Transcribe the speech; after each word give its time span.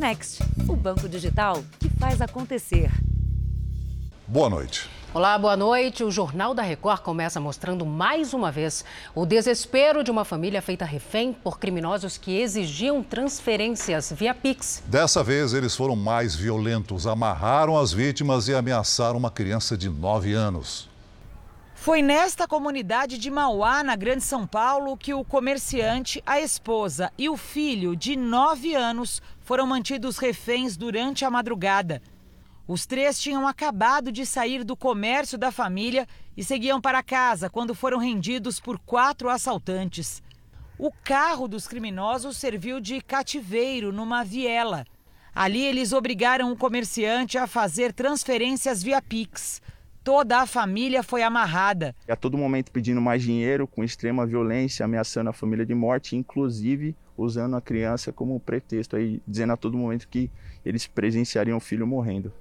Next, 0.00 0.42
o 0.66 0.74
banco 0.74 1.06
digital 1.06 1.62
que 1.78 1.90
faz 1.90 2.22
acontecer. 2.22 2.90
Boa 4.26 4.48
noite. 4.48 4.88
Olá, 5.12 5.36
boa 5.38 5.58
noite. 5.58 6.02
O 6.02 6.10
Jornal 6.10 6.54
da 6.54 6.62
Record 6.62 7.02
começa 7.02 7.38
mostrando 7.38 7.84
mais 7.84 8.32
uma 8.32 8.50
vez 8.50 8.82
o 9.14 9.26
desespero 9.26 10.02
de 10.02 10.10
uma 10.10 10.24
família 10.24 10.62
feita 10.62 10.86
refém 10.86 11.34
por 11.34 11.58
criminosos 11.58 12.16
que 12.16 12.40
exigiam 12.40 13.02
transferências 13.02 14.10
via 14.10 14.34
Pix. 14.34 14.82
Dessa 14.86 15.22
vez, 15.22 15.52
eles 15.52 15.76
foram 15.76 15.94
mais 15.94 16.34
violentos, 16.34 17.06
amarraram 17.06 17.78
as 17.78 17.92
vítimas 17.92 18.48
e 18.48 18.54
ameaçaram 18.54 19.18
uma 19.18 19.30
criança 19.30 19.76
de 19.76 19.90
9 19.90 20.32
anos. 20.32 20.88
Foi 21.80 22.02
nesta 22.02 22.46
comunidade 22.46 23.16
de 23.16 23.30
Mauá, 23.30 23.82
na 23.82 23.96
Grande 23.96 24.22
São 24.22 24.46
Paulo, 24.46 24.98
que 24.98 25.14
o 25.14 25.24
comerciante, 25.24 26.22
a 26.26 26.38
esposa 26.38 27.10
e 27.16 27.26
o 27.26 27.38
filho 27.38 27.96
de 27.96 28.16
9 28.16 28.74
anos 28.74 29.22
foram 29.50 29.66
mantidos 29.66 30.16
reféns 30.16 30.76
durante 30.76 31.24
a 31.24 31.30
madrugada. 31.30 32.00
Os 32.68 32.86
três 32.86 33.20
tinham 33.20 33.48
acabado 33.48 34.12
de 34.12 34.24
sair 34.24 34.62
do 34.62 34.76
comércio 34.76 35.36
da 35.36 35.50
família 35.50 36.06
e 36.36 36.44
seguiam 36.44 36.80
para 36.80 37.02
casa 37.02 37.50
quando 37.50 37.74
foram 37.74 37.98
rendidos 37.98 38.60
por 38.60 38.78
quatro 38.78 39.28
assaltantes. 39.28 40.22
O 40.78 40.92
carro 41.02 41.48
dos 41.48 41.66
criminosos 41.66 42.36
serviu 42.36 42.78
de 42.78 43.00
cativeiro 43.00 43.92
numa 43.92 44.22
viela. 44.22 44.84
Ali 45.34 45.64
eles 45.64 45.92
obrigaram 45.92 46.52
o 46.52 46.56
comerciante 46.56 47.36
a 47.36 47.48
fazer 47.48 47.92
transferências 47.92 48.84
via 48.84 49.02
Pix. 49.02 49.60
Toda 50.04 50.38
a 50.38 50.46
família 50.46 51.02
foi 51.02 51.24
amarrada. 51.24 51.92
A 52.08 52.14
todo 52.14 52.38
momento 52.38 52.70
pedindo 52.70 53.00
mais 53.00 53.20
dinheiro, 53.20 53.66
com 53.66 53.82
extrema 53.82 54.24
violência, 54.24 54.84
ameaçando 54.84 55.28
a 55.28 55.32
família 55.32 55.66
de 55.66 55.74
morte, 55.74 56.14
inclusive 56.14 56.94
usando 57.16 57.56
a 57.56 57.60
criança 57.60 58.12
como 58.12 58.38
pretexto, 58.40 58.96
aí, 58.96 59.22
dizendo 59.26 59.52
a 59.52 59.56
todo 59.56 59.76
momento 59.76 60.08
que 60.08 60.30
eles 60.64 60.86
presenciariam 60.86 61.56
o 61.56 61.60
filho 61.60 61.86
morrendo. 61.86 62.32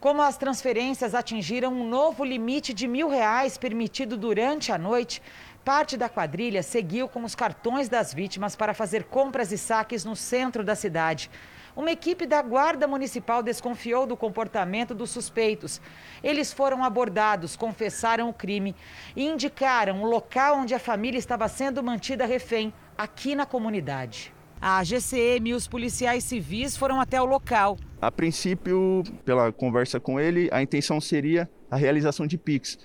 Como 0.00 0.22
as 0.22 0.36
transferências 0.36 1.14
atingiram 1.14 1.72
um 1.72 1.88
novo 1.88 2.24
limite 2.24 2.72
de 2.74 2.86
mil 2.86 3.08
reais 3.08 3.56
permitido 3.56 4.16
durante 4.16 4.70
a 4.70 4.78
noite, 4.78 5.22
parte 5.64 5.96
da 5.96 6.08
quadrilha 6.08 6.62
seguiu 6.62 7.08
com 7.08 7.24
os 7.24 7.34
cartões 7.34 7.88
das 7.88 8.14
vítimas 8.14 8.54
para 8.54 8.74
fazer 8.74 9.04
compras 9.04 9.50
e 9.50 9.58
saques 9.58 10.04
no 10.04 10.14
centro 10.14 10.62
da 10.62 10.74
cidade. 10.74 11.30
Uma 11.76 11.92
equipe 11.92 12.24
da 12.24 12.40
Guarda 12.40 12.88
Municipal 12.88 13.42
desconfiou 13.42 14.06
do 14.06 14.16
comportamento 14.16 14.94
dos 14.94 15.10
suspeitos. 15.10 15.78
Eles 16.24 16.50
foram 16.50 16.82
abordados, 16.82 17.54
confessaram 17.54 18.30
o 18.30 18.32
crime 18.32 18.74
e 19.14 19.26
indicaram 19.26 20.02
o 20.02 20.06
local 20.06 20.56
onde 20.56 20.74
a 20.74 20.78
família 20.78 21.18
estava 21.18 21.46
sendo 21.48 21.82
mantida 21.82 22.24
refém, 22.24 22.72
aqui 22.96 23.34
na 23.34 23.44
comunidade. 23.44 24.32
A 24.58 24.82
GCM 24.82 25.50
e 25.50 25.52
os 25.52 25.68
policiais 25.68 26.24
civis 26.24 26.78
foram 26.78 26.98
até 26.98 27.20
o 27.20 27.26
local. 27.26 27.76
A 28.00 28.10
princípio, 28.10 29.02
pela 29.22 29.52
conversa 29.52 30.00
com 30.00 30.18
ele, 30.18 30.48
a 30.50 30.62
intenção 30.62 30.98
seria 30.98 31.46
a 31.70 31.76
realização 31.76 32.26
de 32.26 32.38
PIX. 32.38 32.78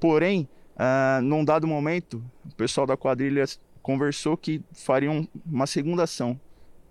Porém, 0.00 0.48
uh, 0.76 1.20
num 1.20 1.44
dado 1.44 1.66
momento, 1.66 2.24
o 2.50 2.54
pessoal 2.54 2.86
da 2.86 2.96
quadrilha 2.96 3.44
conversou 3.82 4.34
que 4.34 4.62
fariam 4.72 5.28
uma 5.44 5.66
segunda 5.66 6.04
ação. 6.04 6.40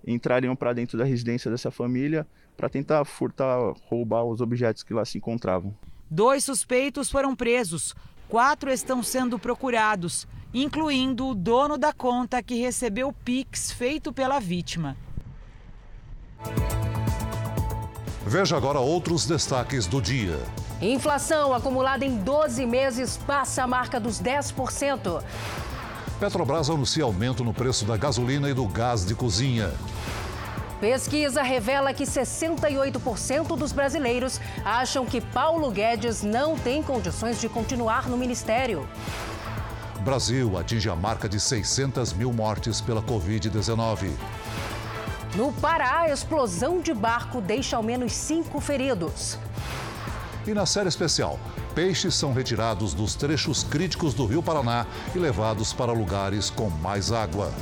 Entrariam 0.06 0.56
para 0.56 0.74
dentro 0.74 0.98
da 0.98 1.06
residência 1.06 1.50
dessa 1.50 1.72
família 1.72 2.28
para 2.58 2.70
tentar 2.70 3.04
furtar, 3.06 3.58
roubar 3.90 4.24
os 4.24 4.42
objetos 4.42 4.84
que 4.84 4.94
lá 4.94 5.06
se 5.06 5.18
encontravam. 5.18 5.74
Dois 6.10 6.44
suspeitos 6.44 7.10
foram 7.10 7.36
presos, 7.36 7.96
quatro 8.28 8.70
estão 8.70 9.02
sendo 9.02 9.40
procurados 9.40 10.28
incluindo 10.54 11.28
o 11.28 11.36
dono 11.36 11.78
da 11.78 11.92
conta 11.92 12.44
que 12.44 12.56
recebeu 12.56 13.08
o 13.08 13.14
Pix 13.14 13.72
feito 13.72 14.14
pela 14.14 14.40
vítima. 14.40 14.96
Veja 18.26 18.56
agora 18.56 18.80
outros 18.80 19.26
destaques 19.26 19.88
do 19.88 20.02
dia. 20.02 20.40
Inflação 20.82 21.54
acumulada 21.54 22.06
em 22.06 22.18
12 22.18 22.66
meses 22.66 23.18
passa 23.18 23.64
a 23.64 23.68
marca 23.68 24.00
dos 24.00 24.22
10%. 24.22 25.24
Petrobras 26.20 26.70
anuncia 26.70 27.04
aumento 27.04 27.44
no 27.44 27.54
preço 27.54 27.86
da 27.86 27.98
gasolina 27.98 28.50
e 28.50 28.54
do 28.54 28.68
gás 28.68 29.06
de 29.06 29.16
cozinha. 29.16 29.72
Pesquisa 30.84 31.42
revela 31.42 31.94
que 31.94 32.04
68% 32.04 33.56
dos 33.56 33.72
brasileiros 33.72 34.42
acham 34.66 35.06
que 35.06 35.22
Paulo 35.22 35.72
Guedes 35.72 36.24
não 36.24 36.60
tem 36.60 36.84
condições 36.84 37.40
de 37.40 37.48
continuar 37.48 38.10
no 38.10 38.18
ministério. 38.18 38.86
Brasil 40.02 40.58
atinge 40.58 40.90
a 40.90 40.96
marca 40.96 41.30
de 41.30 41.40
600 41.40 42.12
mil 42.12 42.34
mortes 42.34 42.82
pela 42.82 43.02
Covid-19. 43.02 44.12
No 45.38 45.54
Pará, 45.54 46.10
explosão 46.10 46.82
de 46.82 46.94
barco 46.94 47.40
deixa 47.40 47.78
ao 47.78 47.82
menos 47.82 48.12
cinco 48.12 48.60
feridos. 48.60 49.40
E 50.46 50.54
na 50.54 50.66
série 50.66 50.90
especial, 50.90 51.40
peixes 51.74 52.14
são 52.14 52.34
retirados 52.34 52.94
dos 52.94 53.16
trechos 53.16 53.64
críticos 53.64 54.14
do 54.14 54.26
Rio 54.26 54.44
Paraná 54.44 54.86
e 55.16 55.18
levados 55.18 55.72
para 55.72 55.94
lugares 55.94 56.50
com 56.50 56.70
mais 56.70 57.10
água. 57.10 57.54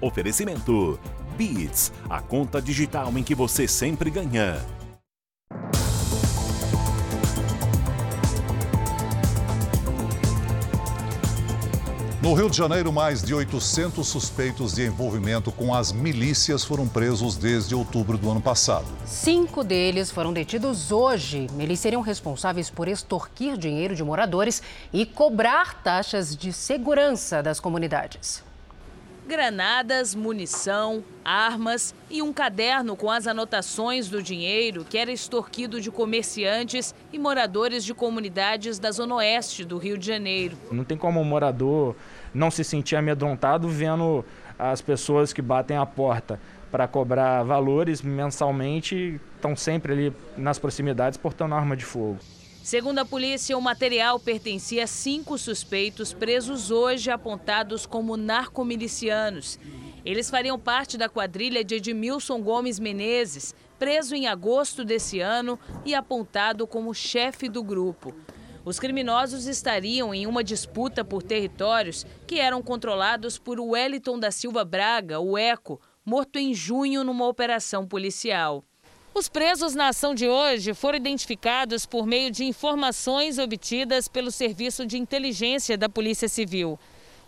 Oferecimento 0.00 0.98
Beats, 1.36 1.92
a 2.08 2.20
conta 2.20 2.60
digital 2.62 3.12
em 3.16 3.22
que 3.22 3.34
você 3.34 3.66
sempre 3.66 4.10
ganha. 4.10 4.60
No 12.20 12.34
Rio 12.34 12.50
de 12.50 12.56
Janeiro, 12.56 12.92
mais 12.92 13.22
de 13.22 13.32
800 13.32 14.06
suspeitos 14.06 14.74
de 14.74 14.84
envolvimento 14.84 15.50
com 15.50 15.72
as 15.74 15.92
milícias 15.92 16.64
foram 16.64 16.86
presos 16.86 17.36
desde 17.36 17.74
outubro 17.74 18.18
do 18.18 18.30
ano 18.30 18.40
passado. 18.40 18.86
Cinco 19.06 19.64
deles 19.64 20.10
foram 20.10 20.32
detidos 20.32 20.92
hoje. 20.92 21.46
Eles 21.58 21.80
seriam 21.80 22.02
responsáveis 22.02 22.68
por 22.68 22.86
extorquir 22.86 23.56
dinheiro 23.56 23.94
de 23.94 24.04
moradores 24.04 24.62
e 24.92 25.06
cobrar 25.06 25.82
taxas 25.82 26.36
de 26.36 26.52
segurança 26.52 27.42
das 27.42 27.60
comunidades 27.60 28.46
granadas, 29.28 30.14
munição, 30.14 31.04
armas 31.22 31.94
e 32.10 32.22
um 32.22 32.32
caderno 32.32 32.96
com 32.96 33.10
as 33.10 33.26
anotações 33.26 34.08
do 34.08 34.22
dinheiro 34.22 34.84
que 34.84 34.96
era 34.96 35.12
extorquido 35.12 35.80
de 35.80 35.90
comerciantes 35.90 36.94
e 37.12 37.18
moradores 37.18 37.84
de 37.84 37.92
comunidades 37.92 38.78
da 38.78 38.90
zona 38.90 39.16
oeste 39.16 39.64
do 39.64 39.76
Rio 39.76 39.98
de 39.98 40.06
Janeiro. 40.06 40.56
Não 40.72 40.82
tem 40.82 40.96
como 40.96 41.20
um 41.20 41.24
morador 41.24 41.94
não 42.32 42.50
se 42.50 42.64
sentir 42.64 42.96
amedrontado 42.96 43.68
vendo 43.68 44.24
as 44.58 44.80
pessoas 44.80 45.32
que 45.32 45.42
batem 45.42 45.76
a 45.76 45.84
porta 45.84 46.40
para 46.70 46.88
cobrar 46.88 47.42
valores 47.42 48.00
mensalmente 48.00 49.20
estão 49.36 49.54
sempre 49.54 49.92
ali 49.92 50.12
nas 50.36 50.58
proximidades 50.58 51.18
portando 51.18 51.54
arma 51.54 51.76
de 51.76 51.84
fogo. 51.84 52.18
Segundo 52.68 52.98
a 52.98 53.04
polícia, 53.06 53.56
o 53.56 53.62
material 53.62 54.20
pertencia 54.20 54.84
a 54.84 54.86
cinco 54.86 55.38
suspeitos 55.38 56.12
presos 56.12 56.70
hoje 56.70 57.10
apontados 57.10 57.86
como 57.86 58.14
narcomilicianos. 58.14 59.58
Eles 60.04 60.28
fariam 60.28 60.58
parte 60.58 60.98
da 60.98 61.08
quadrilha 61.08 61.64
de 61.64 61.76
Edmilson 61.76 62.42
Gomes 62.42 62.78
Menezes, 62.78 63.54
preso 63.78 64.14
em 64.14 64.26
agosto 64.26 64.84
desse 64.84 65.18
ano 65.18 65.58
e 65.82 65.94
apontado 65.94 66.66
como 66.66 66.92
chefe 66.92 67.48
do 67.48 67.62
grupo. 67.62 68.14
Os 68.66 68.78
criminosos 68.78 69.46
estariam 69.46 70.12
em 70.12 70.26
uma 70.26 70.44
disputa 70.44 71.02
por 71.02 71.22
territórios 71.22 72.04
que 72.26 72.38
eram 72.38 72.62
controlados 72.62 73.38
por 73.38 73.58
Wellington 73.58 74.18
da 74.18 74.30
Silva 74.30 74.62
Braga, 74.62 75.18
o 75.18 75.38
ECO, 75.38 75.80
morto 76.04 76.38
em 76.38 76.52
junho 76.52 77.02
numa 77.02 77.26
operação 77.26 77.86
policial. 77.88 78.62
Os 79.18 79.28
presos 79.28 79.74
na 79.74 79.88
ação 79.88 80.14
de 80.14 80.28
hoje 80.28 80.72
foram 80.72 80.96
identificados 80.96 81.84
por 81.84 82.06
meio 82.06 82.30
de 82.30 82.44
informações 82.44 83.36
obtidas 83.36 84.06
pelo 84.06 84.30
Serviço 84.30 84.86
de 84.86 84.96
Inteligência 84.96 85.76
da 85.76 85.88
Polícia 85.88 86.28
Civil. 86.28 86.78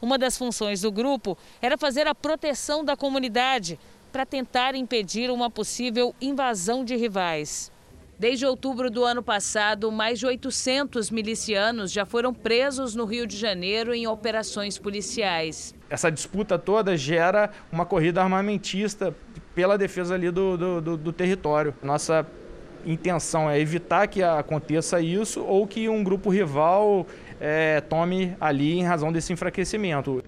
Uma 0.01 0.17
das 0.17 0.39
funções 0.39 0.83
do 0.83 0.93
grupo 0.93 1.37
era 1.61 1.77
fazer 1.77 2.07
a 2.07 2.15
proteção 2.15 2.85
da 2.85 2.97
comunidade 2.97 3.77
para 4.13 4.25
tentar 4.25 4.77
impedir 4.77 5.33
uma 5.33 5.51
possível 5.51 6.15
invasão 6.21 6.85
de 6.85 6.95
rivais. 6.95 7.73
Desde 8.17 8.47
outubro 8.47 8.89
do 8.89 9.05
ano 9.05 9.21
passado, 9.21 9.91
mais 9.91 10.21
de 10.21 10.27
800 10.27 11.11
milicianos 11.11 11.91
já 11.91 12.07
foram 12.07 12.33
presos 12.33 12.95
no 12.95 13.05
Rio 13.05 13.27
de 13.27 13.37
Janeiro 13.37 13.93
em 13.93 14.07
operações 14.07 14.79
policiais. 14.79 15.75
Essa 15.91 16.11
disputa 16.11 16.57
toda 16.57 16.97
gera 16.97 17.51
uma 17.73 17.85
corrida 17.85 18.23
armamentista 18.23 19.13
pela 19.55 19.77
defesa 19.77 20.15
ali 20.15 20.31
do, 20.31 20.57
do, 20.57 20.81
do, 20.81 20.97
do 20.97 21.13
território. 21.13 21.75
Nossa 21.83 22.25
intenção 22.87 23.51
é 23.51 23.59
evitar 23.59 24.07
que 24.07 24.23
aconteça 24.23 25.01
isso 25.01 25.43
ou 25.43 25.67
que 25.67 25.89
um 25.89 26.03
grupo 26.05 26.31
rival 26.31 27.05
é, 27.41 27.81
tome 27.81 28.37
ali 28.41 28.79
em 28.79 28.85
razão 28.85 29.13
desse 29.13 29.33
enfraquecimento. 29.33 30.23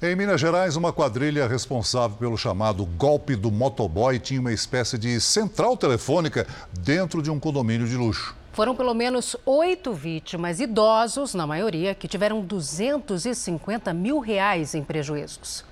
Em 0.00 0.16
Minas 0.16 0.40
Gerais, 0.40 0.76
uma 0.76 0.92
quadrilha 0.92 1.46
responsável 1.46 2.16
pelo 2.16 2.36
chamado 2.36 2.84
golpe 2.84 3.36
do 3.36 3.50
motoboy 3.50 4.18
tinha 4.18 4.40
uma 4.40 4.52
espécie 4.52 4.98
de 4.98 5.20
central 5.20 5.76
telefônica 5.76 6.46
dentro 6.80 7.22
de 7.22 7.30
um 7.30 7.38
condomínio 7.38 7.86
de 7.86 7.96
luxo. 7.96 8.34
Foram 8.52 8.76
pelo 8.76 8.92
menos 8.92 9.34
oito 9.46 9.94
vítimas, 9.94 10.60
idosos, 10.60 11.32
na 11.32 11.46
maioria, 11.46 11.94
que 11.94 12.06
tiveram 12.06 12.42
250 12.42 13.94
mil 13.94 14.18
reais 14.18 14.74
em 14.74 14.84
prejuízos. 14.84 15.64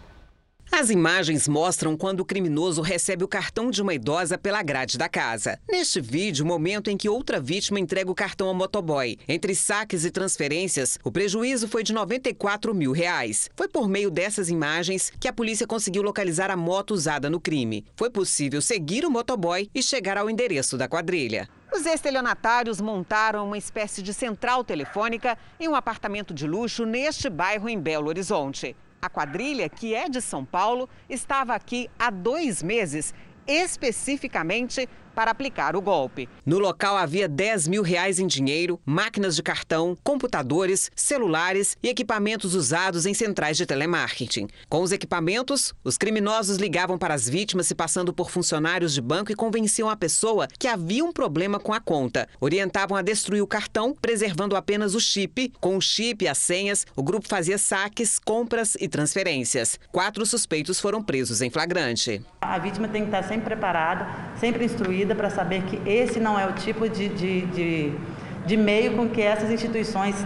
As 0.72 0.88
imagens 0.88 1.46
mostram 1.46 1.94
quando 1.96 2.20
o 2.20 2.24
criminoso 2.24 2.80
recebe 2.80 3.24
o 3.24 3.28
cartão 3.28 3.70
de 3.70 3.82
uma 3.82 3.92
idosa 3.92 4.38
pela 4.38 4.62
grade 4.62 4.96
da 4.96 5.08
casa. 5.08 5.58
Neste 5.68 6.00
vídeo, 6.00 6.44
o 6.44 6.48
momento 6.48 6.88
em 6.88 6.96
que 6.96 7.08
outra 7.08 7.38
vítima 7.40 7.78
entrega 7.78 8.10
o 8.10 8.14
cartão 8.14 8.48
ao 8.48 8.54
motoboy. 8.54 9.18
Entre 9.28 9.54
saques 9.54 10.04
e 10.04 10.10
transferências, 10.10 10.96
o 11.04 11.10
prejuízo 11.10 11.68
foi 11.68 11.82
de 11.82 11.92
94 11.92 12.72
mil 12.72 12.92
reais. 12.92 13.50
Foi 13.56 13.68
por 13.68 13.88
meio 13.88 14.10
dessas 14.10 14.48
imagens 14.48 15.12
que 15.20 15.28
a 15.28 15.32
polícia 15.32 15.66
conseguiu 15.66 16.02
localizar 16.02 16.50
a 16.50 16.56
moto 16.56 16.92
usada 16.92 17.28
no 17.28 17.40
crime. 17.40 17.84
Foi 17.94 18.08
possível 18.08 18.62
seguir 18.62 19.04
o 19.04 19.10
motoboy 19.10 19.68
e 19.74 19.82
chegar 19.82 20.16
ao 20.16 20.30
endereço 20.30 20.78
da 20.78 20.88
quadrilha. 20.88 21.48
Os 21.72 21.86
estelionatários 21.86 22.80
montaram 22.80 23.46
uma 23.46 23.56
espécie 23.56 24.02
de 24.02 24.12
central 24.12 24.64
telefônica 24.64 25.38
em 25.58 25.68
um 25.68 25.76
apartamento 25.76 26.34
de 26.34 26.44
luxo 26.44 26.84
neste 26.84 27.30
bairro 27.30 27.68
em 27.68 27.78
Belo 27.78 28.08
Horizonte. 28.08 28.76
A 29.00 29.08
quadrilha, 29.08 29.68
que 29.68 29.94
é 29.94 30.08
de 30.08 30.20
São 30.20 30.44
Paulo, 30.44 30.88
estava 31.08 31.54
aqui 31.54 31.88
há 31.96 32.10
dois 32.10 32.60
meses, 32.60 33.14
especificamente 33.46 34.88
para 35.14 35.30
aplicar 35.30 35.76
o 35.76 35.82
golpe. 35.82 36.28
No 36.44 36.58
local 36.58 36.96
havia 36.96 37.28
10 37.28 37.68
mil 37.68 37.82
reais 37.82 38.18
em 38.18 38.26
dinheiro, 38.26 38.80
máquinas 38.84 39.36
de 39.36 39.42
cartão, 39.42 39.96
computadores, 40.02 40.90
celulares 40.94 41.76
e 41.82 41.88
equipamentos 41.88 42.54
usados 42.54 43.06
em 43.06 43.14
centrais 43.14 43.56
de 43.56 43.66
telemarketing. 43.66 44.48
Com 44.68 44.82
os 44.82 44.92
equipamentos, 44.92 45.74
os 45.84 45.98
criminosos 45.98 46.56
ligavam 46.56 46.98
para 46.98 47.14
as 47.14 47.28
vítimas 47.28 47.66
se 47.66 47.74
passando 47.74 48.12
por 48.12 48.30
funcionários 48.30 48.94
de 48.94 49.00
banco 49.00 49.32
e 49.32 49.34
convenciam 49.34 49.88
a 49.88 49.96
pessoa 49.96 50.46
que 50.58 50.68
havia 50.68 51.04
um 51.04 51.12
problema 51.12 51.58
com 51.58 51.72
a 51.72 51.80
conta. 51.80 52.28
Orientavam 52.40 52.96
a 52.96 53.02
destruir 53.02 53.42
o 53.42 53.46
cartão, 53.46 53.94
preservando 54.00 54.56
apenas 54.56 54.94
o 54.94 55.00
chip. 55.00 55.52
Com 55.60 55.76
o 55.76 55.80
chip 55.80 56.24
e 56.24 56.28
as 56.28 56.38
senhas, 56.38 56.86
o 56.96 57.02
grupo 57.02 57.28
fazia 57.28 57.58
saques, 57.58 58.18
compras 58.18 58.76
e 58.80 58.88
transferências. 58.88 59.78
Quatro 59.90 60.24
suspeitos 60.24 60.80
foram 60.80 61.02
presos 61.02 61.42
em 61.42 61.50
flagrante. 61.50 62.22
A 62.40 62.58
vítima 62.58 62.88
tem 62.88 63.02
que 63.02 63.08
estar 63.08 63.22
sempre 63.24 63.46
preparada, 63.46 64.08
sempre 64.38 64.64
instruída 64.64 64.99
para 65.14 65.30
saber 65.30 65.62
que 65.64 65.80
esse 65.88 66.20
não 66.20 66.38
é 66.38 66.46
o 66.46 66.52
tipo 66.52 66.88
de, 66.88 67.08
de, 67.08 67.46
de, 67.46 67.92
de 68.46 68.56
meio 68.56 68.96
com 68.96 69.08
que 69.08 69.20
essas 69.20 69.50
instituições 69.50 70.16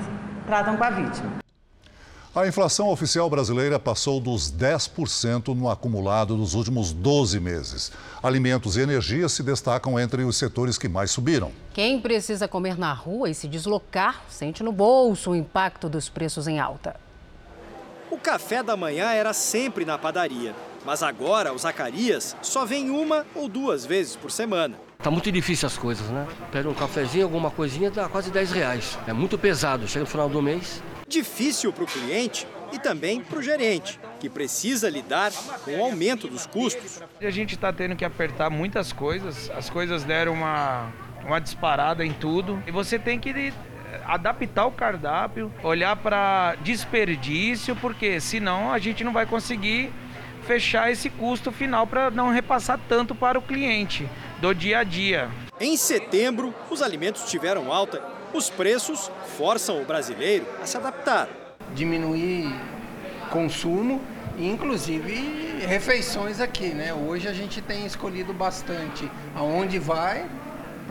tratam 0.47 0.77
com 0.77 0.85
a 0.85 0.91
vítima. 0.91 1.45
A 2.35 2.49
inflação 2.49 2.89
oficial 2.89 3.31
brasileira 3.31 3.79
passou 3.79 4.19
dos 4.19 4.53
10% 4.53 5.55
no 5.55 5.71
acumulado 5.71 6.37
dos 6.37 6.55
últimos 6.55 6.93
12 6.93 7.39
meses. 7.39 7.93
Alimentos 8.21 8.77
e 8.77 8.81
energia 8.81 9.29
se 9.29 9.41
destacam 9.41 10.01
entre 10.01 10.25
os 10.25 10.37
setores 10.37 10.77
que 10.77 10.89
mais 10.89 11.13
subiram. 11.13 11.53
Quem 11.73 12.01
precisa 12.01 12.49
comer 12.49 12.77
na 12.77 12.93
rua 12.93 13.31
e 13.31 13.35
se 13.35 13.47
deslocar 13.47 14.25
sente 14.29 14.65
no 14.65 14.73
bolso 14.73 15.31
o 15.31 15.37
impacto 15.37 15.89
dos 15.89 16.09
preços 16.09 16.49
em 16.49 16.59
alta. 16.59 16.97
O 18.11 18.19
café 18.19 18.65
da 18.65 18.77
manhã 18.77 19.13
era 19.13 19.33
sempre 19.33 19.85
na 19.85 19.97
padaria, 19.97 20.57
mas 20.85 21.03
agora 21.03 21.53
o 21.53 21.59
Zacarias 21.59 22.37
só 22.43 22.65
vem 22.65 22.91
uma 22.91 23.27
ou 23.35 23.49
duas 23.49 23.85
vezes 23.87 24.17
por 24.17 24.31
semana. 24.31 24.79
Tá 24.99 25.11
muito 25.11 25.31
difícil 25.31 25.67
as 25.67 25.77
coisas, 25.77 26.09
né? 26.09 26.27
Pega 26.51 26.69
um 26.69 26.75
cafezinho, 26.75 27.25
alguma 27.25 27.51
coisinha, 27.51 27.91
dá 27.91 28.09
quase 28.09 28.31
10 28.31 28.53
reais. 28.53 28.99
É 29.07 29.13
muito 29.13 29.37
pesado, 29.37 29.87
chega 29.87 30.05
no 30.05 30.11
final 30.11 30.29
do 30.29 30.41
mês. 30.41 30.83
Difícil 31.07 31.73
para 31.73 31.85
o 31.85 31.87
cliente 31.87 32.47
e 32.73 32.79
também 32.79 33.21
para 33.21 33.39
o 33.39 33.43
gerente, 33.43 34.01
que 34.19 34.29
precisa 34.29 34.89
lidar 34.89 35.31
com 35.65 35.79
o 35.79 35.85
aumento 35.85 36.27
dos 36.27 36.47
custos. 36.47 37.03
A 37.21 37.31
gente 37.31 37.55
está 37.55 37.73
tendo 37.73 37.95
que 37.95 38.05
apertar 38.05 38.51
muitas 38.51 38.93
coisas, 38.93 39.51
as 39.51 39.69
coisas 39.69 40.05
deram 40.05 40.33
uma, 40.33 40.91
uma 41.25 41.39
disparada 41.39 42.05
em 42.05 42.13
tudo. 42.13 42.63
E 42.67 42.71
você 42.71 42.99
tem 42.99 43.19
que 43.19 43.53
adaptar 44.07 44.67
o 44.67 44.73
cardápio, 44.73 45.53
olhar 45.63 45.95
para 45.97 46.57
desperdício, 46.63 47.77
porque 47.77 48.19
senão 48.21 48.73
a 48.73 48.79
gente 48.79 49.05
não 49.05 49.13
vai 49.13 49.27
conseguir 49.27 49.93
fechar 50.45 50.91
esse 50.91 51.11
custo 51.11 51.51
final 51.51 51.87
para 51.87 52.11
não 52.11 52.31
repassar 52.31 52.79
tanto 52.89 53.15
para 53.15 53.39
o 53.39 53.43
cliente 53.43 54.09
do 54.41 54.55
dia 54.55 54.79
a 54.79 54.85
dia. 54.85 55.29
Em 55.59 55.77
setembro, 55.77 56.55
os 56.71 56.83
alimentos 56.83 57.31
tiveram 57.31 57.73
alta. 57.73 58.03
Os 58.33 58.51
preços 58.51 59.11
forçam 59.37 59.81
o 59.81 59.85
brasileiro 59.85 60.47
a 60.63 60.67
se 60.67 60.77
adaptar. 60.77 61.29
Diminuir 61.75 62.53
consumo 63.31 64.01
e 64.37 64.49
inclusive 64.49 65.65
refeições 65.67 66.41
aqui, 66.41 66.69
né? 66.69 66.93
Hoje 66.93 67.29
a 67.29 67.33
gente 67.33 67.63
tem 67.63 67.87
escolhido 67.87 68.33
bastante 68.33 69.11
aonde 69.35 69.79
vai 69.79 70.27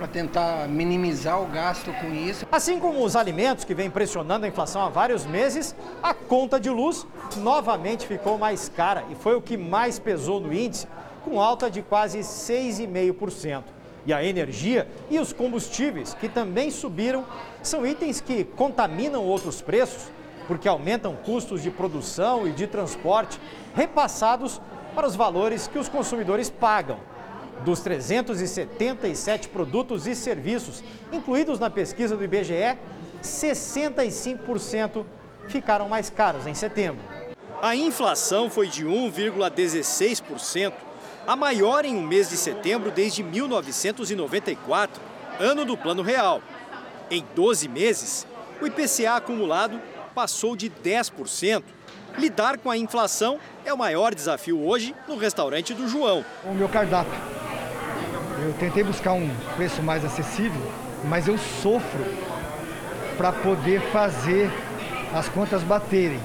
para 0.04 0.12
tentar 0.12 0.68
minimizar 0.68 1.42
o 1.42 1.46
gasto 1.46 1.94
com 1.94 2.14
isso. 2.14 2.46
Assim 2.52 2.78
como 2.78 3.06
os 3.06 3.16
alimentos 3.16 3.64
que 3.64 3.74
vem 3.74 3.90
pressionando 3.90 4.46
a 4.46 4.50
inflação 4.50 4.82
há 4.82 4.90
vários 4.90 5.26
meses, 5.26 5.74
a 6.02 6.14
conta 6.14 6.60
de 6.60 6.70
luz 6.70 7.08
novamente 7.38 8.06
ficou 8.06 8.38
mais 8.38 8.68
cara 8.68 9.06
e 9.10 9.16
foi 9.16 9.34
o 9.34 9.42
que 9.42 9.56
mais 9.56 10.00
pesou 10.00 10.42
no 10.42 10.54
índice, 10.54 10.90
com 11.24 11.40
alta 11.40 11.72
de 11.72 11.82
quase 11.82 12.20
6,5%. 12.20 13.64
E 14.06 14.12
a 14.12 14.22
energia 14.22 14.90
e 15.10 15.18
os 15.20 15.32
combustíveis, 15.32 16.14
que 16.14 16.28
também 16.28 16.70
subiram, 16.70 17.24
são 17.62 17.88
itens 17.88 18.20
que 18.20 18.44
contaminam 18.44 19.24
outros 19.24 19.62
preços, 19.62 20.12
porque 20.48 20.68
aumentam 20.68 21.16
custos 21.16 21.64
de 21.64 21.72
produção 21.72 22.46
e 22.46 22.52
de 22.52 22.68
transporte, 22.68 23.40
repassados 23.74 24.60
para 24.94 25.08
os 25.08 25.16
valores 25.16 25.66
que 25.66 25.80
os 25.80 25.88
consumidores 25.88 26.50
pagam. 26.50 27.13
Dos 27.64 27.80
377 27.80 29.48
produtos 29.48 30.06
e 30.06 30.16
serviços 30.16 30.84
incluídos 31.12 31.60
na 31.60 31.70
pesquisa 31.70 32.18
do 32.18 32.24
IBGE, 32.24 32.78
65% 33.22 35.06
ficaram 35.48 35.88
mais 35.88 36.10
caros 36.10 36.46
em 36.46 36.54
setembro. 36.54 37.02
A 37.62 37.76
inflação 37.76 38.50
foi 38.50 38.68
de 38.68 38.86
1,16%, 38.86 40.74
a 41.26 41.36
maior 41.36 41.86
em 41.86 41.96
um 41.96 42.06
mês 42.06 42.30
de 42.30 42.36
setembro 42.36 42.92
desde 42.92 43.24
1994, 43.24 45.02
ano 45.40 45.64
do 45.64 45.78
Plano 45.78 46.02
Real. 46.02 46.42
Em 47.10 47.24
12 47.34 47.70
meses, 47.70 48.28
o 48.62 48.68
IPCA 48.68 49.16
acumulado 49.16 49.80
passou 50.14 50.56
de 50.56 50.70
10%. 50.70 51.64
Lidar 52.18 52.58
com 52.58 52.70
a 52.70 52.78
inflação 52.78 53.40
é 53.66 53.74
o 53.74 53.78
maior 53.78 54.14
desafio 54.14 54.62
hoje 54.62 54.94
no 55.08 55.16
restaurante 55.16 55.74
do 55.74 55.88
João. 55.88 56.26
O 56.44 56.54
meu 56.54 56.68
cardápio. 56.68 57.43
Eu 58.46 58.52
tentei 58.60 58.84
buscar 58.84 59.14
um 59.14 59.30
preço 59.56 59.82
mais 59.82 60.04
acessível, 60.04 60.62
mas 61.06 61.30
eu 61.30 61.38
sofro 61.38 62.04
para 63.16 63.32
poder 63.32 63.80
fazer 63.84 64.50
as 65.14 65.30
contas 65.30 65.64
baterem. 65.64 66.20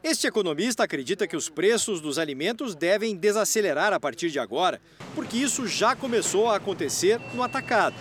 Este 0.00 0.28
economista 0.28 0.84
acredita 0.84 1.26
que 1.26 1.36
os 1.36 1.48
preços 1.48 2.00
dos 2.00 2.20
alimentos 2.20 2.76
devem 2.76 3.16
desacelerar 3.16 3.92
a 3.92 3.98
partir 3.98 4.30
de 4.30 4.38
agora, 4.38 4.80
porque 5.12 5.38
isso 5.38 5.66
já 5.66 5.96
começou 5.96 6.48
a 6.48 6.54
acontecer 6.54 7.20
no 7.34 7.42
atacado. 7.42 7.96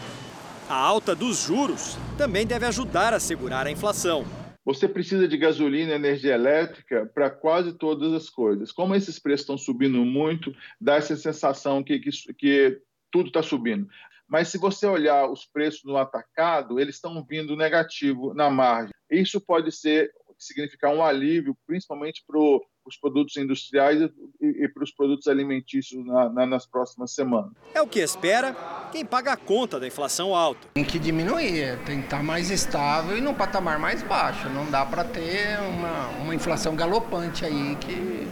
A 0.70 0.76
alta 0.76 1.16
dos 1.16 1.44
juros 1.44 1.98
também 2.20 2.46
deve 2.46 2.68
ajudar 2.68 3.16
a 3.16 3.20
segurar 3.20 3.66
a 3.66 3.72
inflação. 3.72 4.26
Você 4.64 4.88
precisa 4.88 5.28
de 5.28 5.38
gasolina 5.38 5.94
e 5.94 5.96
energia 5.96 6.36
elétrica 6.36 7.10
para 7.16 7.32
quase 7.32 7.74
todas 7.74 8.14
as 8.14 8.30
coisas. 8.30 8.72
Como 8.72 8.94
esses 8.94 9.18
preços 9.18 9.42
estão 9.42 9.58
subindo 9.58 10.06
muito, 10.06 10.56
dá 10.80 10.98
essa 10.98 11.16
sensação 11.16 11.84
que, 11.84 11.98
que, 11.98 12.12
que 12.34 12.82
tudo 13.16 13.28
está 13.28 13.42
subindo. 13.42 13.88
Mas 14.28 14.50
se 14.50 14.58
você 14.58 14.86
olhar 14.86 15.32
os 15.32 15.46
preços 15.46 15.86
no 15.86 15.96
atacado, 15.96 16.82
eles 16.82 16.96
estão 16.96 17.24
vindo 17.24 17.56
negativo 17.56 18.34
na 18.34 18.50
margem. 18.50 18.92
Isso 19.10 19.40
pode 19.40 19.72
ser 19.72 20.12
significar 20.38 20.94
um 20.94 21.02
alívio, 21.02 21.56
principalmente 21.66 22.22
para 22.28 22.38
os 22.38 22.98
produtos 23.00 23.38
industriais 23.38 24.02
e, 24.42 24.66
e 24.66 24.68
para 24.68 24.84
os 24.84 24.92
produtos 24.92 25.28
alimentícios 25.28 26.06
na, 26.06 26.30
na, 26.30 26.46
nas 26.46 26.68
próximas 26.68 27.14
semanas. 27.14 27.54
É 27.74 27.82
o 27.82 27.88
que 27.88 28.00
espera 28.00 28.54
quem 28.92 29.06
paga 29.06 29.32
a 29.32 29.38
conta 29.38 29.80
da 29.80 29.88
inflação 29.88 30.36
alta. 30.36 30.68
Tem 30.74 30.84
que 30.84 31.00
diminuir, 31.00 31.80
tem 31.86 32.00
que 32.00 32.06
estar 32.06 32.22
mais 32.22 32.52
estável 32.52 33.18
e 33.18 33.22
num 33.22 33.34
patamar 33.34 33.80
mais 33.80 34.04
baixo. 34.04 34.50
Não 34.50 34.70
dá 34.70 34.86
para 34.86 35.06
ter 35.06 35.58
uma, 35.60 36.08
uma 36.22 36.36
inflação 36.36 36.76
galopante 36.76 37.46
aí 37.46 37.78
que 37.78 38.28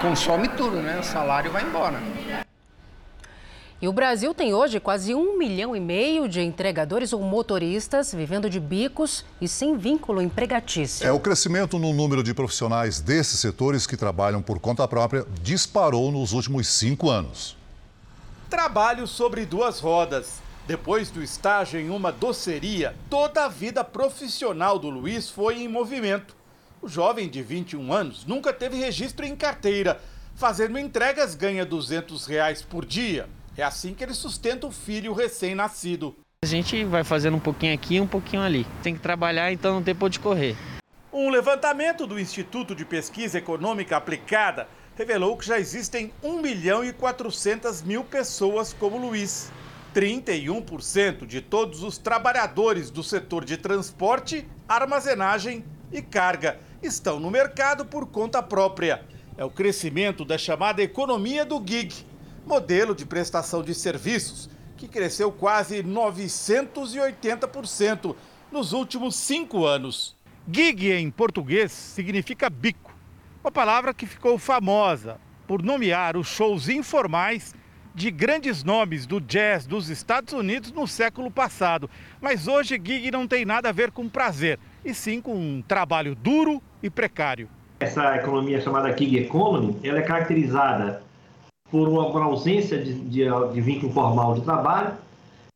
consome 0.00 0.48
tudo, 0.48 0.76
né? 0.76 0.98
O 0.98 1.02
salário 1.02 1.50
vai 1.50 1.62
embora. 1.62 2.00
E 3.84 3.86
o 3.86 3.92
Brasil 3.92 4.32
tem 4.32 4.54
hoje 4.54 4.80
quase 4.80 5.14
um 5.14 5.36
milhão 5.36 5.76
e 5.76 5.78
meio 5.78 6.26
de 6.26 6.40
entregadores 6.40 7.12
ou 7.12 7.20
motoristas 7.20 8.14
vivendo 8.14 8.48
de 8.48 8.58
bicos 8.58 9.26
e 9.42 9.46
sem 9.46 9.76
vínculo 9.76 10.22
empregatício. 10.22 11.06
É, 11.06 11.12
o 11.12 11.20
crescimento 11.20 11.78
no 11.78 11.92
número 11.92 12.22
de 12.22 12.32
profissionais 12.32 12.98
desses 12.98 13.38
setores 13.40 13.86
que 13.86 13.94
trabalham 13.94 14.40
por 14.40 14.58
conta 14.58 14.88
própria 14.88 15.26
disparou 15.42 16.10
nos 16.10 16.32
últimos 16.32 16.66
cinco 16.66 17.10
anos. 17.10 17.58
Trabalho 18.48 19.06
sobre 19.06 19.44
duas 19.44 19.80
rodas. 19.80 20.38
Depois 20.66 21.10
do 21.10 21.22
estágio 21.22 21.78
em 21.78 21.90
uma 21.90 22.10
doceria, 22.10 22.96
toda 23.10 23.44
a 23.44 23.48
vida 23.48 23.84
profissional 23.84 24.78
do 24.78 24.88
Luiz 24.88 25.28
foi 25.28 25.58
em 25.58 25.68
movimento. 25.68 26.34
O 26.80 26.88
jovem 26.88 27.28
de 27.28 27.42
21 27.42 27.92
anos 27.92 28.24
nunca 28.24 28.50
teve 28.50 28.78
registro 28.78 29.26
em 29.26 29.36
carteira. 29.36 30.00
Fazendo 30.34 30.78
entregas 30.78 31.34
ganha 31.34 31.66
200 31.66 32.24
reais 32.24 32.62
por 32.62 32.86
dia. 32.86 33.28
É 33.56 33.62
assim 33.62 33.94
que 33.94 34.02
ele 34.02 34.14
sustenta 34.14 34.66
o 34.66 34.72
filho 34.72 35.12
recém-nascido. 35.12 36.16
A 36.42 36.46
gente 36.46 36.84
vai 36.84 37.04
fazendo 37.04 37.36
um 37.36 37.40
pouquinho 37.40 37.72
aqui, 37.72 38.00
um 38.00 38.06
pouquinho 38.06 38.42
ali. 38.42 38.66
Tem 38.82 38.94
que 38.94 39.00
trabalhar, 39.00 39.52
então 39.52 39.74
não 39.74 39.82
tem 39.82 39.94
por 39.94 40.06
onde 40.06 40.18
correr. 40.18 40.56
Um 41.12 41.30
levantamento 41.30 42.06
do 42.06 42.18
Instituto 42.18 42.74
de 42.74 42.84
Pesquisa 42.84 43.38
Econômica 43.38 43.96
Aplicada 43.96 44.68
revelou 44.96 45.36
que 45.36 45.46
já 45.46 45.58
existem 45.58 46.12
1 46.22 46.42
milhão 46.42 46.84
e 46.84 46.92
400 46.92 47.82
mil 47.82 48.02
pessoas 48.02 48.72
como 48.72 48.98
Luiz. 48.98 49.52
31% 49.94 51.24
de 51.24 51.40
todos 51.40 51.84
os 51.84 51.96
trabalhadores 51.96 52.90
do 52.90 53.04
setor 53.04 53.44
de 53.44 53.56
transporte, 53.56 54.44
armazenagem 54.68 55.64
e 55.92 56.02
carga 56.02 56.58
estão 56.82 57.20
no 57.20 57.30
mercado 57.30 57.84
por 57.86 58.06
conta 58.06 58.42
própria. 58.42 59.04
É 59.38 59.44
o 59.44 59.50
crescimento 59.50 60.24
da 60.24 60.36
chamada 60.36 60.82
economia 60.82 61.44
do 61.44 61.62
gig, 61.64 62.04
modelo 62.46 62.94
de 62.94 63.06
prestação 63.06 63.62
de 63.62 63.74
serviços 63.74 64.50
que 64.76 64.88
cresceu 64.88 65.32
quase 65.32 65.82
980% 65.82 68.14
nos 68.50 68.72
últimos 68.72 69.14
cinco 69.16 69.64
anos. 69.64 70.16
Gig 70.50 70.92
em 70.92 71.10
português 71.10 71.72
significa 71.72 72.50
bico, 72.50 72.94
uma 73.42 73.50
palavra 73.50 73.94
que 73.94 74.06
ficou 74.06 74.38
famosa 74.38 75.18
por 75.46 75.62
nomear 75.62 76.16
os 76.16 76.26
shows 76.26 76.68
informais 76.68 77.54
de 77.94 78.10
grandes 78.10 78.64
nomes 78.64 79.06
do 79.06 79.20
jazz 79.20 79.66
dos 79.66 79.88
Estados 79.88 80.34
Unidos 80.34 80.72
no 80.72 80.86
século 80.86 81.30
passado. 81.30 81.88
Mas 82.20 82.48
hoje 82.48 82.74
gig 82.74 83.10
não 83.10 83.26
tem 83.26 83.44
nada 83.44 83.68
a 83.68 83.72
ver 83.72 83.90
com 83.90 84.08
prazer, 84.08 84.58
e 84.84 84.92
sim 84.92 85.20
com 85.20 85.34
um 85.34 85.62
trabalho 85.62 86.14
duro 86.14 86.62
e 86.82 86.90
precário. 86.90 87.48
Essa 87.80 88.16
economia 88.16 88.60
chamada 88.60 88.96
gig 88.96 89.18
economy, 89.18 89.78
ela 89.82 89.98
é 89.98 90.02
caracterizada 90.02 91.02
por 91.70 91.88
uma 91.88 92.24
ausência 92.24 92.78
de, 92.78 92.94
de, 92.94 93.24
de 93.52 93.60
vínculo 93.60 93.92
formal 93.92 94.34
de 94.34 94.42
trabalho, 94.42 94.94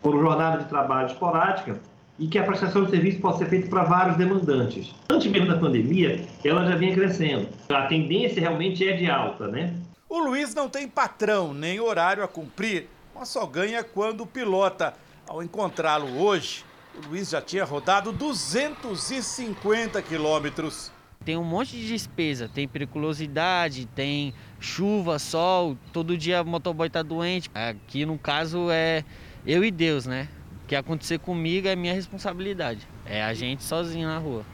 por 0.00 0.14
uma 0.14 0.22
jornada 0.22 0.62
de 0.62 0.68
trabalho 0.68 1.08
esporádica 1.08 1.80
e 2.18 2.26
que 2.26 2.38
a 2.38 2.42
prestação 2.42 2.84
de 2.84 2.90
serviço 2.90 3.20
pode 3.20 3.38
ser 3.38 3.46
feita 3.46 3.68
para 3.68 3.84
vários 3.84 4.16
demandantes. 4.16 4.94
Antes 5.10 5.30
mesmo 5.30 5.48
da 5.48 5.56
pandemia, 5.56 6.26
ela 6.44 6.66
já 6.66 6.76
vinha 6.76 6.94
crescendo. 6.94 7.48
A 7.68 7.82
tendência 7.86 8.40
realmente 8.40 8.86
é 8.86 8.96
de 8.96 9.08
alta, 9.08 9.46
né? 9.46 9.74
O 10.08 10.18
Luiz 10.18 10.54
não 10.54 10.68
tem 10.68 10.88
patrão 10.88 11.52
nem 11.52 11.78
horário 11.78 12.24
a 12.24 12.28
cumprir, 12.28 12.88
mas 13.14 13.28
só 13.28 13.46
ganha 13.46 13.84
quando 13.84 14.26
pilota. 14.26 14.94
Ao 15.28 15.42
encontrá-lo 15.42 16.20
hoje, 16.20 16.64
o 16.96 17.08
Luiz 17.08 17.30
já 17.30 17.40
tinha 17.40 17.64
rodado 17.64 18.10
250 18.12 20.00
quilômetros. 20.02 20.90
Tem 21.24 21.36
um 21.36 21.44
monte 21.44 21.76
de 21.76 21.86
despesa, 21.86 22.48
tem 22.48 22.66
periculosidade, 22.66 23.86
tem 23.86 24.32
chuva, 24.60 25.18
sol, 25.18 25.76
todo 25.92 26.16
dia 26.16 26.42
o 26.42 26.46
motoboy 26.46 26.90
tá 26.90 27.02
doente. 27.02 27.50
Aqui 27.54 28.04
no 28.04 28.18
caso 28.18 28.70
é 28.70 29.04
eu 29.46 29.64
e 29.64 29.70
Deus, 29.70 30.06
né? 30.06 30.28
O 30.64 30.66
que 30.68 30.76
acontecer 30.76 31.18
comigo 31.18 31.68
é 31.68 31.76
minha 31.76 31.94
responsabilidade. 31.94 32.86
É 33.06 33.22
a 33.22 33.32
gente 33.32 33.64
sozinho 33.64 34.08
na 34.08 34.18
rua. 34.18 34.44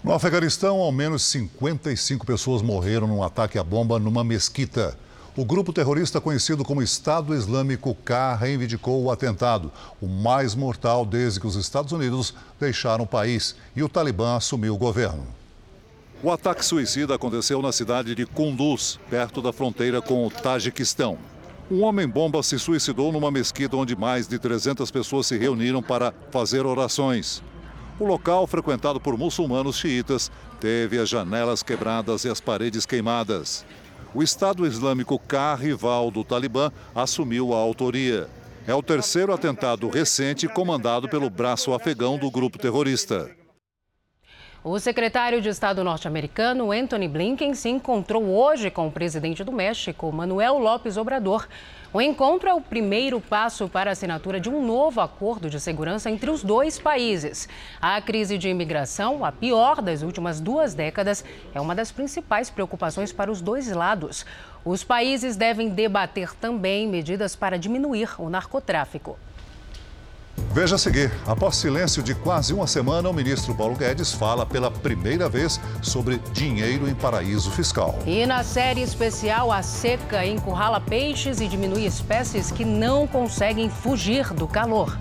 No 0.03 0.12
Afeganistão, 0.12 0.79
ao 0.79 0.91
menos 0.91 1.23
55 1.23 2.27
pessoas 2.27 2.62
morreram 2.62 3.07
num 3.07 3.23
ataque 3.23 3.61
à 3.61 3.62
bomba 3.62 4.00
numa 4.00 4.25
mesquita. 4.25 4.99
O 5.38 5.45
grupo 5.45 5.73
terrorista 5.73 6.21
conhecido 6.21 6.64
como 6.64 6.83
Estado 6.83 7.33
Islâmico 7.33 7.95
K 8.04 8.35
reivindicou 8.35 9.04
o 9.04 9.09
atentado, 9.09 9.71
o 10.02 10.09
mais 10.09 10.52
mortal 10.52 11.07
desde 11.07 11.38
que 11.38 11.47
os 11.47 11.54
Estados 11.54 11.92
Unidos 11.92 12.35
deixaram 12.59 13.04
o 13.04 13.07
país 13.07 13.54
e 13.76 13.80
o 13.80 13.88
Talibã 13.88 14.35
assumiu 14.35 14.75
o 14.75 14.76
governo. 14.76 15.25
O 16.25 16.33
ataque 16.33 16.64
suicida 16.64 17.14
aconteceu 17.14 17.62
na 17.62 17.71
cidade 17.71 18.16
de 18.16 18.26
Kunduz, 18.26 18.99
perto 19.09 19.40
da 19.40 19.52
fronteira 19.52 20.02
com 20.02 20.26
o 20.26 20.28
Tajiquistão. 20.28 21.16
Um 21.71 21.85
homem-bomba 21.85 22.42
se 22.42 22.59
suicidou 22.59 23.12
numa 23.12 23.30
mesquita 23.30 23.76
onde 23.76 23.95
mais 23.95 24.26
de 24.26 24.40
300 24.40 24.90
pessoas 24.90 25.28
se 25.28 25.38
reuniram 25.38 25.80
para 25.80 26.12
fazer 26.33 26.66
orações. 26.66 27.45
O 28.00 28.04
local, 28.04 28.45
frequentado 28.49 28.99
por 28.99 29.16
muçulmanos 29.16 29.76
xiitas, 29.76 30.33
teve 30.59 30.99
as 30.99 31.09
janelas 31.09 31.62
quebradas 31.62 32.25
e 32.25 32.28
as 32.28 32.40
paredes 32.40 32.85
queimadas 32.85 33.64
o 34.18 34.22
Estado 34.25 34.66
Islâmico 34.66 35.16
K, 35.16 35.54
rival 35.54 36.10
do 36.10 36.25
Talibã, 36.25 36.72
assumiu 36.92 37.54
a 37.54 37.56
autoria. 37.56 38.28
É 38.66 38.75
o 38.75 38.82
terceiro 38.82 39.32
atentado 39.32 39.88
recente 39.88 40.48
comandado 40.48 41.08
pelo 41.08 41.30
braço 41.30 41.72
afegão 41.72 42.18
do 42.18 42.28
grupo 42.28 42.58
terrorista. 42.58 43.38
O 44.65 44.77
secretário 44.81 45.41
de 45.41 45.49
Estado 45.49 45.85
norte-americano, 45.85 46.73
Anthony 46.73 47.07
Blinken, 47.07 47.55
se 47.55 47.69
encontrou 47.69 48.25
hoje 48.25 48.73
com 48.73 48.88
o 48.88 48.91
presidente 48.91 49.45
do 49.45 49.53
México, 49.53 50.11
Manuel 50.11 50.59
López 50.59 50.97
Obrador. 50.97 51.47
O 51.93 52.00
encontro 52.00 52.49
é 52.49 52.53
o 52.53 52.61
primeiro 52.61 53.21
passo 53.21 53.69
para 53.69 53.91
a 53.91 53.93
assinatura 53.93 54.41
de 54.41 54.50
um 54.50 54.67
novo 54.67 55.00
acordo 55.00 55.49
de 55.49 55.61
segurança 55.61 56.11
entre 56.11 56.29
os 56.29 56.43
dois 56.43 56.77
países. 56.77 57.49
A 57.81 58.03
crise 58.03 58.37
de 58.37 58.49
imigração, 58.49 59.25
a 59.25 59.31
pior 59.31 59.81
das 59.81 60.03
últimas 60.03 60.41
duas 60.41 60.75
décadas, 60.75 61.25
é 61.55 61.61
uma 61.61 61.75
das 61.75 61.93
principais 61.93 62.50
preocupações 62.50 63.12
para 63.12 63.31
os 63.31 63.41
dois 63.41 63.71
lados. 63.71 64.27
Os 64.65 64.83
países 64.83 65.37
devem 65.37 65.69
debater 65.69 66.35
também 66.35 66.88
medidas 66.88 67.37
para 67.37 67.57
diminuir 67.57 68.21
o 68.21 68.29
narcotráfico. 68.29 69.17
Veja 70.52 70.76
a 70.76 70.78
seguir. 70.78 71.11
Após 71.26 71.57
silêncio 71.57 72.02
de 72.02 72.14
quase 72.14 72.52
uma 72.52 72.66
semana, 72.66 73.09
o 73.09 73.12
ministro 73.12 73.54
Paulo 73.54 73.76
Guedes 73.76 74.12
fala 74.12 74.45
pela 74.45 74.71
primeira 74.71 75.28
vez 75.28 75.61
sobre 75.83 76.21
dinheiro 76.33 76.88
em 76.88 76.95
paraíso 76.95 77.50
fiscal. 77.50 77.99
E 78.07 78.26
na 78.26 78.42
série 78.42 78.83
especial, 78.83 79.52
a 79.52 79.62
seca 79.62 80.25
encurrala 80.26 80.80
peixes 80.80 81.40
e 81.40 81.47
diminui 81.47 81.87
espécies 81.87 82.50
que 82.50 82.64
não 82.64 83.07
conseguem 83.07 83.71
fugir 83.71 84.33
do 84.35 84.47
calor. 84.47 84.97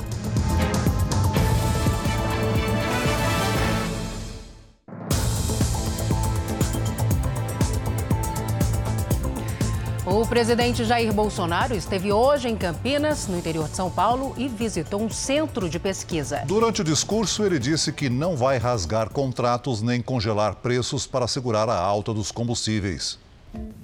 O 10.10 10.26
presidente 10.26 10.86
Jair 10.86 11.12
Bolsonaro 11.12 11.76
esteve 11.76 12.14
hoje 12.14 12.48
em 12.48 12.56
Campinas, 12.56 13.28
no 13.28 13.38
interior 13.38 13.68
de 13.68 13.76
São 13.76 13.92
Paulo, 13.92 14.34
e 14.38 14.48
visitou 14.48 15.02
um 15.02 15.10
centro 15.10 15.70
de 15.70 15.78
pesquisa. 15.78 16.44
Durante 16.48 16.80
o 16.80 16.84
discurso, 16.84 17.44
ele 17.44 17.60
disse 17.60 17.92
que 17.92 18.10
não 18.10 18.34
vai 18.38 18.58
rasgar 18.58 19.10
contratos 19.10 19.82
nem 19.82 20.02
congelar 20.02 20.56
preços 20.56 21.06
para 21.06 21.28
segurar 21.28 21.68
a 21.68 21.78
alta 21.78 22.14
dos 22.14 22.32
combustíveis. 22.32 23.20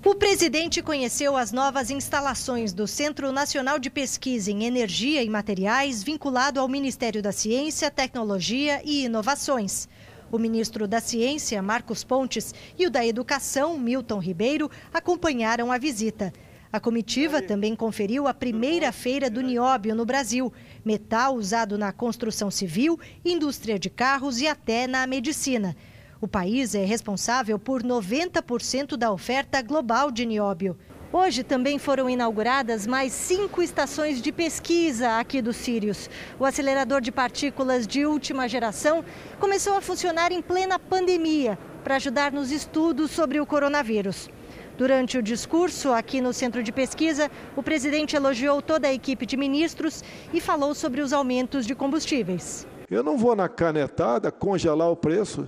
O 0.05 0.15
presidente 0.15 0.81
conheceu 0.81 1.35
as 1.35 1.51
novas 1.51 1.89
instalações 1.89 2.71
do 2.71 2.87
Centro 2.87 3.29
Nacional 3.33 3.77
de 3.77 3.89
Pesquisa 3.89 4.49
em 4.49 4.63
Energia 4.63 5.21
e 5.21 5.29
Materiais, 5.29 6.01
vinculado 6.01 6.57
ao 6.57 6.69
Ministério 6.69 7.21
da 7.21 7.33
Ciência, 7.33 7.91
Tecnologia 7.91 8.81
e 8.85 9.03
Inovações. 9.03 9.89
O 10.33 10.39
ministro 10.39 10.87
da 10.87 10.99
Ciência, 10.99 11.61
Marcos 11.61 12.03
Pontes, 12.03 12.55
e 12.75 12.87
o 12.87 12.89
da 12.89 13.05
Educação, 13.05 13.77
Milton 13.77 14.17
Ribeiro, 14.17 14.67
acompanharam 14.91 15.71
a 15.71 15.77
visita. 15.77 16.33
A 16.71 16.79
comitiva 16.79 17.39
também 17.39 17.75
conferiu 17.75 18.27
a 18.27 18.33
primeira 18.33 18.91
feira 18.91 19.29
do 19.29 19.41
nióbio 19.41 19.93
no 19.93 20.07
Brasil, 20.07 20.51
metal 20.83 21.35
usado 21.35 21.77
na 21.77 21.91
construção 21.91 22.49
civil, 22.49 22.99
indústria 23.23 23.77
de 23.77 23.91
carros 23.91 24.41
e 24.41 24.47
até 24.47 24.87
na 24.87 25.05
medicina. 25.05 25.75
O 26.19 26.27
país 26.27 26.73
é 26.73 26.83
responsável 26.83 27.59
por 27.59 27.83
90% 27.83 28.97
da 28.97 29.11
oferta 29.11 29.61
global 29.61 30.09
de 30.09 30.25
nióbio. 30.25 30.75
Hoje 31.15 31.43
também 31.43 31.77
foram 31.77 32.09
inauguradas 32.09 32.87
mais 32.87 33.13
cinco 33.13 33.61
estações 33.61 34.19
de 34.19 34.31
pesquisa 34.31 35.19
aqui 35.19 35.43
do 35.43 35.53
Sirius. 35.53 36.09
O 36.39 36.43
acelerador 36.43 37.01
de 37.01 37.11
partículas 37.11 37.85
de 37.85 38.03
última 38.03 38.49
geração 38.49 39.05
começou 39.39 39.75
a 39.75 39.81
funcionar 39.81 40.31
em 40.31 40.41
plena 40.41 40.79
pandemia 40.79 41.55
para 41.83 41.97
ajudar 41.97 42.31
nos 42.31 42.51
estudos 42.51 43.11
sobre 43.11 43.39
o 43.39 43.45
coronavírus. 43.45 44.27
Durante 44.75 45.15
o 45.15 45.21
discurso 45.21 45.91
aqui 45.91 46.19
no 46.19 46.33
centro 46.33 46.63
de 46.63 46.71
pesquisa, 46.71 47.29
o 47.55 47.61
presidente 47.61 48.15
elogiou 48.15 48.59
toda 48.59 48.87
a 48.87 48.93
equipe 48.93 49.27
de 49.27 49.37
ministros 49.37 50.03
e 50.33 50.41
falou 50.41 50.73
sobre 50.73 50.99
os 50.99 51.13
aumentos 51.13 51.67
de 51.67 51.75
combustíveis. 51.75 52.65
Eu 52.89 53.03
não 53.03 53.19
vou 53.19 53.35
na 53.35 53.47
canetada 53.47 54.31
congelar 54.31 54.89
o 54.89 54.95
preço 54.95 55.47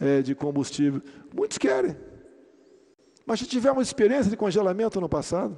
é, 0.00 0.22
de 0.22 0.36
combustível. 0.36 1.02
Muitos 1.34 1.58
querem. 1.58 1.96
Mas 3.30 3.38
já 3.38 3.46
tivemos 3.46 3.86
experiência 3.86 4.28
de 4.28 4.36
congelamento 4.36 5.00
no 5.00 5.08
passado. 5.08 5.56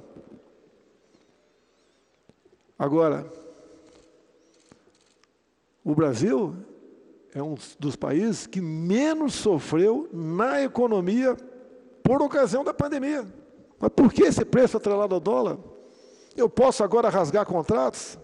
Agora, 2.77 3.25
o 5.83 5.95
Brasil 5.95 6.55
é 7.33 7.41
um 7.41 7.55
dos 7.79 7.95
países 7.95 8.45
que 8.45 8.61
menos 8.61 9.33
sofreu 9.33 10.07
na 10.13 10.61
economia 10.61 11.35
por 12.03 12.21
ocasião 12.21 12.63
da 12.63 12.75
pandemia. 12.75 13.25
Mas 13.79 13.89
por 13.89 14.13
que 14.13 14.21
esse 14.21 14.45
preço 14.45 14.77
atrelado 14.77 15.15
ao 15.15 15.19
dólar? 15.19 15.57
Eu 16.37 16.47
posso 16.47 16.83
agora 16.83 17.09
rasgar 17.09 17.43
contratos? 17.43 18.19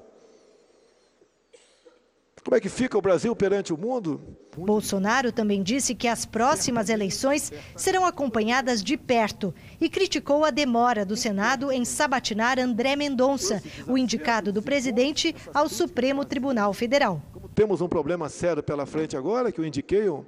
Como 2.43 2.55
é 2.55 2.59
que 2.59 2.69
fica 2.69 2.97
o 2.97 3.01
Brasil 3.01 3.35
perante 3.35 3.73
o 3.73 3.77
mundo? 3.77 4.21
Bolsonaro 4.57 5.31
também 5.31 5.61
disse 5.61 5.93
que 5.93 6.07
as 6.07 6.25
próximas 6.25 6.89
eleições 6.89 7.51
serão 7.75 8.05
acompanhadas 8.05 8.83
de 8.83 8.97
perto 8.97 9.53
e 9.79 9.89
criticou 9.89 10.43
a 10.43 10.49
demora 10.49 11.05
do 11.05 11.15
Senado 11.15 11.71
em 11.71 11.85
sabatinar 11.85 12.59
André 12.59 12.95
Mendonça, 12.95 13.61
o 13.87 13.97
indicado 13.97 14.51
do 14.51 14.61
presidente 14.61 15.35
ao 15.53 15.69
Supremo 15.69 16.25
Tribunal 16.25 16.73
Federal. 16.73 17.21
Temos 17.53 17.81
um 17.81 17.87
problema 17.87 18.29
sério 18.29 18.63
pela 18.63 18.85
frente 18.85 19.17
agora, 19.17 19.51
que 19.51 19.59
eu 19.59 19.65
indiquei 19.65 20.09
um, 20.09 20.25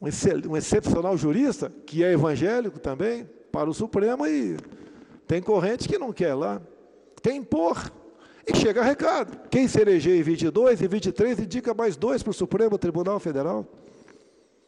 um 0.00 0.56
excepcional 0.56 1.16
jurista, 1.16 1.72
que 1.86 2.02
é 2.02 2.12
evangélico 2.12 2.78
também, 2.78 3.28
para 3.52 3.70
o 3.70 3.74
Supremo, 3.74 4.26
e 4.26 4.56
tem 5.26 5.42
corrente 5.42 5.88
que 5.88 5.98
não 5.98 6.12
quer 6.12 6.34
lá. 6.34 6.60
Quer 7.22 7.34
impor 7.34 7.90
e 8.46 8.56
chega 8.56 8.82
recado. 8.82 9.48
Quem 9.48 9.66
se 9.66 9.80
eleger 9.80 10.16
em 10.16 10.22
22 10.22 10.80
e 10.80 10.88
23 10.88 11.38
indica 11.40 11.72
mais 11.74 11.96
dois 11.96 12.22
para 12.22 12.30
o 12.30 12.34
Supremo 12.34 12.78
Tribunal 12.78 13.18
Federal. 13.18 13.66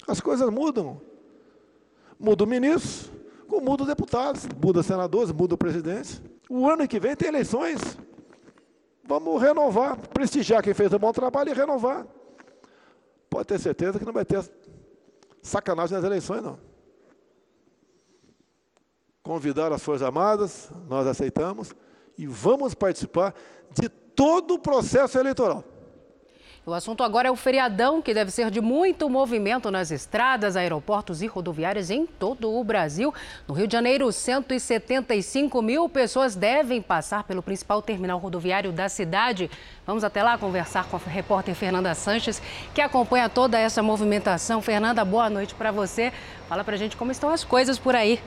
As 0.07 0.21
coisas 0.21 0.49
mudam. 0.51 1.01
Muda 2.19 2.45
o 2.45 2.47
ministro, 2.47 3.13
muda 3.49 3.83
o 3.83 3.87
deputado, 3.87 4.39
muda 4.63 4.83
senadores, 4.83 5.31
muda 5.33 5.55
o 5.55 5.59
presidente. 5.59 6.23
O 6.49 6.69
ano 6.69 6.89
que 6.89 6.99
vem 6.99 7.15
tem 7.15 7.29
eleições. 7.29 7.99
Vamos 9.05 9.41
renovar, 9.41 9.97
prestigiar 10.09 10.63
quem 10.63 10.75
fez 10.75 10.93
um 10.93 10.99
bom 10.99 11.13
trabalho 11.13 11.51
e 11.51 11.55
renovar. 11.55 12.07
Pode 13.29 13.47
ter 13.47 13.61
certeza 13.61 13.99
que 13.99 14.05
não 14.05 14.13
vai 14.13 14.25
ter 14.25 14.43
sacanagem 15.43 15.97
nas 15.97 16.05
eleições, 16.05 16.43
não. 16.43 16.59
Convidar 19.23 19.73
as 19.73 19.83
Forças 19.83 20.07
Armadas, 20.07 20.71
nós 20.89 21.07
aceitamos, 21.07 21.75
e 22.19 22.27
vamos 22.27 22.75
participar 22.75 23.35
de 23.73 23.89
todo 23.89 24.55
o 24.55 24.59
processo 24.59 25.19
eleitoral. 25.19 25.65
O 26.69 26.75
assunto 26.75 27.05
agora 27.05 27.29
é 27.29 27.31
o 27.31 27.37
feriadão, 27.37 28.03
que 28.03 28.13
deve 28.13 28.33
ser 28.33 28.51
de 28.51 28.61
muito 28.61 29.09
movimento 29.09 29.71
nas 29.71 29.93
estradas, 29.93 30.57
aeroportos 30.57 31.23
e 31.23 31.27
rodoviárias 31.29 31.93
em 31.93 32.05
todo 32.05 32.53
o 32.53 32.65
Brasil. 32.65 33.15
No 33.47 33.55
Rio 33.55 33.69
de 33.69 33.73
Janeiro, 33.73 34.11
175 34.11 35.63
mil 35.63 35.89
pessoas 35.89 36.35
devem 36.35 36.83
passar 36.83 37.23
pelo 37.23 37.41
principal 37.41 37.81
terminal 37.81 38.19
rodoviário 38.19 38.73
da 38.73 38.89
cidade. 38.89 39.49
Vamos 39.87 40.03
até 40.03 40.25
lá 40.25 40.37
conversar 40.37 40.89
com 40.89 40.97
a 40.97 41.01
repórter 41.09 41.55
Fernanda 41.55 41.95
Sanches, 41.95 42.43
que 42.75 42.81
acompanha 42.81 43.29
toda 43.29 43.61
essa 43.61 43.81
movimentação. 43.81 44.61
Fernanda, 44.61 45.05
boa 45.05 45.31
noite 45.31 45.55
para 45.55 45.71
você. 45.71 46.13
Fala 46.49 46.65
para 46.65 46.77
gente 46.77 46.97
como 46.97 47.13
estão 47.13 47.31
as 47.31 47.45
coisas 47.45 47.79
por 47.79 47.95
aí. 47.95 48.21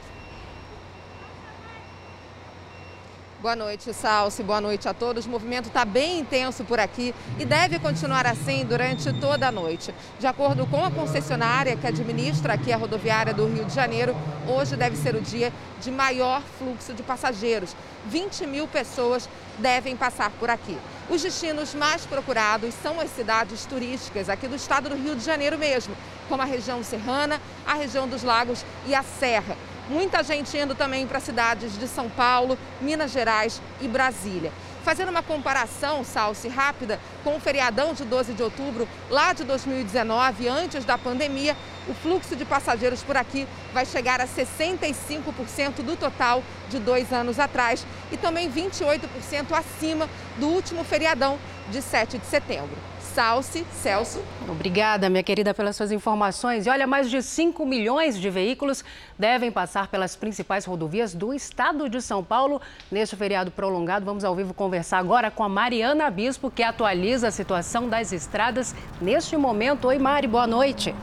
Boa 3.42 3.56
noite, 3.56 3.94
Salsi. 3.94 4.44
Boa 4.44 4.60
noite 4.60 4.90
a 4.90 4.94
todos. 4.94 5.26
O 5.26 5.30
movimento 5.30 5.68
está 5.68 5.86
bem 5.86 6.20
intenso 6.20 6.66
por 6.66 6.78
aqui 6.78 7.16
e 7.40 7.46
deve 7.46 7.80
continuar 7.80 8.28
assim 8.28 8.66
durante 8.66 9.14
toda 9.14 9.48
a 9.48 9.52
noite. 9.52 9.96
De 10.20 10.28
acordo 10.28 10.68
com 10.68 10.84
a 10.84 10.92
concessionária 10.92 11.78
que 11.78 11.88
administra 11.88 12.56
aqui 12.56 12.74
a 12.74 12.76
rodoviária 12.76 13.34
do 13.34 13.48
Rio 13.48 13.64
de 13.64 13.74
Janeiro, 13.74 14.14
hoje 14.46 14.76
deve 14.76 14.98
ser 14.98 15.16
o 15.16 15.22
dia 15.22 15.54
de 15.80 15.90
maior 15.90 16.42
fluxo 16.58 16.94
de 16.94 17.02
passageiros. 17.02 17.74
20 18.08 18.46
mil 18.46 18.68
pessoas 18.68 19.30
devem 19.58 19.96
passar 19.96 20.32
por 20.32 20.50
aqui. 20.50 20.78
Os 21.10 21.22
destinos 21.22 21.74
mais 21.74 22.06
procurados 22.06 22.74
são 22.84 23.00
as 23.00 23.10
cidades 23.10 23.66
turísticas 23.66 24.28
aqui 24.28 24.50
do 24.50 24.56
estado 24.58 24.90
do 24.90 24.96
Rio 24.96 25.16
de 25.16 25.24
Janeiro 25.24 25.58
mesmo, 25.58 25.96
como 26.28 26.42
a 26.42 26.46
região 26.46 26.84
serrana, 26.84 27.40
a 27.66 27.76
região 27.76 28.06
dos 28.06 28.22
lagos 28.22 28.66
e 28.86 28.94
a 28.94 29.02
Serra. 29.02 29.56
Muita 29.90 30.22
gente 30.22 30.56
indo 30.56 30.76
também 30.76 31.08
para 31.08 31.20
cidades 31.20 31.76
de 31.76 31.88
São 31.88 32.12
Paulo, 32.12 32.60
Minas 32.80 33.10
Gerais 33.10 33.60
e 33.82 33.88
Brasília. 33.88 34.52
Fazendo 34.84 35.10
uma 35.10 35.24
comparação, 35.24 36.04
Salsi, 36.04 36.48
rápida, 36.48 37.00
com 37.24 37.36
o 37.36 37.40
feriadão 37.40 37.92
de 37.96 38.06
12 38.06 38.34
de 38.34 38.44
outubro, 38.44 38.88
lá 39.10 39.34
de 39.34 39.44
2019, 39.44 40.48
antes 40.48 40.86
da 40.86 40.96
pandemia, 40.96 41.58
o 41.88 41.96
fluxo 41.96 42.36
de 42.36 42.46
passageiros 42.46 43.02
por 43.02 43.18
aqui 43.18 43.48
vai 43.74 43.84
chegar 43.84 44.22
a 44.22 44.28
65% 44.28 45.82
do 45.84 45.98
total 45.98 46.44
de 46.70 46.78
dois 46.78 47.12
anos 47.12 47.40
atrás 47.40 47.84
e 48.12 48.18
também 48.18 48.48
28% 48.48 49.52
acima 49.54 50.08
do 50.38 50.50
último 50.50 50.84
feriadão 50.84 51.40
de 51.72 51.82
7 51.82 52.20
de 52.20 52.28
setembro. 52.28 52.78
Salce, 53.20 53.66
Celso. 53.74 54.24
Obrigada, 54.48 55.10
minha 55.10 55.22
querida, 55.22 55.54
pelas 55.54 55.76
suas 55.76 55.92
informações. 55.92 56.66
E 56.66 56.70
olha, 56.70 56.88
mais 56.88 57.10
de 57.10 57.22
5 57.22 57.66
milhões 57.66 58.18
de 58.18 58.30
veículos 58.30 58.82
devem 59.18 59.52
passar 59.52 59.90
pelas 59.90 60.16
principais 60.16 60.64
rodovias 60.64 61.14
do 61.14 61.34
estado 61.34 61.90
de 61.90 62.02
São 62.02 62.24
Paulo 62.24 62.62
neste 62.90 63.18
feriado 63.18 63.52
prolongado. 63.52 64.06
Vamos 64.06 64.24
ao 64.24 64.34
vivo 64.34 64.54
conversar 64.54 65.00
agora 65.00 65.30
com 65.30 65.44
a 65.44 65.50
Mariana 65.50 66.10
Bispo, 66.10 66.50
que 66.50 66.64
atualiza 66.64 67.28
a 67.28 67.32
situação 67.32 67.90
das 67.90 68.14
estradas 68.14 68.74
neste 69.02 69.36
momento. 69.36 69.90
Oi, 69.90 70.00
Mari, 70.00 70.26
boa 70.26 70.48
noite. 70.48 70.96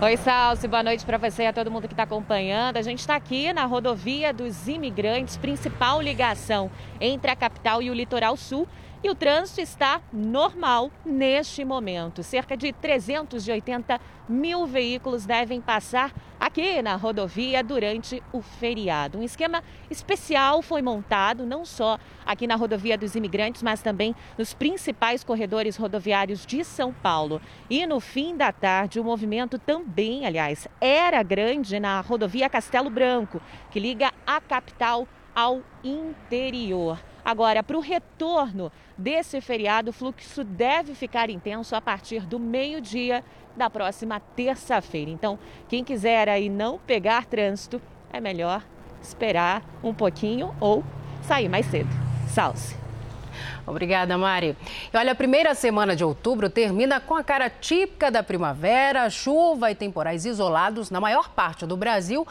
Oi, 0.00 0.16
Salsi, 0.16 0.68
boa 0.68 0.80
noite 0.80 1.04
para 1.04 1.18
você 1.18 1.42
e 1.42 1.46
a 1.48 1.52
todo 1.52 1.72
mundo 1.72 1.88
que 1.88 1.92
está 1.92 2.04
acompanhando. 2.04 2.76
A 2.76 2.82
gente 2.82 3.00
está 3.00 3.16
aqui 3.16 3.52
na 3.52 3.64
rodovia 3.64 4.32
dos 4.32 4.68
imigrantes, 4.68 5.36
principal 5.36 6.00
ligação 6.00 6.70
entre 7.00 7.32
a 7.32 7.34
capital 7.34 7.82
e 7.82 7.90
o 7.90 7.94
litoral 7.94 8.36
sul. 8.36 8.68
E 9.02 9.08
o 9.08 9.14
trânsito 9.14 9.60
está 9.60 10.00
normal 10.12 10.90
neste 11.06 11.64
momento. 11.64 12.24
Cerca 12.24 12.56
de 12.56 12.72
380 12.72 14.00
mil 14.28 14.66
veículos 14.66 15.24
devem 15.24 15.60
passar 15.60 16.12
aqui 16.38 16.82
na 16.82 16.96
rodovia 16.96 17.62
durante 17.62 18.20
o 18.32 18.42
feriado. 18.42 19.18
Um 19.18 19.22
esquema 19.22 19.62
especial 19.88 20.62
foi 20.62 20.82
montado 20.82 21.46
não 21.46 21.64
só 21.64 21.96
aqui 22.26 22.46
na 22.46 22.56
rodovia 22.56 22.98
dos 22.98 23.14
imigrantes, 23.14 23.62
mas 23.62 23.82
também 23.82 24.16
nos 24.36 24.52
principais 24.52 25.22
corredores 25.22 25.76
rodoviários 25.76 26.44
de 26.44 26.64
São 26.64 26.92
Paulo. 26.92 27.40
E 27.70 27.86
no 27.86 28.00
fim 28.00 28.36
da 28.36 28.50
tarde, 28.50 28.98
o 28.98 29.04
movimento 29.04 29.60
também, 29.60 30.26
aliás, 30.26 30.66
era 30.80 31.22
grande 31.22 31.78
na 31.78 32.00
rodovia 32.00 32.50
Castelo 32.50 32.90
Branco, 32.90 33.40
que 33.70 33.78
liga 33.78 34.12
a 34.26 34.40
capital 34.40 35.06
ao 35.34 35.62
interior. 35.84 36.98
Agora, 37.28 37.62
para 37.62 37.76
o 37.76 37.80
retorno 37.80 38.72
desse 38.96 39.38
feriado, 39.42 39.90
o 39.90 39.92
fluxo 39.92 40.42
deve 40.42 40.94
ficar 40.94 41.28
intenso 41.28 41.76
a 41.76 41.80
partir 41.80 42.24
do 42.24 42.38
meio-dia 42.38 43.22
da 43.54 43.68
próxima 43.68 44.18
terça-feira. 44.18 45.10
Então, 45.10 45.38
quem 45.68 45.84
quiser 45.84 46.26
aí 46.26 46.48
não 46.48 46.78
pegar 46.78 47.26
trânsito, 47.26 47.82
é 48.10 48.18
melhor 48.18 48.64
esperar 49.02 49.62
um 49.84 49.92
pouquinho 49.92 50.54
ou 50.58 50.82
sair 51.20 51.50
mais 51.50 51.66
cedo. 51.66 51.90
Salve! 52.28 52.78
Obrigada, 53.66 54.16
Mari. 54.16 54.56
E 54.92 54.96
olha, 54.96 55.12
a 55.12 55.14
primeira 55.14 55.54
semana 55.54 55.94
de 55.94 56.02
outubro 56.02 56.48
termina 56.48 57.00
com 57.00 57.14
a 57.14 57.22
cara 57.22 57.50
típica 57.50 58.10
da 58.10 58.22
primavera, 58.22 59.10
chuva 59.10 59.70
e 59.70 59.74
temporais 59.74 60.24
isolados 60.24 60.90
na 60.90 61.00
maior 61.00 61.28
parte 61.28 61.66
do 61.66 61.76
Brasil 61.76 62.26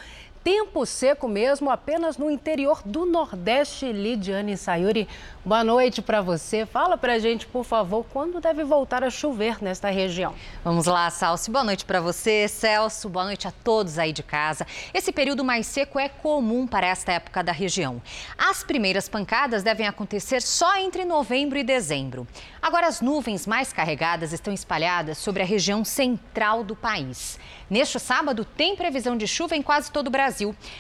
tempo 0.47 0.86
seco 0.86 1.27
mesmo 1.27 1.69
apenas 1.69 2.17
no 2.17 2.31
interior 2.31 2.81
do 2.86 3.05
Nordeste. 3.05 3.91
Lidiane 3.91 4.55
Sayuri, 4.55 5.05
boa 5.43 5.62
noite 5.62 6.01
para 6.01 6.21
você. 6.21 6.65
Fala 6.65 6.97
para 6.97 7.15
a 7.15 7.19
gente, 7.19 7.45
por 7.45 7.65
favor, 7.65 8.05
quando 8.13 8.39
deve 8.39 8.63
voltar 8.63 9.03
a 9.03 9.10
chover 9.10 9.62
nesta 9.62 9.89
região. 9.89 10.33
Vamos 10.63 10.86
lá, 10.86 11.10
Salsi. 11.10 11.51
Boa 11.51 11.65
noite 11.65 11.83
para 11.83 11.99
você, 11.99 12.47
Celso. 12.47 13.10
Boa 13.10 13.25
noite 13.25 13.45
a 13.45 13.51
todos 13.51 13.99
aí 13.99 14.13
de 14.13 14.23
casa. 14.23 14.65
Esse 14.93 15.12
período 15.12 15.43
mais 15.43 15.67
seco 15.67 15.99
é 15.99 16.07
comum 16.07 16.65
para 16.65 16.88
esta 16.88 17.12
época 17.12 17.43
da 17.43 17.51
região. 17.51 18.01
As 18.38 18.63
primeiras 18.63 19.10
pancadas 19.10 19.63
devem 19.63 19.86
acontecer 19.86 20.41
só 20.41 20.77
entre 20.77 21.03
novembro 21.03 21.60
e 21.60 21.63
dezembro. 21.63 22.25
Agora, 22.62 22.88
as 22.88 23.01
nuvens 23.01 23.45
mais 23.45 23.73
carregadas 23.73 24.31
estão 24.31 24.53
espalhadas 24.53 25.17
sobre 25.17 25.43
a 25.43 25.45
região 25.45 25.83
central 25.83 26.63
do 26.63 26.73
país. 26.75 27.38
Neste 27.69 27.99
sábado, 27.99 28.45
tem 28.45 28.77
previsão 28.77 29.17
de 29.17 29.27
chuva 29.27 29.53
em 29.53 29.62
quase 29.62 29.91
todo 29.91 30.07
o 30.07 30.10
Brasil. 30.10 30.37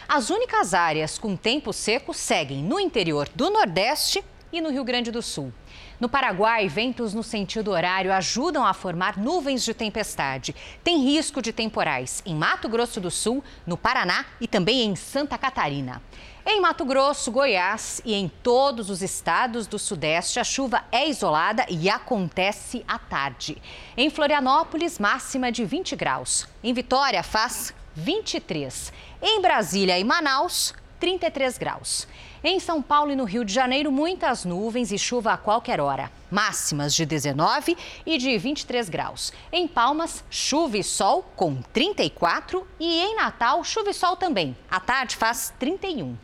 As 0.07 0.29
únicas 0.29 0.73
áreas 0.73 1.17
com 1.17 1.35
tempo 1.35 1.71
seco 1.73 2.13
seguem 2.13 2.63
no 2.63 2.79
interior 2.79 3.29
do 3.35 3.49
Nordeste 3.49 4.23
e 4.51 4.61
no 4.61 4.69
Rio 4.69 4.83
Grande 4.83 5.11
do 5.11 5.21
Sul. 5.21 5.51
No 5.99 6.07
Paraguai, 6.07 6.67
ventos 6.67 7.13
no 7.13 7.23
sentido 7.23 7.71
horário 7.71 8.13
ajudam 8.13 8.65
a 8.65 8.73
formar 8.73 9.17
nuvens 9.17 9.63
de 9.63 9.73
tempestade. 9.73 10.55
Tem 10.83 11.03
risco 11.03 11.41
de 11.41 11.51
temporais 11.51 12.21
em 12.25 12.35
Mato 12.35 12.69
Grosso 12.69 13.01
do 13.01 13.09
Sul, 13.09 13.43
no 13.65 13.75
Paraná 13.75 14.25
e 14.39 14.47
também 14.47 14.83
em 14.83 14.95
Santa 14.95 15.37
Catarina. 15.37 16.01
Em 16.45 16.61
Mato 16.61 16.85
Grosso, 16.85 17.29
Goiás 17.31 18.01
e 18.05 18.13
em 18.13 18.29
todos 18.41 18.89
os 18.89 19.01
estados 19.01 19.67
do 19.67 19.77
Sudeste, 19.77 20.39
a 20.39 20.43
chuva 20.43 20.83
é 20.91 21.09
isolada 21.09 21.65
e 21.67 21.89
acontece 21.89 22.85
à 22.87 22.97
tarde. 22.97 23.61
Em 23.97 24.09
Florianópolis, 24.09 24.97
máxima 24.97 25.51
de 25.51 25.65
20 25.65 25.95
graus. 25.95 26.47
Em 26.63 26.73
Vitória, 26.73 27.21
faz 27.21 27.73
23. 27.97 28.93
Em 29.21 29.41
Brasília 29.41 29.97
e 29.97 30.03
Manaus, 30.03 30.73
33 30.99 31.57
graus. 31.57 32.07
Em 32.43 32.59
São 32.59 32.81
Paulo 32.81 33.11
e 33.11 33.15
no 33.15 33.23
Rio 33.23 33.43
de 33.43 33.51
Janeiro, 33.51 33.91
muitas 33.91 34.45
nuvens 34.45 34.91
e 34.91 34.97
chuva 34.99 35.33
a 35.33 35.37
qualquer 35.37 35.81
hora. 35.81 36.11
Máximas 36.29 36.93
de 36.93 37.05
19 37.05 37.75
e 38.05 38.17
de 38.19 38.37
23 38.37 38.87
graus. 38.87 39.33
Em 39.51 39.67
Palmas, 39.67 40.23
chuva 40.29 40.77
e 40.77 40.83
sol 40.83 41.23
com 41.35 41.59
34 41.73 42.65
e 42.79 42.99
em 42.99 43.15
Natal, 43.15 43.63
chuva 43.63 43.89
e 43.89 43.93
sol 43.93 44.15
também. 44.15 44.55
À 44.69 44.79
tarde 44.79 45.15
faz 45.15 45.51
31. 45.57 46.15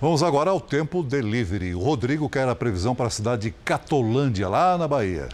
Vamos 0.00 0.22
agora 0.22 0.50
ao 0.50 0.60
tempo 0.60 1.02
delivery. 1.02 1.74
O 1.74 1.80
Rodrigo 1.80 2.28
quer 2.28 2.48
a 2.48 2.54
previsão 2.56 2.94
para 2.94 3.06
a 3.06 3.10
cidade 3.10 3.42
de 3.42 3.50
Catolândia, 3.64 4.48
lá 4.48 4.76
na 4.78 4.88
Bahia. 4.88 5.28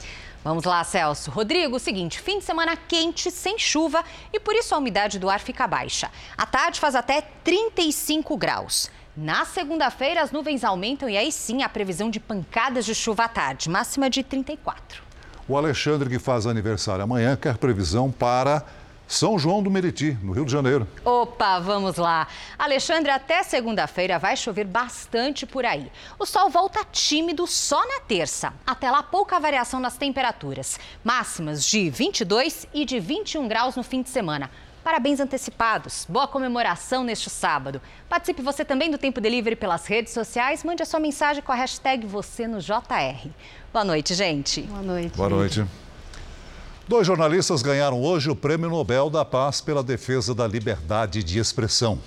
Vamos 0.44 0.64
lá, 0.64 0.83
Celso. 0.85 1.31
Rodrigo, 1.31 1.79
seguinte, 1.79 2.20
fim 2.20 2.38
de 2.38 2.44
semana 2.44 2.77
quente, 2.77 3.31
sem 3.31 3.59
chuva 3.59 4.05
e 4.33 4.38
por 4.38 4.55
isso 4.55 4.74
a 4.74 4.79
umidade 4.79 5.18
do 5.18 5.29
ar 5.29 5.40
fica 5.40 5.66
baixa. 5.66 6.11
À 6.37 6.46
tarde 6.46 6.79
faz 6.79 6.94
até 6.94 7.20
35 7.20 8.37
graus. 8.37 8.90
Na 9.16 9.44
segunda-feira, 9.44 10.22
as 10.22 10.31
nuvens 10.31 10.62
aumentam 10.62 11.09
e 11.09 11.16
aí 11.16 11.33
sim 11.33 11.64
a 11.64 11.68
previsão 11.68 12.09
de 12.09 12.20
pancadas 12.20 12.85
de 12.85 12.94
chuva 12.94 13.24
à 13.24 13.29
tarde, 13.29 13.68
máxima 13.68 14.09
de 14.09 14.22
34. 14.22 15.03
O 15.48 15.57
Alexandre, 15.57 16.09
que 16.09 16.18
faz 16.18 16.46
aniversário 16.46 17.03
amanhã, 17.03 17.35
quer 17.35 17.57
previsão 17.57 18.12
para 18.12 18.64
são 19.08 19.38
João 19.38 19.62
do 19.62 19.70
Meriti, 19.70 20.16
no 20.22 20.32
Rio 20.32 20.44
de 20.44 20.52
Janeiro. 20.52 20.86
Opa, 21.02 21.58
vamos 21.58 21.96
lá. 21.96 22.28
Alexandre, 22.58 23.10
até 23.10 23.42
segunda-feira 23.42 24.18
vai 24.18 24.36
chover 24.36 24.66
bastante 24.66 25.46
por 25.46 25.64
aí. 25.64 25.90
O 26.18 26.26
sol 26.26 26.50
volta 26.50 26.84
tímido 26.92 27.46
só 27.46 27.84
na 27.88 28.00
terça. 28.00 28.52
Até 28.66 28.90
lá, 28.90 29.02
pouca 29.02 29.40
variação 29.40 29.80
nas 29.80 29.96
temperaturas. 29.96 30.78
Máximas 31.02 31.64
de 31.64 31.88
22 31.88 32.68
e 32.74 32.84
de 32.84 33.00
21 33.00 33.48
graus 33.48 33.76
no 33.76 33.82
fim 33.82 34.02
de 34.02 34.10
semana. 34.10 34.50
Parabéns 34.84 35.20
antecipados. 35.20 36.06
Boa 36.08 36.28
comemoração 36.28 37.02
neste 37.02 37.30
sábado. 37.30 37.80
Participe 38.10 38.42
você 38.42 38.62
também 38.62 38.90
do 38.90 38.98
Tempo 38.98 39.22
Delivery 39.22 39.56
pelas 39.56 39.86
redes 39.86 40.12
sociais. 40.12 40.62
Mande 40.62 40.82
a 40.82 40.86
sua 40.86 41.00
mensagem 41.00 41.42
com 41.42 41.50
a 41.52 41.54
hashtag 41.54 42.06
você 42.06 42.46
no 42.46 42.58
JR. 42.60 43.28
Boa 43.72 43.84
noite, 43.84 44.14
gente. 44.14 44.62
Boa 44.62 44.82
noite. 44.82 45.16
Boa 45.16 45.28
noite. 45.30 45.64
Dois 46.88 47.07
jornalistas 47.07 47.61
ganharam 47.61 48.03
hoje 48.03 48.31
o 48.31 48.35
Prêmio 48.35 48.70
Nobel 48.70 49.11
da 49.11 49.22
Paz 49.22 49.61
pela 49.61 49.83
defesa 49.83 50.35
da 50.35 50.48
liberdade 50.48 51.22
de 51.22 51.38
expressão. 51.38 51.98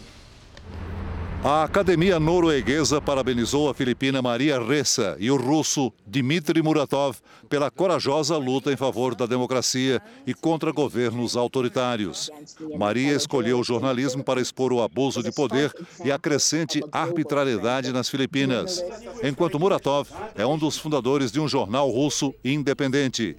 A 1.44 1.64
Academia 1.64 2.20
Norueguesa 2.20 3.00
parabenizou 3.00 3.70
a 3.70 3.76
filipina 3.76 4.24
Maria 4.24 4.60
Ressa 4.60 5.16
e 5.20 5.30
o 5.30 5.38
russo 5.38 5.94
Dmitry 6.04 6.64
Muratov 6.64 7.20
pela 7.48 7.70
corajosa 7.70 8.38
luta 8.38 8.74
em 8.74 8.76
favor 8.76 9.14
da 9.14 9.28
democracia 9.28 10.02
e 10.26 10.34
contra 10.34 10.72
governos 10.72 11.38
autoritários. 11.38 12.32
Maria 12.76 13.14
escolheu 13.14 13.60
o 13.60 13.64
jornalismo 13.64 14.24
para 14.24 14.42
expor 14.42 14.74
o 14.74 14.82
abuso 14.82 15.22
de 15.22 15.32
poder 15.32 15.72
e 16.04 16.12
a 16.12 16.18
crescente 16.18 16.84
arbitrariedade 16.92 17.94
nas 17.94 18.10
Filipinas, 18.10 18.84
enquanto 19.24 19.60
Muratov 19.60 20.10
é 20.34 20.46
um 20.46 20.58
dos 20.58 20.76
fundadores 20.76 21.32
de 21.32 21.40
um 21.40 21.48
jornal 21.48 21.88
russo 21.88 22.34
independente. 22.44 23.38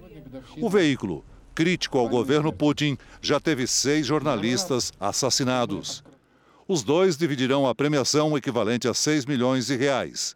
O 0.59 0.69
veículo 0.69 1.23
crítico 1.53 1.97
ao 1.97 2.09
governo 2.09 2.51
Putin, 2.51 2.97
já 3.21 3.39
teve 3.39 3.67
seis 3.67 4.05
jornalistas 4.05 4.91
assassinados. 4.99 6.03
Os 6.67 6.81
dois 6.81 7.17
dividirão 7.17 7.67
a 7.67 7.75
premiação 7.75 8.37
equivalente 8.37 8.87
a 8.87 8.93
6 8.93 9.25
milhões 9.25 9.67
de 9.67 9.75
reais. 9.75 10.35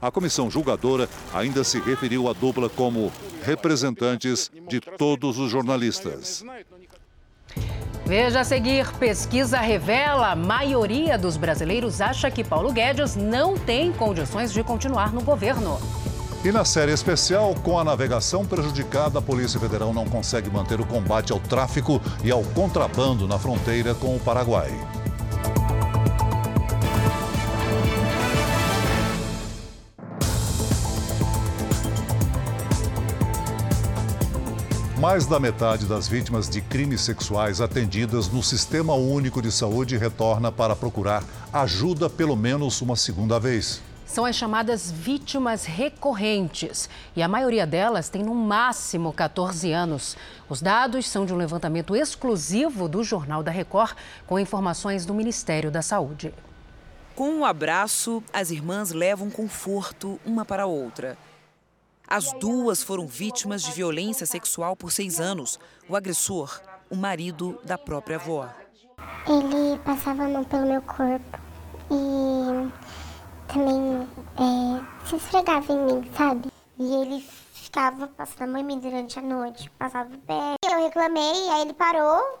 A 0.00 0.10
comissão 0.10 0.50
julgadora 0.50 1.08
ainda 1.32 1.64
se 1.64 1.80
referiu 1.80 2.28
à 2.28 2.32
dupla 2.32 2.68
como 2.68 3.12
representantes 3.42 4.50
de 4.68 4.80
todos 4.80 5.38
os 5.38 5.50
jornalistas. 5.50 6.44
Veja 8.06 8.40
a 8.40 8.44
seguir: 8.44 8.86
pesquisa 8.98 9.58
revela 9.58 10.32
a 10.32 10.36
maioria 10.36 11.16
dos 11.18 11.36
brasileiros 11.36 12.00
acha 12.00 12.30
que 12.30 12.44
Paulo 12.44 12.72
Guedes 12.72 13.16
não 13.16 13.56
tem 13.56 13.92
condições 13.92 14.52
de 14.52 14.62
continuar 14.62 15.12
no 15.12 15.22
governo. 15.22 15.78
E 16.44 16.52
na 16.52 16.62
série 16.62 16.92
especial, 16.92 17.54
com 17.54 17.78
a 17.78 17.84
navegação 17.84 18.44
prejudicada, 18.44 19.18
a 19.18 19.22
Polícia 19.22 19.58
Federal 19.58 19.94
não 19.94 20.04
consegue 20.04 20.50
manter 20.50 20.78
o 20.78 20.84
combate 20.84 21.32
ao 21.32 21.40
tráfico 21.40 21.98
e 22.22 22.30
ao 22.30 22.42
contrabando 22.42 23.26
na 23.26 23.38
fronteira 23.38 23.94
com 23.94 24.14
o 24.14 24.20
Paraguai. 24.20 24.70
Mais 35.00 35.24
da 35.24 35.40
metade 35.40 35.86
das 35.86 36.06
vítimas 36.06 36.46
de 36.46 36.60
crimes 36.60 37.00
sexuais 37.00 37.62
atendidas 37.62 38.28
no 38.28 38.42
Sistema 38.42 38.92
Único 38.92 39.40
de 39.40 39.50
Saúde 39.50 39.96
retorna 39.96 40.52
para 40.52 40.76
procurar 40.76 41.24
ajuda 41.50 42.10
pelo 42.10 42.36
menos 42.36 42.82
uma 42.82 42.96
segunda 42.96 43.40
vez 43.40 43.80
são 44.14 44.24
as 44.24 44.36
chamadas 44.36 44.92
vítimas 44.92 45.64
recorrentes 45.64 46.88
e 47.16 47.22
a 47.22 47.26
maioria 47.26 47.66
delas 47.66 48.08
tem 48.08 48.22
no 48.22 48.32
máximo 48.32 49.12
14 49.12 49.72
anos. 49.72 50.16
Os 50.48 50.62
dados 50.62 51.08
são 51.08 51.26
de 51.26 51.34
um 51.34 51.36
levantamento 51.36 51.96
exclusivo 51.96 52.88
do 52.88 53.02
Jornal 53.02 53.42
da 53.42 53.50
Record 53.50 53.96
com 54.24 54.38
informações 54.38 55.04
do 55.04 55.12
Ministério 55.12 55.68
da 55.68 55.82
Saúde. 55.82 56.32
Com 57.16 57.28
um 57.28 57.44
abraço, 57.44 58.22
as 58.32 58.52
irmãs 58.52 58.92
levam 58.92 59.28
conforto 59.28 60.20
uma 60.24 60.44
para 60.44 60.62
a 60.62 60.66
outra. 60.66 61.18
As 62.06 62.32
duas 62.34 62.84
foram 62.84 63.08
vítimas 63.08 63.64
de 63.64 63.72
violência 63.72 64.26
sexual 64.26 64.76
por 64.76 64.92
seis 64.92 65.18
anos. 65.18 65.58
O 65.88 65.96
agressor, 65.96 66.60
o 66.88 66.94
marido 66.94 67.58
da 67.64 67.76
própria 67.76 68.14
avó. 68.14 68.48
Ele 69.26 69.76
passava 69.84 70.22
a 70.22 70.28
mão 70.28 70.44
pelo 70.44 70.66
meu 70.66 70.82
corpo 70.82 71.40
e 71.90 73.03
também 73.54 74.08
é, 74.36 75.06
se 75.08 75.16
esfregava 75.16 75.72
em 75.72 75.78
mim, 75.78 76.10
sabe? 76.16 76.48
E 76.76 76.94
ele 76.96 77.24
ficava 77.52 78.08
passando 78.08 78.42
a 78.42 78.46
mão 78.48 78.60
em 78.60 78.64
mim 78.64 78.80
durante 78.80 79.18
a 79.18 79.22
noite, 79.22 79.70
passava 79.78 80.12
o 80.12 80.18
pé. 80.18 80.56
Eu 80.68 80.82
reclamei, 80.82 81.48
aí 81.50 81.62
ele 81.62 81.72
parou, 81.72 82.40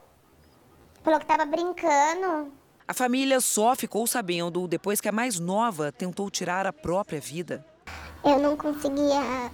falou 1.04 1.20
que 1.20 1.26
tava 1.26 1.46
brincando. 1.46 2.52
A 2.86 2.92
família 2.92 3.40
só 3.40 3.74
ficou 3.76 4.06
sabendo 4.06 4.66
depois 4.66 5.00
que 5.00 5.08
a 5.08 5.12
mais 5.12 5.38
nova 5.38 5.92
tentou 5.92 6.28
tirar 6.28 6.66
a 6.66 6.72
própria 6.72 7.20
vida. 7.20 7.64
Eu 8.24 8.38
não 8.40 8.56
conseguia 8.56 9.50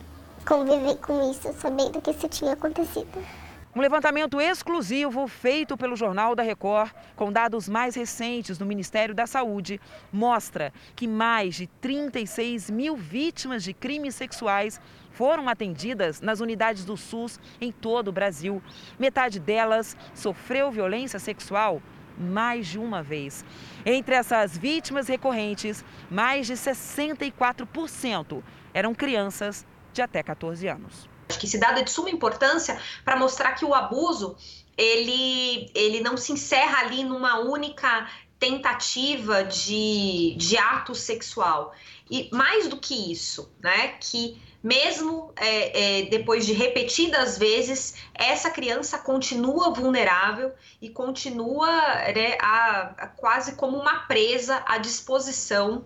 conviver 0.46 0.96
com 0.96 1.30
isso, 1.30 1.52
sabendo 1.60 2.00
que 2.00 2.10
isso 2.10 2.28
tinha 2.28 2.54
acontecido. 2.54 3.22
Um 3.72 3.80
levantamento 3.80 4.40
exclusivo 4.40 5.28
feito 5.28 5.76
pelo 5.76 5.94
Jornal 5.94 6.34
da 6.34 6.42
Record, 6.42 6.90
com 7.14 7.30
dados 7.30 7.68
mais 7.68 7.94
recentes 7.94 8.58
do 8.58 8.66
Ministério 8.66 9.14
da 9.14 9.28
Saúde, 9.28 9.80
mostra 10.12 10.72
que 10.96 11.06
mais 11.06 11.54
de 11.54 11.68
36 11.80 12.68
mil 12.68 12.96
vítimas 12.96 13.62
de 13.62 13.72
crimes 13.72 14.16
sexuais 14.16 14.80
foram 15.12 15.48
atendidas 15.48 16.20
nas 16.20 16.40
unidades 16.40 16.84
do 16.84 16.96
SUS 16.96 17.38
em 17.60 17.70
todo 17.70 18.08
o 18.08 18.12
Brasil. 18.12 18.60
Metade 18.98 19.38
delas 19.38 19.96
sofreu 20.14 20.72
violência 20.72 21.20
sexual 21.20 21.80
mais 22.18 22.66
de 22.66 22.76
uma 22.76 23.04
vez. 23.04 23.44
Entre 23.86 24.16
essas 24.16 24.58
vítimas 24.58 25.06
recorrentes, 25.06 25.84
mais 26.10 26.48
de 26.48 26.54
64% 26.54 28.42
eram 28.74 28.92
crianças 28.96 29.64
de 29.92 30.02
até 30.02 30.24
14 30.24 30.66
anos. 30.66 31.08
Que 31.38 31.46
esse 31.46 31.58
dado 31.58 31.78
é 31.78 31.82
de 31.82 31.90
suma 31.90 32.10
importância 32.10 32.80
para 33.04 33.16
mostrar 33.16 33.52
que 33.52 33.64
o 33.64 33.74
abuso 33.74 34.36
ele, 34.76 35.70
ele 35.74 36.00
não 36.00 36.16
se 36.16 36.32
encerra 36.32 36.80
ali 36.80 37.04
numa 37.04 37.38
única 37.40 38.08
tentativa 38.38 39.44
de, 39.44 40.34
de 40.36 40.56
ato 40.56 40.94
sexual. 40.94 41.74
E 42.10 42.28
mais 42.32 42.66
do 42.66 42.78
que 42.78 43.12
isso, 43.12 43.52
né? 43.60 43.88
Que 44.00 44.40
mesmo 44.62 45.32
é, 45.36 46.00
é, 46.00 46.02
depois 46.02 46.44
de 46.44 46.52
repetidas 46.52 47.38
vezes, 47.38 47.94
essa 48.14 48.50
criança 48.50 48.98
continua 48.98 49.72
vulnerável 49.72 50.52
e 50.80 50.88
continua 50.88 51.66
né, 52.14 52.36
a, 52.40 52.94
a, 52.98 53.06
quase 53.06 53.56
como 53.56 53.78
uma 53.78 54.00
presa 54.00 54.62
à 54.66 54.78
disposição 54.78 55.84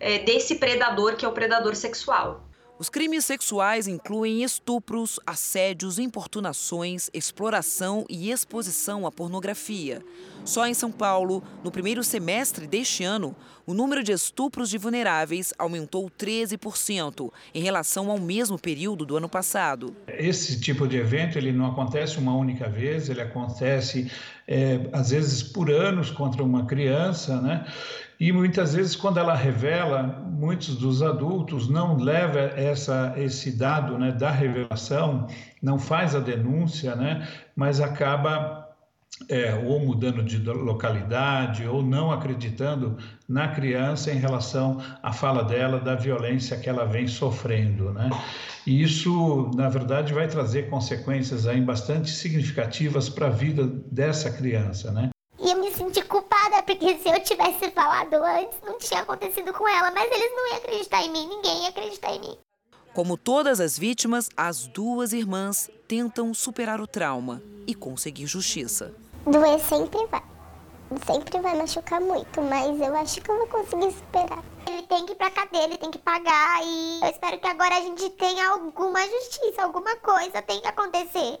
é, 0.00 0.18
desse 0.18 0.56
predador 0.56 1.16
que 1.16 1.24
é 1.24 1.28
o 1.28 1.32
predador 1.32 1.74
sexual. 1.74 2.44
Os 2.76 2.88
crimes 2.88 3.24
sexuais 3.24 3.86
incluem 3.86 4.42
estupros, 4.42 5.20
assédios, 5.24 5.96
importunações, 5.96 7.08
exploração 7.14 8.04
e 8.10 8.32
exposição 8.32 9.06
à 9.06 9.12
pornografia. 9.12 10.02
Só 10.44 10.66
em 10.66 10.74
São 10.74 10.90
Paulo, 10.90 11.40
no 11.62 11.70
primeiro 11.70 12.02
semestre 12.02 12.66
deste 12.66 13.04
ano, 13.04 13.36
o 13.64 13.72
número 13.72 14.02
de 14.02 14.10
estupros 14.10 14.68
de 14.68 14.76
vulneráveis 14.76 15.54
aumentou 15.56 16.10
13% 16.10 17.30
em 17.54 17.62
relação 17.62 18.10
ao 18.10 18.18
mesmo 18.18 18.58
período 18.58 19.06
do 19.06 19.16
ano 19.16 19.28
passado. 19.28 19.94
Esse 20.08 20.60
tipo 20.60 20.88
de 20.88 20.96
evento 20.96 21.38
ele 21.38 21.52
não 21.52 21.66
acontece 21.66 22.18
uma 22.18 22.36
única 22.36 22.68
vez, 22.68 23.08
ele 23.08 23.22
acontece 23.22 24.10
é, 24.48 24.80
às 24.92 25.10
vezes 25.10 25.44
por 25.44 25.70
anos 25.70 26.10
contra 26.10 26.42
uma 26.42 26.66
criança, 26.66 27.40
né? 27.40 27.64
E 28.18 28.32
muitas 28.32 28.74
vezes, 28.74 28.94
quando 28.94 29.18
ela 29.18 29.34
revela, 29.34 30.02
muitos 30.02 30.76
dos 30.76 31.02
adultos 31.02 31.68
não 31.68 31.96
levam 31.96 32.42
essa, 32.56 33.12
esse 33.16 33.56
dado 33.56 33.98
né, 33.98 34.12
da 34.12 34.30
revelação, 34.30 35.26
não 35.62 35.78
faz 35.78 36.14
a 36.14 36.20
denúncia, 36.20 36.94
né, 36.94 37.26
mas 37.56 37.80
acaba 37.80 38.64
é, 39.28 39.54
ou 39.54 39.80
mudando 39.80 40.22
de 40.22 40.38
localidade 40.38 41.66
ou 41.66 41.82
não 41.82 42.10
acreditando 42.10 42.98
na 43.28 43.48
criança 43.48 44.12
em 44.12 44.18
relação 44.18 44.82
à 45.02 45.12
fala 45.12 45.44
dela 45.44 45.78
da 45.78 45.94
violência 45.94 46.56
que 46.56 46.68
ela 46.68 46.84
vem 46.84 47.06
sofrendo, 47.06 47.92
né? 47.92 48.10
E 48.66 48.82
isso, 48.82 49.50
na 49.54 49.68
verdade, 49.68 50.12
vai 50.12 50.26
trazer 50.26 50.68
consequências 50.68 51.46
aí 51.46 51.60
bastante 51.60 52.10
significativas 52.10 53.08
para 53.08 53.26
a 53.26 53.30
vida 53.30 53.66
dessa 53.90 54.30
criança, 54.30 54.90
né? 54.90 55.10
E 55.38 55.50
eu 55.50 55.60
me 55.60 55.70
senti 55.70 56.02
culpada, 56.02 56.23
porque 56.64 56.98
se 56.98 57.08
eu 57.08 57.22
tivesse 57.22 57.70
falado 57.70 58.14
antes, 58.14 58.58
não 58.64 58.78
tinha 58.78 59.00
acontecido 59.00 59.52
com 59.52 59.68
ela. 59.68 59.90
Mas 59.90 60.10
eles 60.10 60.30
não 60.32 60.48
iam 60.48 60.56
acreditar 60.56 61.02
em 61.02 61.10
mim, 61.10 61.26
ninguém 61.26 61.62
ia 61.62 61.68
acreditar 61.68 62.12
em 62.14 62.20
mim. 62.20 62.38
Como 62.92 63.16
todas 63.16 63.60
as 63.60 63.76
vítimas, 63.76 64.28
as 64.36 64.66
duas 64.66 65.12
irmãs 65.12 65.68
tentam 65.88 66.32
superar 66.32 66.80
o 66.80 66.86
trauma 66.86 67.42
e 67.66 67.74
conseguir 67.74 68.26
justiça. 68.26 68.94
Doer 69.26 69.58
sempre 69.58 70.06
vai. 70.06 70.22
Sempre 71.04 71.40
vai 71.40 71.56
machucar 71.56 72.00
muito, 72.00 72.40
mas 72.42 72.80
eu 72.80 72.94
acho 72.94 73.20
que 73.20 73.28
eu 73.28 73.38
vou 73.38 73.46
conseguir 73.48 73.90
superar. 73.92 74.44
Ele 74.68 74.82
tem 74.82 75.04
que 75.06 75.12
ir 75.12 75.16
pra 75.16 75.30
cadeia, 75.30 75.64
ele 75.64 75.78
tem 75.78 75.90
que 75.90 75.98
pagar 75.98 76.62
e 76.62 77.00
eu 77.02 77.08
espero 77.08 77.38
que 77.38 77.46
agora 77.48 77.76
a 77.76 77.80
gente 77.80 78.10
tenha 78.10 78.50
alguma 78.50 79.00
justiça, 79.00 79.62
alguma 79.62 79.96
coisa 79.96 80.40
tem 80.42 80.60
que 80.60 80.68
acontecer. 80.68 81.40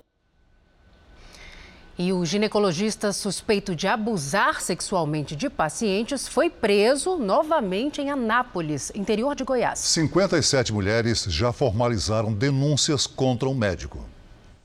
E 1.96 2.12
o 2.12 2.24
ginecologista 2.24 3.12
suspeito 3.12 3.76
de 3.76 3.86
abusar 3.86 4.60
sexualmente 4.60 5.36
de 5.36 5.48
pacientes 5.48 6.26
foi 6.26 6.50
preso 6.50 7.16
novamente 7.16 8.00
em 8.00 8.10
Anápolis, 8.10 8.90
interior 8.96 9.36
de 9.36 9.44
Goiás. 9.44 9.78
57 9.78 10.72
mulheres 10.72 11.24
já 11.28 11.52
formalizaram 11.52 12.32
denúncias 12.32 13.06
contra 13.06 13.48
o 13.48 13.54
médico. 13.54 14.04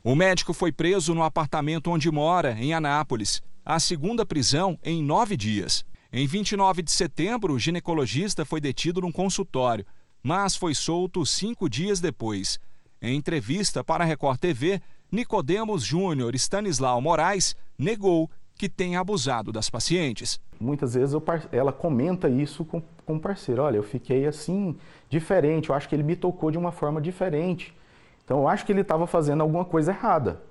O 0.04 0.16
médico 0.16 0.56
foi 0.56 0.72
preso 0.72 1.14
no 1.14 1.22
apartamento 1.22 1.92
onde 1.92 2.10
mora, 2.10 2.54
em 2.54 2.74
Anápolis. 2.74 3.44
A 3.64 3.80
segunda 3.80 4.26
prisão 4.26 4.80
em 4.84 5.04
nove 5.04 5.38
dias. 5.38 5.86
Em 6.12 6.26
29 6.26 6.82
de 6.82 6.90
setembro, 6.90 7.54
o 7.54 7.60
ginecologista 7.60 8.44
foi 8.44 8.60
detido 8.60 9.02
num 9.02 9.12
consultório, 9.12 9.86
mas 10.24 10.56
foi 10.56 10.74
solto 10.74 11.24
cinco 11.28 11.70
dias 11.70 12.00
depois. 12.00 12.60
Em 13.00 13.16
entrevista 13.16 13.84
para 13.84 14.04
a 14.04 14.08
Record 14.08 14.40
TV, 14.40 14.82
Nicodemos 15.12 15.84
Júnior 15.84 16.36
Stanislau 16.36 17.02
Moraes 17.02 17.56
negou 17.78 18.30
que 18.56 18.70
tenha 18.70 19.00
abusado 19.00 19.52
das 19.52 19.70
pacientes. 19.70 20.40
Muitas 20.60 20.94
vezes 20.94 21.14
eu, 21.14 21.24
ela 21.52 21.72
comenta 21.72 22.30
isso 22.30 22.64
com, 22.64 22.82
com 23.06 23.16
o 23.16 23.20
parceiro. 23.20 23.64
Olha, 23.64 23.78
eu 23.78 23.84
fiquei 23.84 24.28
assim, 24.28 24.76
diferente, 25.10 25.70
eu 25.70 25.76
acho 25.76 25.90
que 25.90 25.96
ele 25.96 26.04
me 26.04 26.16
tocou 26.16 26.52
de 26.52 26.58
uma 26.58 26.72
forma 26.72 27.02
diferente. 27.02 27.76
Então 28.24 28.40
eu 28.40 28.48
acho 28.48 28.66
que 28.66 28.72
ele 28.72 28.82
estava 28.82 29.08
fazendo 29.08 29.42
alguma 29.42 29.66
coisa 29.66 29.92
errada, 29.92 30.42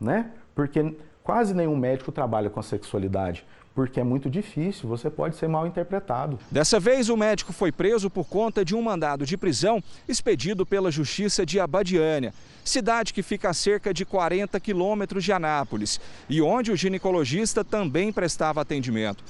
né? 0.00 0.30
Porque 0.54 0.96
quase 1.22 1.52
nenhum 1.52 1.76
médico 1.76 2.10
trabalha 2.10 2.48
com 2.48 2.60
a 2.60 2.62
sexualidade 2.62 3.44
porque 3.74 3.98
é 3.98 4.04
muito 4.04 4.30
difícil, 4.30 4.88
você 4.88 5.10
pode 5.10 5.36
ser 5.36 5.48
mal 5.48 5.66
interpretado. 5.66 6.38
Dessa 6.50 6.78
vez, 6.78 7.08
o 7.08 7.16
médico 7.16 7.52
foi 7.52 7.72
preso 7.72 8.08
por 8.08 8.24
conta 8.24 8.64
de 8.64 8.74
um 8.74 8.80
mandado 8.80 9.26
de 9.26 9.36
prisão 9.36 9.82
expedido 10.08 10.64
pela 10.64 10.92
Justiça 10.92 11.44
de 11.44 11.58
Abadiânia, 11.58 12.32
cidade 12.64 13.12
que 13.12 13.22
fica 13.22 13.50
a 13.50 13.54
cerca 13.54 13.92
de 13.92 14.04
40 14.04 14.60
quilômetros 14.60 15.24
de 15.24 15.32
Anápolis 15.32 16.00
e 16.28 16.40
onde 16.40 16.70
o 16.70 16.76
ginecologista 16.76 17.64
também 17.64 18.12
prestava 18.12 18.60
atendimento. 18.60 19.24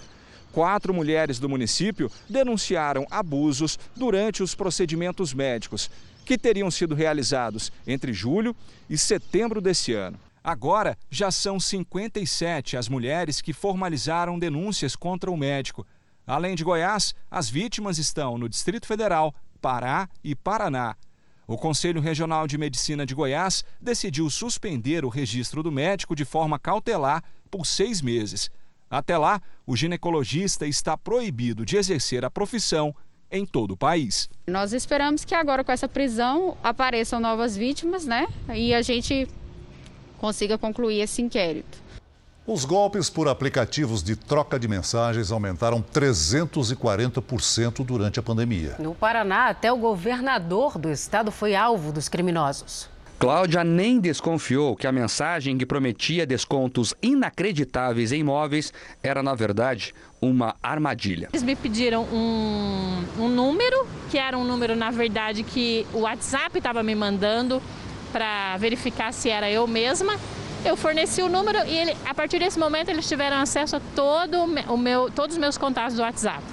Quatro 0.52 0.92
mulheres 0.92 1.38
do 1.38 1.48
município 1.48 2.11
denunciaram 2.28 3.07
abusos 3.11 3.78
durante 3.96 4.42
os 4.42 4.54
procedimentos 4.54 5.33
médicos, 5.33 5.90
que 6.24 6.38
teriam 6.38 6.70
sido 6.70 6.94
realizados 6.94 7.72
entre 7.87 8.12
julho 8.12 8.54
e 8.88 8.96
setembro 8.96 9.61
desse 9.61 9.92
ano. 9.94 10.18
Agora, 10.44 10.98
já 11.09 11.30
são 11.30 11.59
57 11.59 12.76
as 12.76 12.87
mulheres 12.87 13.40
que 13.40 13.54
formalizaram 13.54 14.38
denúncias 14.38 14.94
contra 14.94 15.30
o 15.30 15.37
médico. 15.38 15.87
Além 16.26 16.54
de 16.54 16.62
Goiás, 16.62 17.14
as 17.30 17.48
vítimas 17.48 17.96
estão 17.96 18.37
no 18.37 18.46
Distrito 18.46 18.87
Federal, 18.87 19.35
Pará 19.62 20.07
e 20.22 20.35
Paraná. 20.35 20.96
O 21.46 21.57
Conselho 21.57 21.98
Regional 21.98 22.46
de 22.46 22.59
Medicina 22.59 23.07
de 23.07 23.14
Goiás 23.14 23.64
decidiu 23.80 24.28
suspender 24.28 25.02
o 25.02 25.09
registro 25.09 25.62
do 25.62 25.72
médico 25.72 26.14
de 26.14 26.26
forma 26.26 26.59
cautelar 26.59 27.24
por 27.50 27.64
seis 27.64 28.02
meses. 28.02 28.50
Até 28.90 29.16
lá, 29.16 29.40
o 29.66 29.74
ginecologista 29.74 30.66
está 30.66 30.94
proibido 30.94 31.64
de 31.64 31.78
exercer 31.78 32.22
a 32.22 32.30
profissão 32.30 32.94
em 33.30 33.46
todo 33.46 33.70
o 33.70 33.76
país. 33.78 34.28
Nós 34.46 34.74
esperamos 34.74 35.24
que 35.24 35.35
agora 35.35 35.64
com 35.64 35.72
essa 35.72 35.88
prisão 35.88 36.59
apareçam 36.62 37.18
novas 37.18 37.57
vítimas, 37.57 38.04
né? 38.04 38.26
E 38.54 38.74
a 38.74 38.83
gente 38.83 39.26
consiga 40.24 40.56
concluir 40.56 41.00
esse 41.00 41.20
inquérito. 41.20 41.76
Os 42.46 42.64
golpes 42.64 43.10
por 43.10 43.28
aplicativos 43.28 44.02
de 44.02 44.16
troca 44.16 44.58
de 44.58 44.66
mensagens 44.66 45.30
aumentaram 45.30 45.82
340% 45.82 47.84
durante 47.84 48.18
a 48.18 48.22
pandemia. 48.22 48.76
No 48.78 48.94
Paraná, 48.94 49.50
até 49.50 49.70
o 49.70 49.76
governador 49.76 50.78
do 50.78 50.90
estado 50.90 51.30
foi 51.30 51.54
alvo 51.54 51.92
dos 51.92 52.08
criminosos. 52.08 52.88
Cláudia 53.18 53.62
nem 53.62 54.00
desconfiou 54.00 54.74
que 54.74 54.87
a 54.87 54.92
mensagem 54.92 55.58
que 55.58 55.66
prometia 55.66 56.26
descontos 56.26 56.94
inacreditáveis 57.02 58.10
em 58.10 58.20
imóveis 58.20 58.72
era, 59.02 59.22
na 59.22 59.34
verdade, 59.34 59.94
uma 60.20 60.56
armadilha. 60.62 61.28
Eles 61.32 61.42
me 61.42 61.54
pediram 61.54 62.04
um, 62.04 63.04
um 63.18 63.28
número, 63.28 63.87
que 64.10 64.16
era 64.16 64.38
um 64.38 64.44
número, 64.44 64.74
na 64.74 64.90
verdade, 64.90 65.42
que 65.42 65.87
o 65.92 66.00
WhatsApp 66.00 66.56
estava 66.56 66.82
me 66.82 66.94
mandando 66.94 67.62
para 68.14 68.57
verificar 68.59 69.12
se 69.12 69.29
era 69.29 69.50
eu 69.50 69.66
mesma. 69.66 70.14
Eu 70.64 70.77
forneci 70.77 71.20
o 71.20 71.29
número 71.29 71.59
e 71.66 71.77
ele, 71.77 71.96
a 72.07 72.14
partir 72.14 72.38
desse 72.38 72.57
momento 72.57 72.88
eles 72.88 73.09
tiveram 73.09 73.38
acesso 73.38 73.74
a 73.74 73.81
todo 73.92 74.44
o 74.44 74.79
meu, 74.79 75.11
todos 75.11 75.35
os 75.35 75.40
meus 75.40 75.59
contatos 75.59 75.96
do 75.96 76.03
WhatsApp. 76.03 76.44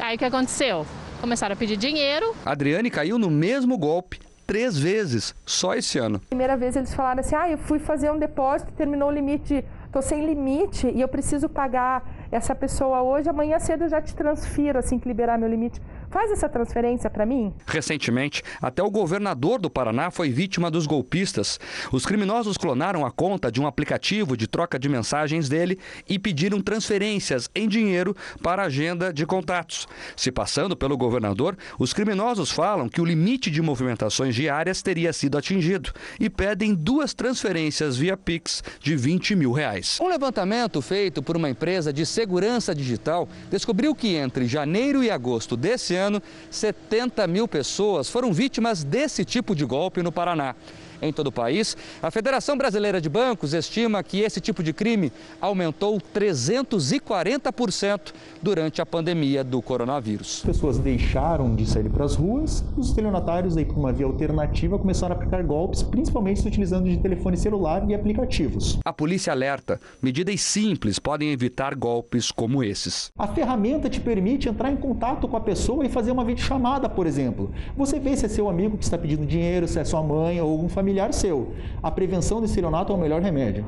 Aí 0.00 0.16
o 0.16 0.18
que 0.18 0.24
aconteceu? 0.24 0.84
Começaram 1.20 1.52
a 1.52 1.56
pedir 1.56 1.76
dinheiro. 1.76 2.34
Adriane 2.44 2.90
caiu 2.90 3.20
no 3.20 3.30
mesmo 3.30 3.78
golpe 3.78 4.18
três 4.48 4.76
vezes 4.76 5.32
só 5.46 5.76
esse 5.76 5.96
ano. 5.96 6.18
Primeira 6.28 6.56
vez 6.56 6.74
eles 6.74 6.92
falaram 6.92 7.20
assim: 7.20 7.36
ah, 7.36 7.48
eu 7.48 7.56
fui 7.56 7.78
fazer 7.78 8.10
um 8.10 8.18
depósito, 8.18 8.72
terminou 8.72 9.10
o 9.10 9.12
limite, 9.12 9.64
estou 9.86 10.02
sem 10.02 10.26
limite 10.26 10.88
e 10.92 11.00
eu 11.00 11.06
preciso 11.06 11.48
pagar 11.48 12.02
essa 12.32 12.52
pessoa 12.52 13.00
hoje, 13.02 13.28
amanhã 13.28 13.60
cedo 13.60 13.84
eu 13.84 13.88
já 13.88 14.02
te 14.02 14.14
transfiro 14.14 14.76
assim 14.76 14.98
que 14.98 15.06
liberar 15.06 15.38
meu 15.38 15.48
limite. 15.48 15.80
Faz 16.10 16.32
essa 16.32 16.48
transferência 16.48 17.08
para 17.08 17.24
mim. 17.24 17.54
Recentemente, 17.66 18.42
até 18.60 18.82
o 18.82 18.90
governador 18.90 19.60
do 19.60 19.70
Paraná 19.70 20.10
foi 20.10 20.28
vítima 20.28 20.68
dos 20.68 20.84
golpistas. 20.84 21.60
Os 21.92 22.04
criminosos 22.04 22.56
clonaram 22.56 23.06
a 23.06 23.12
conta 23.12 23.50
de 23.50 23.60
um 23.60 23.66
aplicativo 23.66 24.36
de 24.36 24.48
troca 24.48 24.76
de 24.76 24.88
mensagens 24.88 25.48
dele 25.48 25.78
e 26.08 26.18
pediram 26.18 26.60
transferências 26.60 27.48
em 27.54 27.68
dinheiro 27.68 28.16
para 28.42 28.62
a 28.62 28.66
agenda 28.66 29.12
de 29.12 29.24
contatos. 29.24 29.86
Se 30.16 30.32
passando 30.32 30.76
pelo 30.76 30.96
governador, 30.96 31.56
os 31.78 31.92
criminosos 31.92 32.50
falam 32.50 32.88
que 32.88 33.00
o 33.00 33.04
limite 33.04 33.48
de 33.48 33.62
movimentações 33.62 34.34
diárias 34.34 34.82
teria 34.82 35.12
sido 35.12 35.38
atingido 35.38 35.92
e 36.18 36.28
pedem 36.28 36.74
duas 36.74 37.14
transferências 37.14 37.96
via 37.96 38.16
Pix 38.16 38.64
de 38.80 38.96
20 38.96 39.36
mil 39.36 39.52
reais. 39.52 39.98
Um 40.02 40.08
levantamento 40.08 40.82
feito 40.82 41.22
por 41.22 41.36
uma 41.36 41.48
empresa 41.48 41.92
de 41.92 42.04
segurança 42.04 42.74
digital 42.74 43.28
descobriu 43.48 43.94
que 43.94 44.16
entre 44.16 44.46
janeiro 44.46 45.04
e 45.04 45.10
agosto 45.10 45.56
desse 45.56 45.94
ano, 45.94 45.99
70 46.50 47.26
mil 47.26 47.46
pessoas 47.46 48.08
foram 48.08 48.32
vítimas 48.32 48.82
desse 48.84 49.24
tipo 49.24 49.54
de 49.54 49.64
golpe 49.64 50.02
no 50.02 50.12
Paraná. 50.12 50.54
Em 51.02 51.12
todo 51.12 51.28
o 51.28 51.32
país, 51.32 51.76
a 52.02 52.10
Federação 52.10 52.56
Brasileira 52.56 53.00
de 53.00 53.08
Bancos 53.08 53.54
estima 53.54 54.02
que 54.02 54.20
esse 54.20 54.40
tipo 54.40 54.62
de 54.62 54.72
crime 54.72 55.12
aumentou 55.40 56.00
340% 56.14 58.12
durante 58.42 58.82
a 58.82 58.86
pandemia 58.86 59.42
do 59.42 59.62
coronavírus. 59.62 60.38
As 60.38 60.46
pessoas 60.46 60.78
deixaram 60.78 61.54
de 61.54 61.66
sair 61.66 61.88
para 61.88 62.04
as 62.04 62.14
ruas, 62.14 62.64
os 62.76 62.88
estelionatários, 62.88 63.56
aí, 63.56 63.64
por 63.64 63.76
uma 63.76 63.92
via 63.92 64.06
alternativa, 64.06 64.78
começaram 64.78 65.14
a 65.14 65.16
aplicar 65.16 65.42
golpes, 65.42 65.82
principalmente 65.82 66.40
se 66.40 66.48
utilizando 66.48 66.88
de 66.88 66.96
telefone 66.98 67.36
celular 67.36 67.88
e 67.88 67.94
aplicativos. 67.94 68.78
A 68.84 68.92
polícia 68.92 69.32
alerta: 69.32 69.80
medidas 70.02 70.40
simples 70.40 70.98
podem 70.98 71.30
evitar 71.30 71.74
golpes 71.74 72.30
como 72.30 72.62
esses. 72.62 73.10
A 73.18 73.26
ferramenta 73.26 73.88
te 73.88 74.00
permite 74.00 74.48
entrar 74.48 74.70
em 74.70 74.76
contato 74.76 75.26
com 75.26 75.36
a 75.36 75.40
pessoa 75.40 75.84
e 75.84 75.88
fazer 75.88 76.10
uma 76.10 76.24
videochamada, 76.24 76.88
por 76.88 77.06
exemplo. 77.06 77.50
Você 77.76 77.98
vê 77.98 78.16
se 78.16 78.26
é 78.26 78.28
seu 78.28 78.48
amigo 78.48 78.76
que 78.76 78.84
está 78.84 78.98
pedindo 78.98 79.24
dinheiro, 79.26 79.66
se 79.66 79.78
é 79.78 79.84
sua 79.84 80.02
mãe 80.02 80.40
ou 80.40 80.50
algum 80.50 80.68
familiar 80.68 80.89
seu. 81.12 81.54
A 81.82 81.90
prevenção 81.90 82.40
do 82.40 82.46
estelionato 82.46 82.92
é 82.92 82.96
o 82.96 82.98
melhor 82.98 83.20
remédio. 83.20 83.66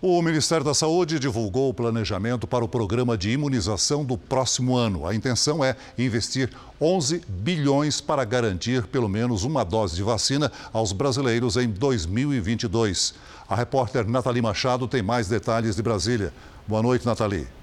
O 0.00 0.22
Ministério 0.22 0.64
da 0.64 0.74
Saúde 0.74 1.18
divulgou 1.18 1.70
o 1.70 1.74
planejamento 1.74 2.46
para 2.46 2.64
o 2.64 2.68
programa 2.68 3.18
de 3.18 3.30
imunização 3.30 4.04
do 4.04 4.16
próximo 4.16 4.76
ano. 4.76 5.04
A 5.04 5.12
intenção 5.12 5.64
é 5.64 5.74
investir 5.98 6.50
11 6.80 7.22
bilhões 7.28 8.00
para 8.00 8.24
garantir 8.24 8.86
pelo 8.86 9.08
menos 9.08 9.42
uma 9.42 9.64
dose 9.64 9.96
de 9.96 10.04
vacina 10.04 10.52
aos 10.72 10.92
brasileiros 10.92 11.56
em 11.56 11.68
2022. 11.68 13.12
A 13.48 13.56
repórter 13.56 14.06
Nathalie 14.06 14.40
Machado 14.40 14.86
tem 14.86 15.02
mais 15.02 15.26
detalhes 15.26 15.74
de 15.74 15.82
Brasília. 15.82 16.32
Boa 16.64 16.80
noite, 16.80 17.04
Nathalie. 17.04 17.57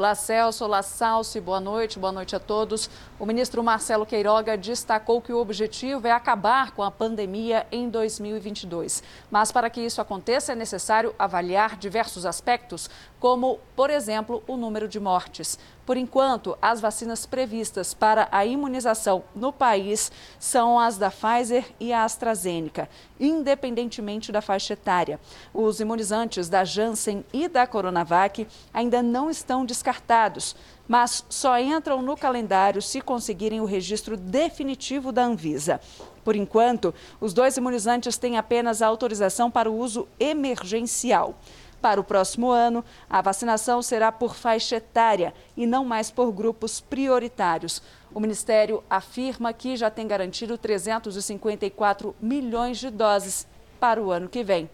Olá, 0.00 0.14
Celso. 0.14 0.64
Olá, 0.64 0.82
Salsi. 0.82 1.38
Boa 1.42 1.60
noite. 1.60 1.98
Boa 1.98 2.10
noite 2.10 2.34
a 2.34 2.40
todos. 2.40 2.88
O 3.18 3.26
ministro 3.26 3.62
Marcelo 3.62 4.06
Queiroga 4.06 4.56
destacou 4.56 5.20
que 5.20 5.30
o 5.30 5.36
objetivo 5.36 6.06
é 6.06 6.10
acabar 6.10 6.70
com 6.70 6.82
a 6.82 6.90
pandemia 6.90 7.66
em 7.70 7.86
2022. 7.86 9.02
Mas 9.30 9.52
para 9.52 9.68
que 9.68 9.82
isso 9.82 10.00
aconteça, 10.00 10.52
é 10.52 10.54
necessário 10.54 11.14
avaliar 11.18 11.76
diversos 11.76 12.24
aspectos, 12.24 12.88
como, 13.20 13.60
por 13.76 13.90
exemplo, 13.90 14.42
o 14.48 14.56
número 14.56 14.88
de 14.88 14.98
mortes. 14.98 15.58
Por 15.84 15.96
enquanto, 15.96 16.56
as 16.62 16.80
vacinas 16.80 17.26
previstas 17.26 17.92
para 17.92 18.26
a 18.32 18.46
imunização 18.46 19.22
no 19.34 19.52
país 19.52 20.10
são 20.38 20.78
as 20.78 20.96
da 20.96 21.10
Pfizer 21.10 21.66
e 21.78 21.92
a 21.92 22.04
AstraZeneca, 22.04 22.88
independentemente 23.18 24.32
da 24.32 24.40
faixa 24.40 24.72
etária. 24.72 25.20
Os 25.52 25.80
imunizantes 25.80 26.48
da 26.48 26.64
Janssen 26.64 27.24
e 27.32 27.46
da 27.46 27.66
Coronavac 27.66 28.46
ainda 28.72 29.02
não 29.02 29.28
estão 29.28 29.66
descartados, 29.66 30.56
mas 30.88 31.24
só 31.28 31.58
entram 31.58 32.00
no 32.00 32.16
calendário 32.16 32.80
se 32.80 33.00
conseguirem 33.00 33.60
o 33.60 33.66
registro 33.66 34.16
definitivo 34.16 35.12
da 35.12 35.24
Anvisa. 35.24 35.80
Por 36.24 36.36
enquanto, 36.36 36.94
os 37.20 37.32
dois 37.32 37.56
imunizantes 37.56 38.16
têm 38.16 38.36
apenas 38.38 38.80
a 38.80 38.86
autorização 38.86 39.50
para 39.50 39.70
o 39.70 39.76
uso 39.76 40.06
emergencial. 40.18 41.34
Para 41.80 42.00
o 42.00 42.04
próximo 42.04 42.50
ano, 42.50 42.84
a 43.08 43.22
vacinação 43.22 43.80
será 43.80 44.12
por 44.12 44.34
faixa 44.34 44.76
etária 44.76 45.32
e 45.56 45.66
não 45.66 45.84
mais 45.84 46.10
por 46.10 46.30
grupos 46.30 46.80
prioritários. 46.80 47.82
O 48.12 48.20
Ministério 48.20 48.82
afirma 48.90 49.52
que 49.52 49.76
já 49.76 49.90
tem 49.90 50.06
garantido 50.06 50.58
354 50.58 52.14
milhões 52.20 52.78
de 52.78 52.90
doses 52.90 53.46
para 53.78 54.02
o 54.02 54.10
ano 54.10 54.28
que 54.28 54.44
vem. 54.44 54.68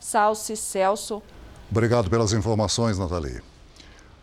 Salce 0.00 0.56
Celso. 0.56 1.22
Obrigado 1.70 2.10
pelas 2.10 2.32
informações, 2.32 2.98
Nathalie. 2.98 3.40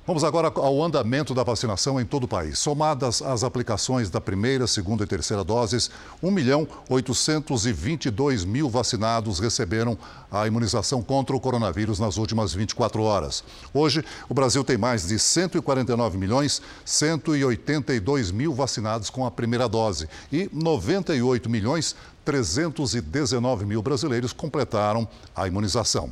Vamos 0.07 0.23
agora 0.23 0.51
ao 0.53 0.83
andamento 0.83 1.33
da 1.33 1.41
vacinação 1.41 1.99
em 1.99 2.05
todo 2.05 2.25
o 2.25 2.27
país. 2.27 2.59
Somadas 2.59 3.23
as 3.23 3.43
aplicações 3.43 4.07
da 4.07 4.21
primeira, 4.21 4.67
segunda 4.67 5.03
e 5.03 5.07
terceira 5.07 5.43
doses, 5.43 5.89
1 6.21 6.29
milhão 6.29 6.67
822 6.87 8.45
mil 8.45 8.69
vacinados 8.69 9.39
receberam 9.39 9.97
a 10.31 10.45
imunização 10.45 11.01
contra 11.01 11.35
o 11.35 11.39
coronavírus 11.39 11.97
nas 11.97 12.17
últimas 12.17 12.53
24 12.53 13.01
horas. 13.01 13.43
Hoje, 13.73 14.05
o 14.29 14.33
Brasil 14.35 14.63
tem 14.63 14.77
mais 14.77 15.07
de 15.07 15.17
149 15.17 16.19
milhões 16.19 16.61
182 16.85 18.29
mil 18.29 18.53
vacinados 18.53 19.09
com 19.09 19.25
a 19.25 19.31
primeira 19.31 19.67
dose 19.67 20.07
e 20.31 20.47
98 20.53 21.49
milhões 21.49 21.95
319 22.23 23.65
mil 23.65 23.81
brasileiros 23.81 24.33
completaram 24.33 25.07
a 25.35 25.47
imunização. 25.47 26.11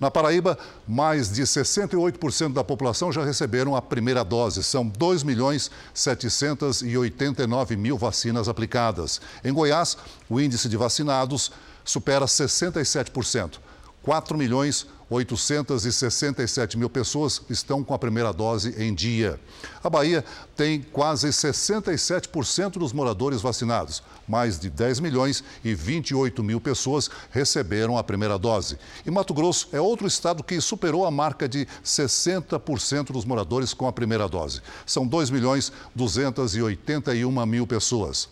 Na 0.00 0.10
Paraíba, 0.10 0.58
mais 0.88 1.30
de 1.30 1.42
68% 1.42 2.54
da 2.54 2.64
população 2.64 3.12
já 3.12 3.22
receberam 3.22 3.76
a 3.76 3.82
primeira 3.82 4.24
dose. 4.24 4.64
São 4.64 4.88
2 4.88 5.22
milhões 5.22 5.70
789 5.92 7.76
mil 7.76 7.98
vacinas 7.98 8.48
aplicadas. 8.48 9.20
Em 9.44 9.52
Goiás, 9.52 9.98
o 10.26 10.40
índice 10.40 10.70
de 10.70 10.76
vacinados 10.78 11.52
supera 11.84 12.24
67%. 12.24 13.58
4 14.02 14.38
milhões 14.38 14.86
867 15.10 16.78
mil 16.78 16.88
pessoas 16.88 17.42
estão 17.50 17.82
com 17.82 17.92
a 17.92 17.98
primeira 17.98 18.32
dose 18.32 18.80
em 18.80 18.94
dia. 18.94 19.40
A 19.82 19.90
Bahia 19.90 20.24
tem 20.56 20.80
quase 20.80 21.28
67% 21.28 22.74
dos 22.74 22.92
moradores 22.92 23.42
vacinados. 23.42 24.04
Mais 24.28 24.60
de 24.60 24.70
10 24.70 25.00
milhões 25.00 25.42
e 25.64 25.74
28 25.74 26.44
mil 26.44 26.60
pessoas 26.60 27.10
receberam 27.32 27.98
a 27.98 28.04
primeira 28.04 28.38
dose. 28.38 28.78
E 29.04 29.10
Mato 29.10 29.34
Grosso 29.34 29.68
é 29.72 29.80
outro 29.80 30.06
estado 30.06 30.44
que 30.44 30.60
superou 30.60 31.04
a 31.04 31.10
marca 31.10 31.48
de 31.48 31.66
60% 31.84 33.10
dos 33.10 33.24
moradores 33.24 33.74
com 33.74 33.88
a 33.88 33.92
primeira 33.92 34.28
dose. 34.28 34.62
São 34.86 35.04
2 35.04 35.30
milhões 35.30 35.72
281 35.92 37.46
mil 37.46 37.66
pessoas. 37.66 38.28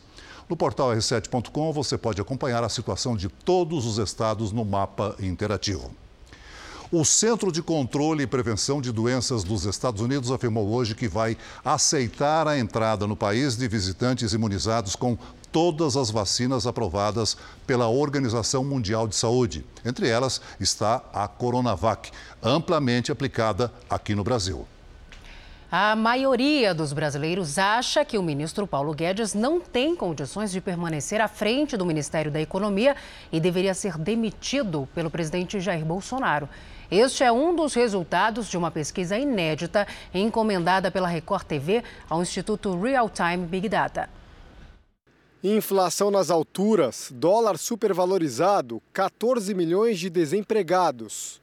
No 0.48 0.56
portal 0.56 0.90
r7.com 0.92 1.72
você 1.72 1.98
pode 1.98 2.20
acompanhar 2.20 2.62
a 2.62 2.68
situação 2.68 3.16
de 3.16 3.28
todos 3.28 3.84
os 3.84 3.98
estados 3.98 4.52
no 4.52 4.64
mapa 4.64 5.16
interativo. 5.18 5.90
O 6.90 7.04
Centro 7.04 7.52
de 7.52 7.60
Controle 7.60 8.22
e 8.22 8.26
Prevenção 8.26 8.80
de 8.80 8.90
Doenças 8.90 9.44
dos 9.44 9.66
Estados 9.66 10.00
Unidos 10.00 10.30
afirmou 10.30 10.66
hoje 10.70 10.94
que 10.94 11.06
vai 11.06 11.36
aceitar 11.62 12.48
a 12.48 12.58
entrada 12.58 13.06
no 13.06 13.14
país 13.14 13.58
de 13.58 13.68
visitantes 13.68 14.32
imunizados 14.32 14.96
com 14.96 15.14
todas 15.52 15.98
as 15.98 16.10
vacinas 16.10 16.66
aprovadas 16.66 17.36
pela 17.66 17.88
Organização 17.88 18.64
Mundial 18.64 19.06
de 19.06 19.16
Saúde. 19.16 19.66
Entre 19.84 20.08
elas 20.08 20.40
está 20.58 21.02
a 21.12 21.28
Coronavac, 21.28 22.10
amplamente 22.42 23.12
aplicada 23.12 23.70
aqui 23.90 24.14
no 24.14 24.24
Brasil. 24.24 24.66
A 25.70 25.94
maioria 25.94 26.72
dos 26.72 26.94
brasileiros 26.94 27.58
acha 27.58 28.02
que 28.02 28.16
o 28.16 28.22
ministro 28.22 28.66
Paulo 28.66 28.94
Guedes 28.94 29.34
não 29.34 29.60
tem 29.60 29.94
condições 29.94 30.50
de 30.50 30.62
permanecer 30.62 31.20
à 31.20 31.28
frente 31.28 31.76
do 31.76 31.84
Ministério 31.84 32.32
da 32.32 32.40
Economia 32.40 32.96
e 33.30 33.38
deveria 33.38 33.74
ser 33.74 33.98
demitido 33.98 34.88
pelo 34.94 35.10
presidente 35.10 35.60
Jair 35.60 35.84
Bolsonaro. 35.84 36.48
Este 36.90 37.22
é 37.22 37.30
um 37.30 37.54
dos 37.54 37.74
resultados 37.74 38.48
de 38.48 38.56
uma 38.56 38.70
pesquisa 38.70 39.18
inédita 39.18 39.86
encomendada 40.14 40.90
pela 40.90 41.06
Record 41.06 41.44
TV 41.44 41.84
ao 42.08 42.22
Instituto 42.22 42.80
Real 42.80 43.10
Time 43.10 43.46
Big 43.46 43.68
Data. 43.68 44.08
Inflação 45.44 46.10
nas 46.10 46.30
alturas, 46.30 47.12
dólar 47.14 47.58
supervalorizado, 47.58 48.80
14 48.90 49.52
milhões 49.52 49.98
de 49.98 50.08
desempregados. 50.08 51.42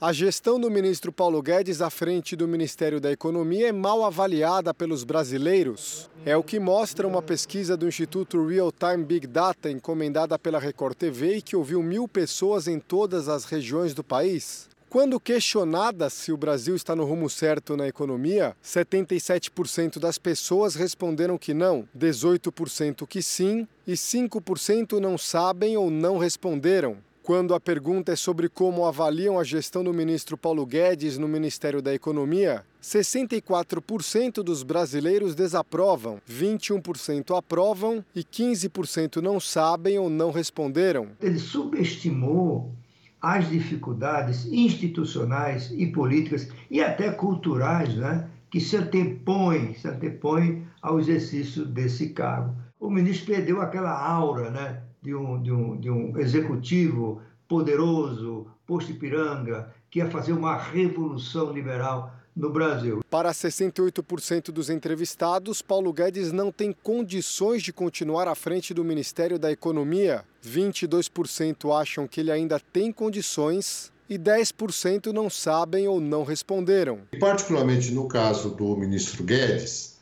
A 0.00 0.14
gestão 0.14 0.58
do 0.58 0.70
ministro 0.70 1.12
Paulo 1.12 1.42
Guedes 1.42 1.82
à 1.82 1.90
frente 1.90 2.34
do 2.34 2.48
Ministério 2.48 2.98
da 2.98 3.12
Economia 3.12 3.68
é 3.68 3.72
mal 3.72 4.02
avaliada 4.02 4.72
pelos 4.72 5.04
brasileiros. 5.04 6.08
É 6.24 6.34
o 6.38 6.42
que 6.42 6.58
mostra 6.58 7.06
uma 7.06 7.20
pesquisa 7.20 7.76
do 7.76 7.86
Instituto 7.86 8.46
Real 8.46 8.72
Time 8.72 9.04
Big 9.04 9.26
Data, 9.26 9.70
encomendada 9.70 10.38
pela 10.38 10.58
Record 10.58 10.96
TV 10.96 11.36
e 11.36 11.42
que 11.42 11.54
ouviu 11.54 11.82
mil 11.82 12.08
pessoas 12.08 12.66
em 12.66 12.80
todas 12.80 13.28
as 13.28 13.44
regiões 13.44 13.92
do 13.92 14.02
país. 14.02 14.74
Quando 14.96 15.20
questionada 15.20 16.08
se 16.08 16.32
o 16.32 16.38
Brasil 16.38 16.74
está 16.74 16.96
no 16.96 17.04
rumo 17.04 17.28
certo 17.28 17.76
na 17.76 17.86
economia, 17.86 18.56
77% 18.64 19.98
das 19.98 20.16
pessoas 20.16 20.74
responderam 20.74 21.36
que 21.36 21.52
não, 21.52 21.86
18% 21.94 23.06
que 23.06 23.20
sim 23.20 23.68
e 23.86 23.92
5% 23.92 24.98
não 24.98 25.18
sabem 25.18 25.76
ou 25.76 25.90
não 25.90 26.16
responderam. 26.16 26.96
Quando 27.22 27.52
a 27.52 27.60
pergunta 27.60 28.12
é 28.12 28.16
sobre 28.16 28.48
como 28.48 28.86
avaliam 28.86 29.38
a 29.38 29.44
gestão 29.44 29.84
do 29.84 29.92
ministro 29.92 30.34
Paulo 30.34 30.64
Guedes 30.64 31.18
no 31.18 31.28
Ministério 31.28 31.82
da 31.82 31.92
Economia, 31.92 32.64
64% 32.82 34.42
dos 34.42 34.62
brasileiros 34.62 35.34
desaprovam, 35.34 36.22
21% 36.26 37.36
aprovam 37.36 38.02
e 38.14 38.24
15% 38.24 39.20
não 39.20 39.38
sabem 39.38 39.98
ou 39.98 40.08
não 40.08 40.30
responderam. 40.30 41.08
Ele 41.20 41.38
subestimou 41.38 42.72
as 43.20 43.48
dificuldades 43.48 44.46
institucionais 44.46 45.72
e 45.74 45.86
políticas 45.86 46.48
e 46.70 46.82
até 46.82 47.10
culturais 47.10 47.94
né, 47.94 48.28
que 48.50 48.60
se 48.60 48.76
antepõem, 48.76 49.74
se 49.74 49.88
antepõem 49.88 50.66
ao 50.82 51.00
exercício 51.00 51.64
desse 51.64 52.10
cargo. 52.10 52.54
O 52.78 52.90
ministro 52.90 53.34
perdeu 53.34 53.60
aquela 53.60 53.90
aura 53.90 54.50
né, 54.50 54.82
de 55.02 55.14
um, 55.14 55.42
de 55.42 55.52
um, 55.52 55.76
de 55.80 55.90
um 55.90 56.18
executivo 56.18 57.20
poderoso, 57.48 58.46
posto 58.66 58.92
Ipiranga, 58.92 59.72
que 59.90 60.00
ia 60.00 60.10
fazer 60.10 60.32
uma 60.32 60.56
revolução 60.56 61.52
liberal. 61.52 62.14
No 62.36 62.50
Brasil. 62.50 63.00
Para 63.08 63.32
68% 63.32 64.50
dos 64.50 64.68
entrevistados, 64.68 65.62
Paulo 65.62 65.92
Guedes 65.92 66.30
não 66.30 66.52
tem 66.52 66.72
condições 66.82 67.62
de 67.62 67.72
continuar 67.72 68.28
à 68.28 68.34
frente 68.34 68.74
do 68.74 68.84
Ministério 68.84 69.38
da 69.38 69.50
Economia. 69.50 70.22
22% 70.46 71.74
acham 71.74 72.06
que 72.06 72.20
ele 72.20 72.30
ainda 72.30 72.60
tem 72.60 72.92
condições 72.92 73.90
e 74.08 74.18
10% 74.18 75.12
não 75.12 75.30
sabem 75.30 75.88
ou 75.88 76.00
não 76.00 76.22
responderam. 76.22 77.00
Particularmente 77.18 77.90
no 77.92 78.06
caso 78.06 78.50
do 78.50 78.76
ministro 78.76 79.24
Guedes, 79.24 79.96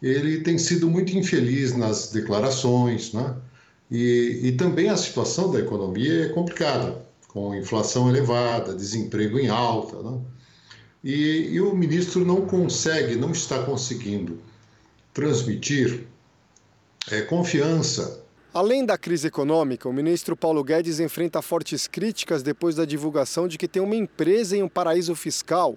ele 0.00 0.42
tem 0.42 0.58
sido 0.58 0.88
muito 0.88 1.16
infeliz 1.16 1.76
nas 1.76 2.12
declarações, 2.12 3.12
né? 3.12 3.34
E, 3.90 4.40
e 4.44 4.52
também 4.52 4.90
a 4.90 4.96
situação 4.96 5.50
da 5.50 5.58
economia 5.58 6.26
é 6.26 6.28
complicada, 6.28 7.02
com 7.28 7.54
inflação 7.54 8.08
elevada, 8.08 8.74
desemprego 8.74 9.38
em 9.38 9.48
alta, 9.48 10.02
né? 10.02 10.20
E, 11.02 11.50
e 11.52 11.60
o 11.60 11.74
ministro 11.74 12.24
não 12.24 12.42
consegue, 12.46 13.16
não 13.16 13.32
está 13.32 13.62
conseguindo 13.62 14.40
transmitir 15.12 16.06
é, 17.10 17.22
confiança 17.22 18.26
Além 18.52 18.84
da 18.84 18.96
crise 18.96 19.28
econômica, 19.28 19.88
o 19.88 19.92
ministro 19.92 20.34
Paulo 20.34 20.64
Guedes 20.64 21.00
enfrenta 21.00 21.42
fortes 21.42 21.86
críticas 21.86 22.42
depois 22.42 22.74
da 22.74 22.86
divulgação 22.86 23.46
de 23.46 23.58
que 23.58 23.68
tem 23.68 23.82
uma 23.82 23.94
empresa 23.94 24.56
em 24.56 24.62
um 24.62 24.68
paraíso 24.68 25.14
fiscal, 25.14 25.76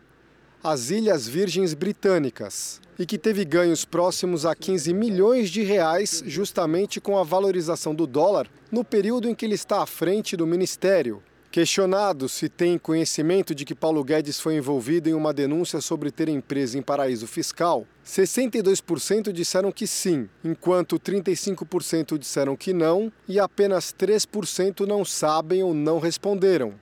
as 0.63 0.89
Ilhas 0.89 1.28
Virgens 1.28 1.74
Britânicas, 1.74 2.80
e 2.97 3.05
que 3.05 3.17
teve 3.17 3.43
ganhos 3.43 3.84
próximos 3.84 4.45
a 4.45 4.55
15 4.55 4.93
milhões 4.93 5.49
de 5.49 5.63
reais 5.63 6.24
justamente 6.26 7.01
com 7.01 7.17
a 7.17 7.24
valorização 7.24 7.93
do 7.93 8.07
dólar 8.07 8.47
no 8.72 8.86
período 8.86 9.28
em 9.28 9.36
que 9.36 9.45
ele 9.45 9.55
está 9.55 9.84
à 9.84 9.86
frente 9.86 10.38
do 10.38 10.47
ministério. 10.47 11.22
Questionado 11.52 12.30
se 12.30 12.47
tem 12.47 12.78
conhecimento 12.78 13.54
de 13.54 13.66
que 13.66 13.76
Paulo 13.76 14.02
Guedes 14.06 14.39
foi 14.39 14.56
envolvido 14.56 15.10
em 15.10 15.14
uma 15.14 15.34
denúncia 15.34 15.82
sobre 15.82 16.10
ter 16.10 16.30
empresa 16.30 16.78
em 16.78 16.82
paraíso 16.82 17.28
fiscal, 17.28 17.86
62% 18.06 19.34
disseram 19.34 19.70
que 19.70 19.86
sim, 19.86 20.30
enquanto 20.45 20.97
35% 20.97 22.18
disseram 22.18 22.56
que 22.56 22.72
não 22.72 23.12
e 23.28 23.38
apenas 23.38 23.93
3% 23.93 24.88
não 24.88 25.04
sabem 25.04 25.62
ou 25.62 25.74
não 25.74 25.99
responderam. 25.99 26.74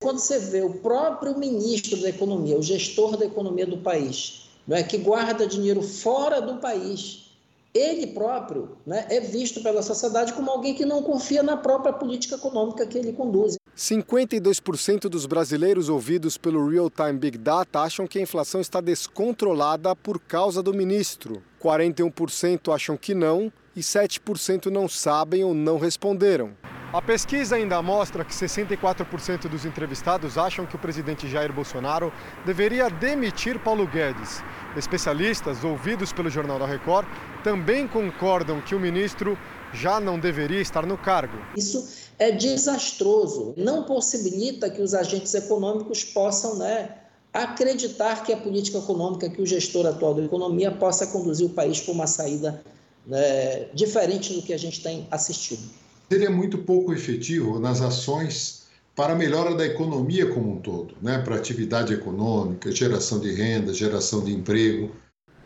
Quando 0.00 0.20
você 0.20 0.38
vê 0.38 0.62
o 0.62 0.74
próprio 0.74 1.36
ministro 1.36 2.00
da 2.00 2.08
Economia, 2.08 2.56
o 2.56 2.62
gestor 2.62 3.16
da 3.16 3.26
economia 3.26 3.66
do 3.66 3.78
país, 3.78 4.48
não 4.68 4.76
é 4.76 4.84
que 4.84 4.98
guarda 4.98 5.48
dinheiro 5.48 5.82
fora 5.82 6.40
do 6.40 6.58
país, 6.58 7.32
ele 7.74 8.06
próprio 8.08 8.76
né, 8.86 9.04
é 9.10 9.18
visto 9.18 9.64
pela 9.64 9.82
sociedade 9.82 10.32
como 10.32 10.48
alguém 10.48 10.74
que 10.74 10.84
não 10.84 11.02
confia 11.02 11.42
na 11.42 11.56
própria 11.56 11.92
política 11.92 12.36
econômica 12.36 12.86
que 12.86 12.98
ele 12.98 13.12
conduz. 13.12 13.56
52% 13.76 15.08
dos 15.08 15.24
brasileiros 15.24 15.88
ouvidos 15.88 16.36
pelo 16.36 16.68
Real 16.68 16.90
Time 16.90 17.14
Big 17.14 17.38
Data 17.38 17.80
acham 17.80 18.06
que 18.06 18.18
a 18.18 18.22
inflação 18.22 18.60
está 18.60 18.82
descontrolada 18.82 19.96
por 19.96 20.20
causa 20.20 20.62
do 20.62 20.74
ministro. 20.74 21.42
41% 21.60 22.74
acham 22.74 22.98
que 22.98 23.14
não 23.14 23.50
e 23.74 23.80
7% 23.80 24.66
não 24.66 24.86
sabem 24.86 25.42
ou 25.42 25.54
não 25.54 25.78
responderam. 25.78 26.52
A 26.92 27.00
pesquisa 27.00 27.56
ainda 27.56 27.80
mostra 27.80 28.22
que 28.22 28.34
64% 28.34 29.48
dos 29.48 29.64
entrevistados 29.64 30.36
acham 30.36 30.66
que 30.66 30.76
o 30.76 30.78
presidente 30.78 31.26
Jair 31.26 31.50
Bolsonaro 31.50 32.12
deveria 32.44 32.90
demitir 32.90 33.58
Paulo 33.58 33.86
Guedes. 33.86 34.44
Especialistas 34.76 35.64
ouvidos 35.64 36.12
pelo 36.12 36.28
Jornal 36.28 36.58
da 36.58 36.66
Record 36.66 37.08
também 37.42 37.88
concordam 37.88 38.60
que 38.60 38.74
o 38.74 38.80
ministro 38.80 39.38
já 39.72 39.98
não 39.98 40.18
deveria 40.18 40.60
estar 40.60 40.84
no 40.84 40.98
cargo. 40.98 41.38
Isso 41.56 42.01
é 42.22 42.30
desastroso, 42.30 43.52
não 43.56 43.82
possibilita 43.82 44.70
que 44.70 44.80
os 44.80 44.94
agentes 44.94 45.34
econômicos 45.34 46.04
possam 46.04 46.56
né, 46.56 46.96
acreditar 47.32 48.22
que 48.22 48.32
a 48.32 48.36
política 48.36 48.78
econômica, 48.78 49.28
que 49.28 49.42
o 49.42 49.46
gestor 49.46 49.86
atual 49.86 50.14
da 50.14 50.22
economia 50.22 50.70
possa 50.70 51.08
conduzir 51.08 51.46
o 51.46 51.50
país 51.50 51.80
para 51.80 51.92
uma 51.92 52.06
saída 52.06 52.62
né, 53.04 53.66
diferente 53.74 54.34
do 54.34 54.42
que 54.42 54.52
a 54.52 54.56
gente 54.56 54.80
tem 54.80 55.04
assistido. 55.10 55.62
Seria 56.08 56.30
muito 56.30 56.58
pouco 56.58 56.92
efetivo 56.92 57.58
nas 57.58 57.80
ações 57.80 58.62
para 58.94 59.14
a 59.14 59.16
melhora 59.16 59.56
da 59.56 59.66
economia 59.66 60.32
como 60.32 60.52
um 60.52 60.60
todo, 60.60 60.94
né? 61.02 61.18
para 61.18 61.34
atividade 61.34 61.92
econômica, 61.92 62.70
geração 62.70 63.18
de 63.18 63.32
renda, 63.32 63.74
geração 63.74 64.22
de 64.22 64.32
emprego. 64.32 64.92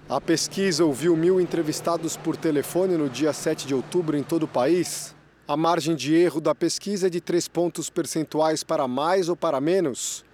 A 0.09 0.21
pesquisa 0.21 0.85
ouviu 0.85 1.17
mil 1.17 1.41
entrevistados 1.41 2.17
por 2.19 2.37
telefone 2.37 2.99
no 2.99 3.09
dia 3.09 3.33
7 3.33 3.67
de 3.67 3.75
outubro 3.75 4.17
em 4.17 4.23
todo 4.23 4.43
o 4.43 4.49
país. 4.49 5.16
A 5.49 5.57
margem 5.57 5.95
de 5.95 6.13
erro 6.13 6.41
da 6.41 6.57
pesquisa 6.57 7.07
é 7.07 7.11
de 7.11 7.21
3 7.21 7.47
pontos 7.47 7.89
percentuais 7.89 8.65
para 8.65 8.89
mais 8.89 9.29
ou 9.29 9.37
para 9.37 9.61
menos, 9.61 10.25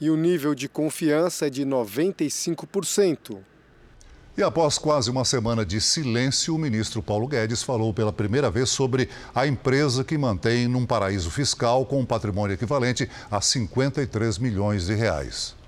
e 0.00 0.08
o 0.08 0.16
nível 0.16 0.54
de 0.54 0.68
confiança 0.68 1.48
é 1.48 1.50
de 1.50 1.66
95%. 1.66 3.38
E 4.38 4.44
após 4.44 4.78
quase 4.78 5.10
uma 5.10 5.24
semana 5.24 5.66
de 5.66 5.80
silêncio, 5.80 6.54
o 6.54 6.58
ministro 6.58 7.02
Paulo 7.02 7.26
Guedes 7.26 7.64
falou 7.64 7.92
pela 7.92 8.12
primeira 8.12 8.48
vez 8.48 8.70
sobre 8.70 9.08
a 9.34 9.44
empresa 9.44 10.04
que 10.04 10.16
mantém 10.16 10.68
num 10.68 10.86
paraíso 10.86 11.32
fiscal 11.32 11.84
com 11.84 11.98
um 11.98 12.06
patrimônio 12.06 12.54
equivalente 12.54 13.10
a 13.28 13.40
53 13.40 14.38
milhões 14.38 14.86
de 14.86 14.94
reais. 14.94 15.59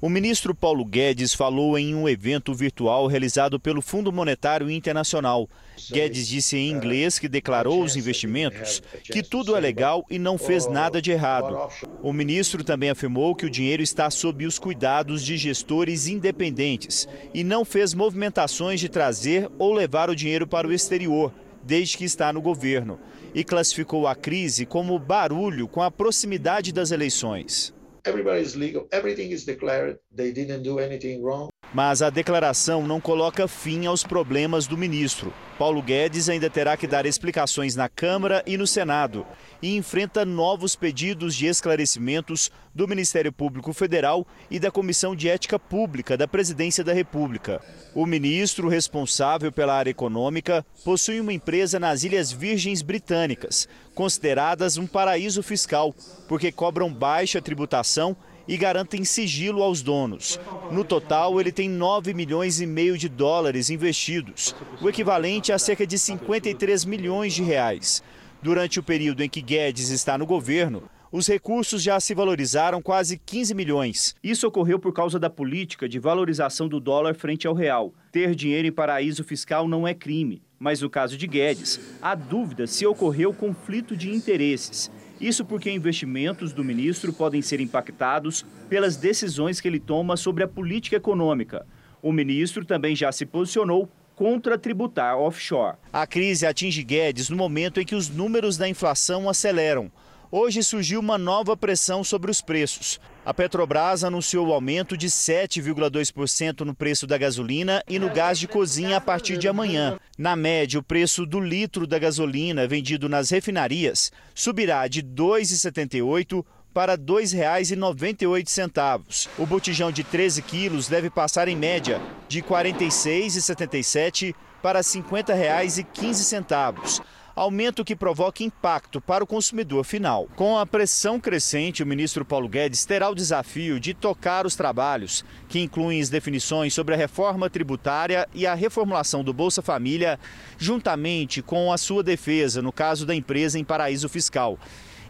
O 0.00 0.08
ministro 0.08 0.54
Paulo 0.54 0.84
Guedes 0.84 1.34
falou 1.34 1.76
em 1.76 1.92
um 1.92 2.08
evento 2.08 2.54
virtual 2.54 3.08
realizado 3.08 3.58
pelo 3.58 3.82
Fundo 3.82 4.12
Monetário 4.12 4.70
Internacional. 4.70 5.50
Guedes 5.90 6.28
disse 6.28 6.56
em 6.56 6.70
inglês 6.70 7.18
que 7.18 7.28
declarou 7.28 7.82
os 7.82 7.96
investimentos 7.96 8.80
que 9.02 9.24
tudo 9.24 9.56
é 9.56 9.60
legal 9.60 10.06
e 10.08 10.16
não 10.16 10.38
fez 10.38 10.68
nada 10.68 11.02
de 11.02 11.10
errado. 11.10 11.68
O 12.00 12.12
ministro 12.12 12.62
também 12.62 12.90
afirmou 12.90 13.34
que 13.34 13.44
o 13.44 13.50
dinheiro 13.50 13.82
está 13.82 14.08
sob 14.08 14.46
os 14.46 14.56
cuidados 14.56 15.24
de 15.24 15.36
gestores 15.36 16.06
independentes 16.06 17.08
e 17.34 17.42
não 17.42 17.64
fez 17.64 17.92
movimentações 17.92 18.78
de 18.78 18.88
trazer 18.88 19.50
ou 19.58 19.74
levar 19.74 20.08
o 20.08 20.14
dinheiro 20.14 20.46
para 20.46 20.68
o 20.68 20.72
exterior, 20.72 21.34
desde 21.64 21.98
que 21.98 22.04
está 22.04 22.32
no 22.32 22.40
governo. 22.40 23.00
E 23.34 23.42
classificou 23.42 24.06
a 24.06 24.14
crise 24.14 24.64
como 24.64 24.96
barulho 24.96 25.66
com 25.66 25.82
a 25.82 25.90
proximidade 25.90 26.72
das 26.72 26.92
eleições. 26.92 27.76
Everybody 28.08 28.40
is 28.40 28.54
legal, 28.54 28.88
everything 28.90 29.32
is 29.32 29.44
declared, 29.44 29.98
they 30.16 30.32
didn't 30.32 30.62
do 30.62 30.78
anything 30.78 31.22
wrong. 31.22 31.50
Mas 31.74 32.00
a 32.00 32.08
declaração 32.08 32.86
não 32.86 32.98
coloca 32.98 33.46
fim 33.46 33.84
aos 33.84 34.02
problemas 34.02 34.66
do 34.66 34.78
ministro. 34.78 35.30
Paulo 35.58 35.82
Guedes 35.82 36.30
ainda 36.30 36.48
terá 36.48 36.74
que 36.74 36.86
dar 36.86 37.04
explicações 37.04 37.76
na 37.76 37.86
Câmara 37.86 38.42
e 38.46 38.56
no 38.56 38.66
Senado 38.66 39.26
e 39.60 39.76
enfrenta 39.76 40.24
novos 40.24 40.76
pedidos 40.76 41.34
de 41.34 41.46
esclarecimentos 41.46 42.50
do 42.74 42.86
Ministério 42.86 43.32
Público 43.32 43.72
Federal 43.72 44.26
e 44.50 44.58
da 44.58 44.70
Comissão 44.70 45.16
de 45.16 45.28
Ética 45.28 45.58
Pública 45.58 46.16
da 46.16 46.28
Presidência 46.28 46.84
da 46.84 46.92
República. 46.92 47.60
O 47.94 48.06
ministro 48.06 48.68
responsável 48.68 49.50
pela 49.50 49.74
área 49.74 49.90
econômica 49.90 50.64
possui 50.84 51.20
uma 51.20 51.32
empresa 51.32 51.80
nas 51.80 52.04
Ilhas 52.04 52.30
Virgens 52.30 52.82
Britânicas, 52.82 53.68
consideradas 53.94 54.76
um 54.76 54.86
paraíso 54.86 55.42
fiscal, 55.42 55.94
porque 56.28 56.52
cobram 56.52 56.92
baixa 56.92 57.42
tributação 57.42 58.16
e 58.48 58.56
garantem 58.56 59.04
sigilo 59.04 59.62
aos 59.62 59.82
donos. 59.82 60.40
No 60.72 60.82
total, 60.82 61.38
ele 61.38 61.52
tem 61.52 61.68
9 61.68 62.14
milhões 62.14 62.60
e 62.60 62.66
meio 62.66 62.96
de 62.96 63.08
dólares 63.08 63.68
investidos, 63.68 64.54
o 64.80 64.88
equivalente 64.88 65.52
a 65.52 65.58
cerca 65.58 65.86
de 65.86 65.98
53 65.98 66.84
milhões 66.86 67.34
de 67.34 67.42
reais. 67.42 68.02
Durante 68.40 68.78
o 68.78 68.82
período 68.84 69.22
em 69.22 69.28
que 69.28 69.42
Guedes 69.42 69.90
está 69.90 70.16
no 70.16 70.24
governo, 70.24 70.84
os 71.10 71.26
recursos 71.26 71.82
já 71.82 71.98
se 71.98 72.14
valorizaram 72.14 72.80
quase 72.80 73.18
15 73.18 73.52
milhões. 73.52 74.14
Isso 74.22 74.46
ocorreu 74.46 74.78
por 74.78 74.92
causa 74.92 75.18
da 75.18 75.28
política 75.28 75.88
de 75.88 75.98
valorização 75.98 76.68
do 76.68 76.78
dólar 76.78 77.16
frente 77.16 77.48
ao 77.48 77.54
real. 77.54 77.92
Ter 78.12 78.36
dinheiro 78.36 78.68
em 78.68 78.72
paraíso 78.72 79.24
fiscal 79.24 79.66
não 79.66 79.88
é 79.88 79.92
crime, 79.92 80.40
mas 80.56 80.80
no 80.80 80.88
caso 80.88 81.16
de 81.16 81.26
Guedes, 81.26 81.80
há 82.00 82.14
dúvida 82.14 82.68
se 82.68 82.86
ocorreu 82.86 83.34
conflito 83.34 83.96
de 83.96 84.14
interesses. 84.14 84.88
Isso 85.20 85.44
porque 85.44 85.68
investimentos 85.68 86.52
do 86.52 86.62
ministro 86.62 87.12
podem 87.12 87.42
ser 87.42 87.60
impactados 87.60 88.46
pelas 88.68 88.96
decisões 88.96 89.60
que 89.60 89.66
ele 89.66 89.80
toma 89.80 90.16
sobre 90.16 90.44
a 90.44 90.48
política 90.48 90.94
econômica. 90.94 91.66
O 92.00 92.12
ministro 92.12 92.64
também 92.64 92.94
já 92.94 93.10
se 93.10 93.26
posicionou 93.26 93.90
contra 94.18 94.58
tributar 94.58 95.16
offshore. 95.16 95.76
A 95.92 96.04
crise 96.04 96.44
atinge 96.44 96.82
Guedes 96.82 97.30
no 97.30 97.36
momento 97.36 97.80
em 97.80 97.84
que 97.84 97.94
os 97.94 98.08
números 98.08 98.56
da 98.56 98.68
inflação 98.68 99.28
aceleram. 99.28 99.92
Hoje 100.28 100.60
surgiu 100.64 100.98
uma 100.98 101.16
nova 101.16 101.56
pressão 101.56 102.02
sobre 102.02 102.28
os 102.28 102.42
preços. 102.42 103.00
A 103.24 103.32
Petrobras 103.32 104.02
anunciou 104.02 104.48
o 104.48 104.52
aumento 104.52 104.96
de 104.96 105.06
7,2% 105.06 106.62
no 106.62 106.74
preço 106.74 107.06
da 107.06 107.16
gasolina 107.16 107.80
e 107.88 107.96
no 107.96 108.10
gás 108.10 108.40
de 108.40 108.48
cozinha 108.48 108.96
a 108.96 109.00
partir 109.00 109.38
de 109.38 109.46
amanhã. 109.46 110.00
Na 110.18 110.34
média, 110.34 110.80
o 110.80 110.82
preço 110.82 111.24
do 111.24 111.38
litro 111.38 111.86
da 111.86 111.98
gasolina 111.98 112.66
vendido 112.66 113.08
nas 113.08 113.30
refinarias 113.30 114.10
subirá 114.34 114.88
de 114.88 115.00
R$ 115.00 115.06
2,78 115.14 116.44
para 116.78 116.92
R$ 116.92 116.98
2,98. 116.98 119.28
O 119.36 119.44
botijão 119.44 119.90
de 119.90 120.04
13 120.04 120.42
quilos 120.42 120.86
deve 120.86 121.10
passar 121.10 121.48
em 121.48 121.56
média 121.56 122.00
de 122.28 122.38
R$ 122.38 122.46
46,77 122.46 124.32
para 124.62 124.78
R$ 124.78 124.84
50,15. 124.84 127.02
aumento 127.34 127.84
que 127.84 127.96
provoca 127.96 128.44
impacto 128.44 129.00
para 129.00 129.24
o 129.24 129.26
consumidor 129.26 129.82
final. 129.82 130.28
Com 130.36 130.56
a 130.56 130.64
pressão 130.64 131.18
crescente, 131.18 131.82
o 131.82 131.86
ministro 131.86 132.24
Paulo 132.24 132.48
Guedes 132.48 132.86
terá 132.86 133.10
o 133.10 133.14
desafio 133.14 133.80
de 133.80 133.92
tocar 133.92 134.46
os 134.46 134.54
trabalhos, 134.54 135.24
que 135.48 135.58
incluem 135.58 136.00
as 136.00 136.08
definições 136.08 136.74
sobre 136.74 136.94
a 136.94 136.96
reforma 136.96 137.50
tributária 137.50 138.28
e 138.32 138.46
a 138.46 138.54
reformulação 138.54 139.24
do 139.24 139.32
Bolsa 139.32 139.62
Família, 139.62 140.16
juntamente 140.56 141.42
com 141.42 141.72
a 141.72 141.78
sua 141.78 142.04
defesa 142.04 142.62
no 142.62 142.70
caso 142.70 143.04
da 143.04 143.16
empresa 143.16 143.58
em 143.58 143.64
paraíso 143.64 144.08
fiscal. 144.08 144.56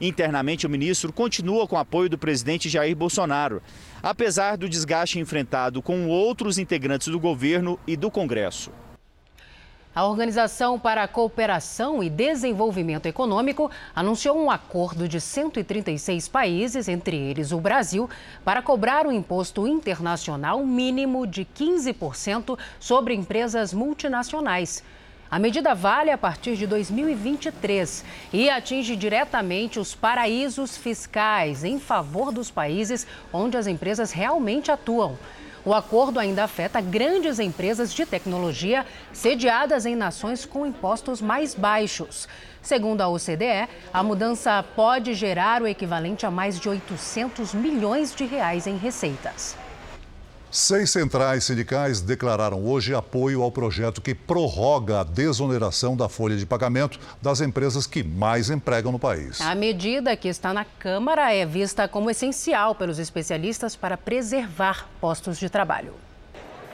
Internamente, 0.01 0.67
o 0.67 0.71
ministro 0.71 1.13
continua 1.13 1.67
com 1.67 1.77
apoio 1.77 2.09
do 2.09 2.17
presidente 2.17 2.69
Jair 2.69 2.97
Bolsonaro, 2.97 3.63
apesar 4.03 4.57
do 4.57 4.69
desgaste 4.69 5.19
enfrentado 5.19 5.83
com 5.83 6.07
outros 6.07 6.59
integrantes 6.59 7.09
do 7.09 7.19
governo 7.19 7.79
e 7.87 7.97
do 7.97 8.11
Congresso. 8.11 8.71
A 9.99 10.07
Organização 10.07 10.79
para 10.79 11.03
a 11.03 11.09
Cooperação 11.09 12.01
e 12.05 12.09
Desenvolvimento 12.09 13.07
Econômico 13.07 13.69
anunciou 13.93 14.39
um 14.39 14.49
acordo 14.49 15.09
de 15.09 15.21
136 15.21 16.29
países, 16.29 16.87
entre 16.87 17.17
eles 17.17 17.51
o 17.51 17.59
Brasil, 17.59 18.09
para 18.45 18.63
cobrar 18.63 19.09
um 19.09 19.11
imposto 19.11 19.67
internacional 19.67 20.65
mínimo 20.65 21.27
de 21.27 21.45
15% 21.45 22.57
sobre 22.79 23.13
empresas 23.15 23.75
multinacionais. 23.75 24.85
A 25.31 25.39
medida 25.39 25.74
vale 25.74 26.11
a 26.11 26.16
partir 26.16 26.57
de 26.57 26.66
2023 26.66 28.03
e 28.33 28.49
atinge 28.49 28.97
diretamente 28.97 29.79
os 29.79 29.95
paraísos 29.95 30.74
fiscais 30.79 31.64
em 31.64 31.79
favor 31.79 32.33
dos 32.33 32.51
países 32.51 33.07
onde 33.31 33.55
as 33.55 33.66
empresas 33.66 34.11
realmente 34.11 34.70
atuam. 34.70 35.18
O 35.66 35.74
acordo 35.74 36.18
ainda 36.18 36.45
afeta 36.45 36.81
grandes 36.81 37.39
empresas 37.39 37.93
de 37.93 38.07
tecnologia 38.07 38.87
sediadas 39.12 39.85
em 39.85 39.95
nações 39.95 40.47
com 40.47 40.64
impostos 40.64 41.20
mais 41.20 41.55
baixos. 41.55 42.26
Segundo 42.62 43.03
a 43.03 43.09
OCDE, 43.09 43.68
a 43.93 44.03
mudança 44.03 44.64
pode 44.74 45.12
gerar 45.12 45.61
o 45.61 45.66
equivalente 45.66 46.24
a 46.24 46.31
mais 46.31 46.59
de 46.59 46.70
800 46.70 47.53
milhões 47.53 48.14
de 48.14 48.24
reais 48.24 48.66
em 48.66 48.79
receitas. 48.79 49.59
Seis 50.51 50.91
centrais 50.91 51.45
sindicais 51.45 52.01
declararam 52.01 52.65
hoje 52.65 52.95
apoio 52.95 53.43
ao 53.43 53.53
projeto 53.53 54.01
que 54.01 54.15
prorroga 54.15 55.01
a 55.01 55.05
desoneração 55.05 55.95
da 55.95 56.09
folha 56.09 56.39
de 56.39 56.47
pagamento 56.47 56.99
das 57.21 57.43
empresas 57.43 57.87
que 57.87 58.03
mais 58.03 58.49
empregam 58.49 58.91
no 58.91 58.99
país. 58.99 59.43
A 59.43 59.55
medida 59.55 60.17
que 60.17 60.27
está 60.27 60.55
na 60.55 60.65
Câmara 60.65 61.35
é 61.35 61.45
vista 61.45 61.87
como 61.87 62.09
essencial 62.09 62.75
pelos 62.75 62.99
especialistas 62.99 63.77
para 63.77 63.99
preservar 63.99 64.89
postos 65.03 65.39
de 65.39 65.51
trabalho. 65.51 65.93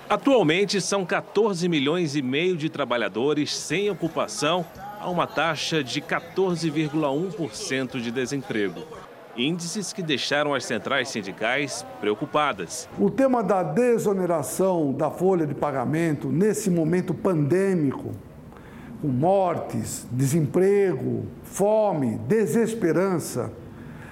Atualmente, 0.09 0.81
são 0.81 1.05
14 1.05 1.69
milhões 1.69 2.15
e 2.15 2.23
meio 2.23 2.57
de 2.57 2.69
trabalhadores 2.69 3.57
sem 3.57 3.91
ocupação, 3.91 4.65
a 5.01 5.11
uma 5.11 5.27
taxa 5.27 5.83
de 5.83 6.01
14,1% 6.01 8.01
de 8.01 8.13
desemprego 8.13 8.87
índices 9.37 9.93
que 9.93 10.03
deixaram 10.03 10.55
as 10.55 10.65
centrais 10.65 11.09
sindicais 11.09 11.85
preocupadas. 12.01 12.89
O 12.99 13.11
tema 13.11 13.43
da 13.43 13.63
desoneração 13.63 14.93
da 14.93 15.11
folha 15.11 15.47
de 15.47 15.55
pagamento 15.55 16.29
nesse 16.29 16.71
momento 16.71 17.13
pandêmico, 17.13 18.13
com 19.01 19.09
mortes, 19.09 20.07
desemprego, 20.11 21.27
fome, 21.43 22.19
desesperança, 22.29 23.53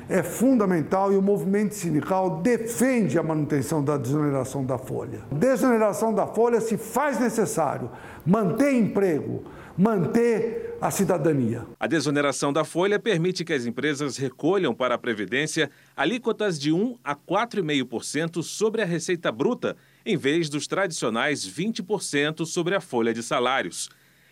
é 0.09 0.23
fundamental 0.23 1.13
e 1.13 1.17
o 1.17 1.23
movimento 1.23 1.75
sindical 1.75 2.43
defende 2.43 3.19
a 3.19 3.23
manutenção 3.23 3.83
da 3.83 3.97
desoneração 3.97 4.65
da 4.65 4.77
folha. 4.77 5.21
Desoneração 5.31 6.13
da 6.13 6.27
folha 6.27 6.61
se 6.61 6.77
faz 6.77 7.19
necessário 7.19 7.89
manter 8.27 8.75
emprego, 8.75 9.43
manter 9.77 10.77
a 10.81 10.91
cidadania. 10.91 11.65
A 11.79 11.87
desoneração 11.87 12.53
da 12.53 12.65
folha 12.65 12.99
permite 12.99 13.45
que 13.45 13.53
as 13.53 13.67
empresas 13.67 14.17
recolham 14.17 14.75
para 14.75 14.97
a 14.97 14.99
Previdência 14.99 15.71
alíquotas 15.97 16.59
de 16.59 16.73
1 16.73 16.99
a 17.05 17.15
4,5% 17.15 18.43
sobre 18.43 18.83
a 18.83 18.85
receita 18.85 19.31
bruta, 19.31 19.77
em 20.05 20.17
vez 20.17 20.49
dos 20.49 20.67
tradicionais 20.67 21.49
20% 21.49 22.45
sobre 22.45 22.75
a 22.75 22.81
folha 22.81 23.15
de 23.15 23.23
salários. 23.23 23.89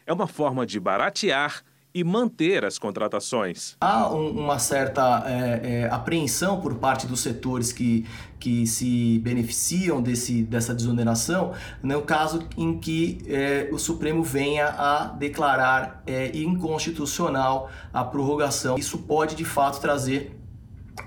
É 0.07 0.13
uma 0.13 0.27
forma 0.27 0.67
de 0.67 0.81
baratear 0.81 1.63
e 1.95 2.05
manter 2.05 2.65
as 2.65 2.79
contratações. 2.79 3.77
Há 3.81 4.13
um, 4.13 4.31
uma 4.31 4.59
certa 4.59 5.25
é, 5.27 5.61
é, 5.63 5.89
apreensão 5.91 6.61
por 6.61 6.75
parte 6.77 7.07
dos 7.07 7.21
setores 7.21 7.73
que, 7.73 8.07
que 8.39 8.67
se 8.67 9.19
beneficiam 9.21 10.01
desse, 10.01 10.43
dessa 10.43 10.75
desoneração, 10.75 11.53
no 11.83 12.03
caso 12.03 12.47
em 12.57 12.79
que 12.79 13.19
é, 13.27 13.69
o 13.73 13.79
Supremo 13.79 14.23
venha 14.23 14.67
a 14.69 15.05
declarar 15.07 16.03
é, 16.07 16.37
inconstitucional 16.37 17.71
a 17.93 18.05
prorrogação. 18.05 18.79
Isso 18.79 18.99
pode, 18.99 19.35
de 19.35 19.45
fato, 19.45 19.81
trazer 19.81 20.37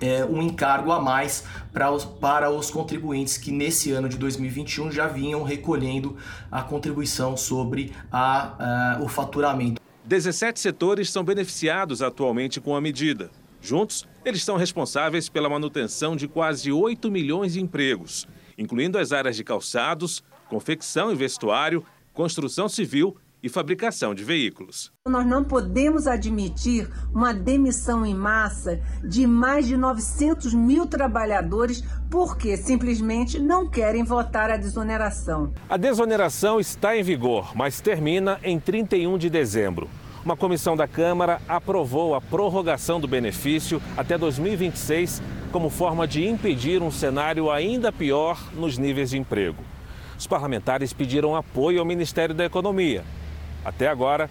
é, 0.01 0.25
um 0.25 0.41
encargo 0.41 0.91
a 0.91 0.99
mais 0.99 1.43
para 1.71 1.91
os, 1.91 2.05
para 2.05 2.49
os 2.49 2.69
contribuintes 2.69 3.37
que 3.37 3.51
nesse 3.51 3.91
ano 3.91 4.09
de 4.09 4.17
2021 4.17 4.91
já 4.91 5.07
vinham 5.07 5.43
recolhendo 5.43 6.15
a 6.51 6.61
contribuição 6.61 7.37
sobre 7.37 7.93
a, 8.11 8.95
a 8.95 9.01
o 9.01 9.07
faturamento. 9.07 9.82
17 10.05 10.59
setores 10.59 11.09
são 11.09 11.23
beneficiados 11.23 12.01
atualmente 12.01 12.59
com 12.59 12.75
a 12.75 12.81
medida. 12.81 13.31
Juntos, 13.61 14.05
eles 14.25 14.43
são 14.43 14.57
responsáveis 14.57 15.29
pela 15.29 15.49
manutenção 15.49 16.15
de 16.15 16.27
quase 16.27 16.71
8 16.71 17.09
milhões 17.09 17.53
de 17.53 17.61
empregos, 17.61 18.27
incluindo 18.57 18.97
as 18.97 19.13
áreas 19.13 19.37
de 19.37 19.43
calçados, 19.45 20.21
confecção 20.49 21.11
e 21.11 21.15
vestuário, 21.15 21.85
construção 22.13 22.67
civil 22.67 23.15
e 23.43 23.49
fabricação 23.49 24.15
de 24.15 24.23
veículos. 24.23 24.89
Nós 25.05 25.25
não 25.27 25.43
podemos 25.43 26.07
admitir 26.07 26.89
uma 27.13 27.33
demissão 27.33 28.05
em 28.05 28.15
massa 28.15 28.79
de 29.03 29.27
mais 29.27 29.67
de 29.67 29.75
900 29.75 30.53
mil 30.53 30.87
trabalhadores 30.87 31.83
porque 32.09 32.55
simplesmente 32.55 33.37
não 33.39 33.69
querem 33.69 34.05
votar 34.05 34.49
a 34.49 34.55
desoneração. 34.55 35.53
A 35.69 35.75
desoneração 35.75 36.57
está 36.57 36.95
em 36.95 37.03
vigor, 37.03 37.51
mas 37.53 37.81
termina 37.81 38.39
em 38.41 38.57
31 38.57 39.17
de 39.17 39.29
dezembro. 39.29 39.89
Uma 40.23 40.37
comissão 40.37 40.77
da 40.77 40.87
Câmara 40.87 41.41
aprovou 41.49 42.15
a 42.15 42.21
prorrogação 42.21 42.97
do 42.97 43.09
benefício 43.09 43.81
até 43.97 44.17
2026 44.17 45.21
como 45.51 45.69
forma 45.69 46.07
de 46.07 46.25
impedir 46.25 46.81
um 46.81 46.89
cenário 46.89 47.51
ainda 47.51 47.91
pior 47.91 48.41
nos 48.53 48.77
níveis 48.77 49.09
de 49.09 49.17
emprego. 49.17 49.61
Os 50.17 50.25
parlamentares 50.25 50.93
pediram 50.93 51.35
apoio 51.35 51.81
ao 51.81 51.85
Ministério 51.85 52.33
da 52.33 52.45
Economia 52.45 53.03
até 53.63 53.87
agora, 53.87 54.29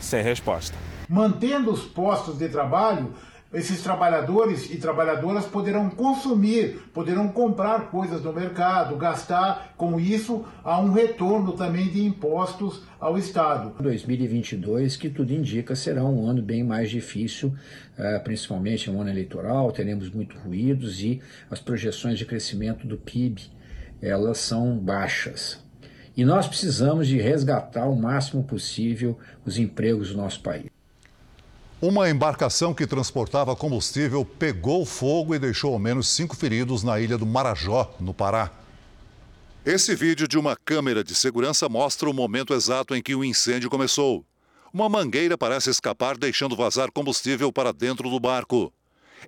sem 0.00 0.22
resposta. 0.22 0.76
Mantendo 1.08 1.70
os 1.70 1.82
postos 1.82 2.38
de 2.38 2.48
trabalho, 2.48 3.14
esses 3.54 3.80
trabalhadores 3.80 4.70
e 4.70 4.76
trabalhadoras 4.76 5.46
poderão 5.46 5.88
consumir, 5.88 6.80
poderão 6.92 7.28
comprar 7.28 7.90
coisas 7.90 8.20
no 8.22 8.32
mercado, 8.32 8.96
gastar, 8.96 9.72
com 9.76 10.00
isso 10.00 10.44
há 10.64 10.80
um 10.80 10.92
retorno 10.92 11.52
também 11.52 11.88
de 11.88 12.04
impostos 12.04 12.82
ao 12.98 13.16
Estado. 13.16 13.72
2022, 13.80 14.96
que 14.96 15.08
tudo 15.08 15.32
indica, 15.32 15.76
será 15.76 16.04
um 16.04 16.28
ano 16.28 16.42
bem 16.42 16.64
mais 16.64 16.90
difícil, 16.90 17.54
eh, 17.96 18.18
principalmente 18.18 18.90
um 18.90 19.00
ano 19.00 19.10
eleitoral, 19.10 19.70
teremos 19.70 20.10
muito 20.10 20.36
ruídos 20.38 21.00
e 21.00 21.20
as 21.48 21.60
projeções 21.60 22.18
de 22.18 22.26
crescimento 22.26 22.86
do 22.86 22.96
PIB, 22.96 23.42
elas 24.02 24.38
são 24.38 24.76
baixas. 24.76 25.64
E 26.16 26.24
nós 26.24 26.46
precisamos 26.46 27.06
de 27.06 27.20
resgatar 27.20 27.86
o 27.86 27.94
máximo 27.94 28.42
possível 28.42 29.18
os 29.44 29.58
empregos 29.58 30.10
do 30.10 30.16
nosso 30.16 30.40
país. 30.40 30.70
Uma 31.80 32.08
embarcação 32.08 32.72
que 32.72 32.86
transportava 32.86 33.54
combustível 33.54 34.24
pegou 34.24 34.86
fogo 34.86 35.34
e 35.34 35.38
deixou 35.38 35.74
ao 35.74 35.78
menos 35.78 36.08
cinco 36.08 36.34
feridos 36.34 36.82
na 36.82 36.98
ilha 36.98 37.18
do 37.18 37.26
Marajó, 37.26 37.94
no 38.00 38.14
Pará. 38.14 38.50
Esse 39.62 39.94
vídeo 39.94 40.26
de 40.26 40.38
uma 40.38 40.56
câmera 40.56 41.04
de 41.04 41.14
segurança 41.14 41.68
mostra 41.68 42.08
o 42.08 42.14
momento 42.14 42.54
exato 42.54 42.94
em 42.94 43.02
que 43.02 43.14
o 43.14 43.22
incêndio 43.22 43.68
começou. 43.68 44.24
Uma 44.72 44.88
mangueira 44.88 45.36
parece 45.36 45.68
escapar, 45.68 46.16
deixando 46.16 46.56
vazar 46.56 46.90
combustível 46.90 47.52
para 47.52 47.74
dentro 47.74 48.08
do 48.08 48.18
barco. 48.18 48.72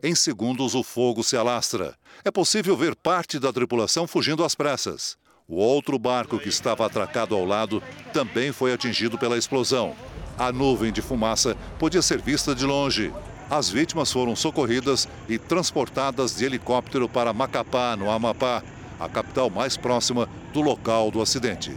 Em 0.03 0.15
segundos, 0.15 0.75
o 0.75 0.83
fogo 0.83 1.23
se 1.23 1.37
alastra. 1.37 1.95
É 2.25 2.31
possível 2.31 2.77
ver 2.77 2.97
parte 2.97 3.39
da 3.39 3.53
tripulação 3.53 4.07
fugindo 4.07 4.43
às 4.43 4.55
pressas. 4.55 5.19
O 5.51 5.57
outro 5.57 5.99
barco 5.99 6.39
que 6.39 6.51
estava 6.51 6.85
atracado 6.85 7.35
ao 7.35 7.43
lado 7.43 7.83
também 8.13 8.53
foi 8.53 8.71
atingido 8.71 9.17
pela 9.17 9.39
explosão. 9.39 9.97
A 10.39 10.53
nuvem 10.53 10.93
de 10.93 11.01
fumaça 11.01 11.57
podia 11.79 12.03
ser 12.03 12.21
vista 12.21 12.55
de 12.55 12.67
longe. 12.67 13.11
As 13.49 13.71
vítimas 13.71 14.13
foram 14.13 14.37
socorridas 14.37 15.09
e 15.27 15.39
transportadas 15.39 16.37
de 16.37 16.45
helicóptero 16.45 17.09
para 17.09 17.33
Macapá, 17.33 17.97
no 17.97 18.11
Amapá, 18.11 18.63
a 19.01 19.09
capital 19.09 19.49
mais 19.49 19.75
próxima 19.75 20.29
do 20.53 20.61
local 20.61 21.11
do 21.11 21.23
acidente. 21.23 21.75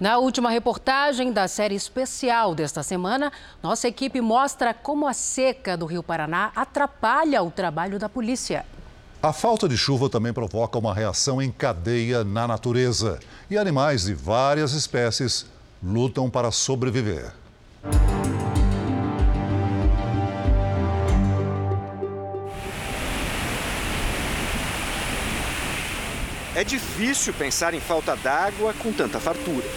Na 0.00 0.16
última 0.16 0.48
reportagem 0.48 1.34
da 1.34 1.46
série 1.46 1.74
especial 1.74 2.54
desta 2.54 2.82
semana, 2.82 3.30
nossa 3.62 3.88
equipe 3.88 4.22
mostra 4.22 4.72
como 4.72 5.06
a 5.06 5.12
seca 5.12 5.76
do 5.76 5.84
Rio 5.84 6.02
Paraná 6.02 6.50
atrapalha 6.56 7.42
o 7.42 7.50
trabalho 7.50 7.98
da 7.98 8.08
polícia. 8.08 8.64
A 9.22 9.32
falta 9.32 9.68
de 9.68 9.78
chuva 9.78 10.10
também 10.10 10.32
provoca 10.32 10.76
uma 10.76 10.92
reação 10.92 11.40
em 11.40 11.48
cadeia 11.48 12.24
na 12.24 12.48
natureza 12.48 13.20
e 13.48 13.56
animais 13.56 14.02
de 14.02 14.14
várias 14.14 14.72
espécies 14.72 15.46
lutam 15.80 16.28
para 16.28 16.50
sobreviver. 16.50 17.32
É 26.56 26.64
difícil 26.64 27.32
pensar 27.32 27.74
em 27.74 27.80
falta 27.80 28.16
d'água 28.16 28.74
com 28.74 28.92
tanta 28.92 29.20
fartura. 29.20 29.68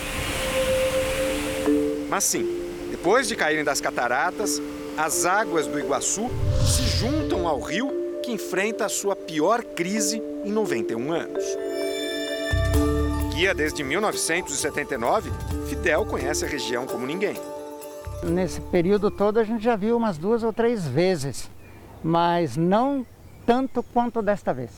Mas 2.10 2.24
sim, 2.24 2.48
depois 2.90 3.28
de 3.28 3.36
caírem 3.36 3.64
das 3.64 3.80
cataratas, 3.80 4.60
as 4.98 5.24
águas 5.24 5.68
do 5.68 5.80
Iguaçu 5.80 6.32
se 6.66 6.82
juntam 6.98 7.48
ao 7.48 7.62
rio 7.62 8.05
que 8.26 8.32
enfrenta 8.32 8.86
a 8.86 8.90
sua 8.90 9.16
pior 9.16 9.64
crise 9.64 10.18
em 10.44 10.52
91 10.52 11.14
anos. 11.14 11.44
Guia 13.32 13.54
desde 13.54 13.84
1979, 13.84 15.30
Fidel 15.70 16.04
conhece 16.08 16.44
a 16.44 16.48
região 16.48 16.88
como 16.88 17.06
ninguém. 17.06 17.36
Nesse 18.24 18.60
período 18.62 19.12
todo 19.12 19.40
a 19.40 19.44
gente 19.44 19.64
já 19.64 19.76
viu 19.76 19.96
umas 19.96 20.18
duas 20.18 20.42
ou 20.42 20.52
três 20.52 20.88
vezes, 20.88 21.52
mas 22.04 22.58
não 22.58 23.06
tanto 23.46 23.84
quanto 23.84 24.24
desta 24.24 24.52
vez. 24.52 24.72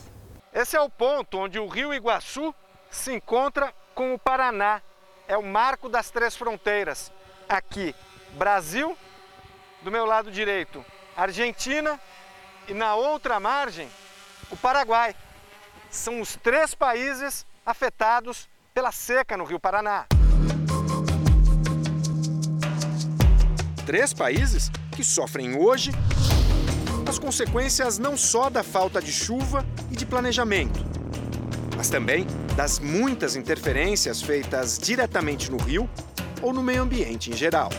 Esse 0.52 0.76
é 0.76 0.80
o 0.82 0.90
ponto 0.90 1.38
onde 1.38 1.58
o 1.58 1.66
rio 1.66 1.94
Iguaçu 1.94 2.54
se 2.90 3.14
encontra 3.14 3.72
com 3.94 4.12
o 4.12 4.18
Paraná. 4.18 4.82
É 5.26 5.38
o 5.38 5.42
marco 5.42 5.88
das 5.88 6.10
três 6.10 6.36
fronteiras. 6.36 7.10
Aqui, 7.48 7.94
Brasil, 8.32 8.94
do 9.80 9.90
meu 9.90 10.04
lado 10.04 10.30
direito, 10.30 10.84
Argentina 11.16 11.98
e 12.68 12.74
na 12.74 12.94
outra 12.94 13.40
margem, 13.40 13.88
o 14.50 14.56
Paraguai. 14.56 15.16
São 15.90 16.20
os 16.20 16.36
três 16.36 16.74
países 16.74 17.46
afetados 17.64 18.48
pela 18.74 18.92
seca 18.92 19.36
no 19.36 19.44
Rio 19.44 19.58
Paraná. 19.58 20.06
Três 23.86 24.12
países 24.12 24.70
que 24.94 25.02
sofrem 25.02 25.56
hoje 25.56 25.92
as 27.08 27.18
consequências 27.18 27.98
não 27.98 28.18
só 28.18 28.50
da 28.50 28.62
falta 28.62 29.00
de 29.00 29.10
chuva 29.10 29.64
e 29.90 29.96
de 29.96 30.04
planejamento, 30.04 30.84
mas 31.74 31.88
também 31.88 32.26
das 32.54 32.78
muitas 32.78 33.34
interferências 33.34 34.20
feitas 34.20 34.78
diretamente 34.78 35.50
no 35.50 35.56
rio 35.56 35.88
ou 36.42 36.52
no 36.52 36.62
meio 36.62 36.82
ambiente 36.82 37.30
em 37.30 37.32
geral. 37.32 37.70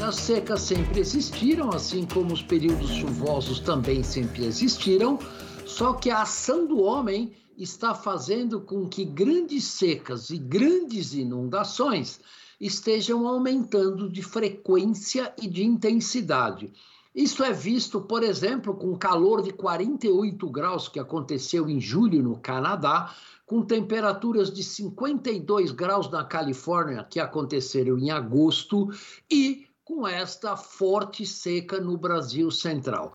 As 0.00 0.14
secas 0.14 0.62
sempre 0.62 1.00
existiram, 1.00 1.70
assim 1.70 2.06
como 2.06 2.32
os 2.32 2.40
períodos 2.40 2.88
chuvosos 2.88 3.58
também 3.58 4.02
sempre 4.04 4.44
existiram, 4.46 5.18
só 5.66 5.92
que 5.92 6.08
a 6.08 6.22
ação 6.22 6.66
do 6.66 6.80
homem 6.80 7.32
está 7.58 7.94
fazendo 7.94 8.60
com 8.60 8.88
que 8.88 9.04
grandes 9.04 9.64
secas 9.64 10.30
e 10.30 10.38
grandes 10.38 11.12
inundações 11.12 12.20
estejam 12.60 13.26
aumentando 13.26 14.08
de 14.08 14.22
frequência 14.22 15.34
e 15.42 15.48
de 15.48 15.64
intensidade. 15.64 16.72
Isso 17.14 17.42
é 17.42 17.52
visto, 17.52 18.00
por 18.00 18.22
exemplo, 18.22 18.74
com 18.74 18.96
calor 18.96 19.42
de 19.42 19.52
48 19.52 20.48
graus 20.48 20.88
que 20.88 21.00
aconteceu 21.00 21.68
em 21.68 21.80
julho 21.80 22.22
no 22.22 22.38
Canadá, 22.38 23.12
com 23.44 23.62
temperaturas 23.62 24.52
de 24.52 24.62
52 24.62 25.72
graus 25.72 26.08
na 26.10 26.22
Califórnia 26.22 27.02
que 27.02 27.18
aconteceram 27.18 27.98
em 27.98 28.10
agosto 28.10 28.90
e 29.30 29.67
com 29.88 30.06
esta 30.06 30.54
forte 30.54 31.24
seca 31.24 31.80
no 31.80 31.96
Brasil 31.96 32.50
Central. 32.50 33.10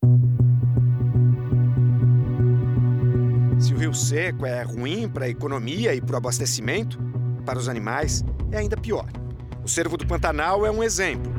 Se 3.60 3.72
o 3.72 3.78
rio 3.78 3.94
seco 3.94 4.44
é 4.44 4.60
ruim 4.64 5.08
para 5.08 5.26
a 5.26 5.28
economia 5.28 5.94
e 5.94 6.00
para 6.00 6.14
o 6.14 6.16
abastecimento, 6.16 6.98
para 7.46 7.60
os 7.60 7.68
animais 7.68 8.24
é 8.50 8.58
ainda 8.58 8.76
pior. 8.76 9.06
O 9.64 9.68
cervo 9.68 9.96
do 9.96 10.04
Pantanal 10.04 10.66
é 10.66 10.70
um 10.70 10.82
exemplo. 10.82 11.32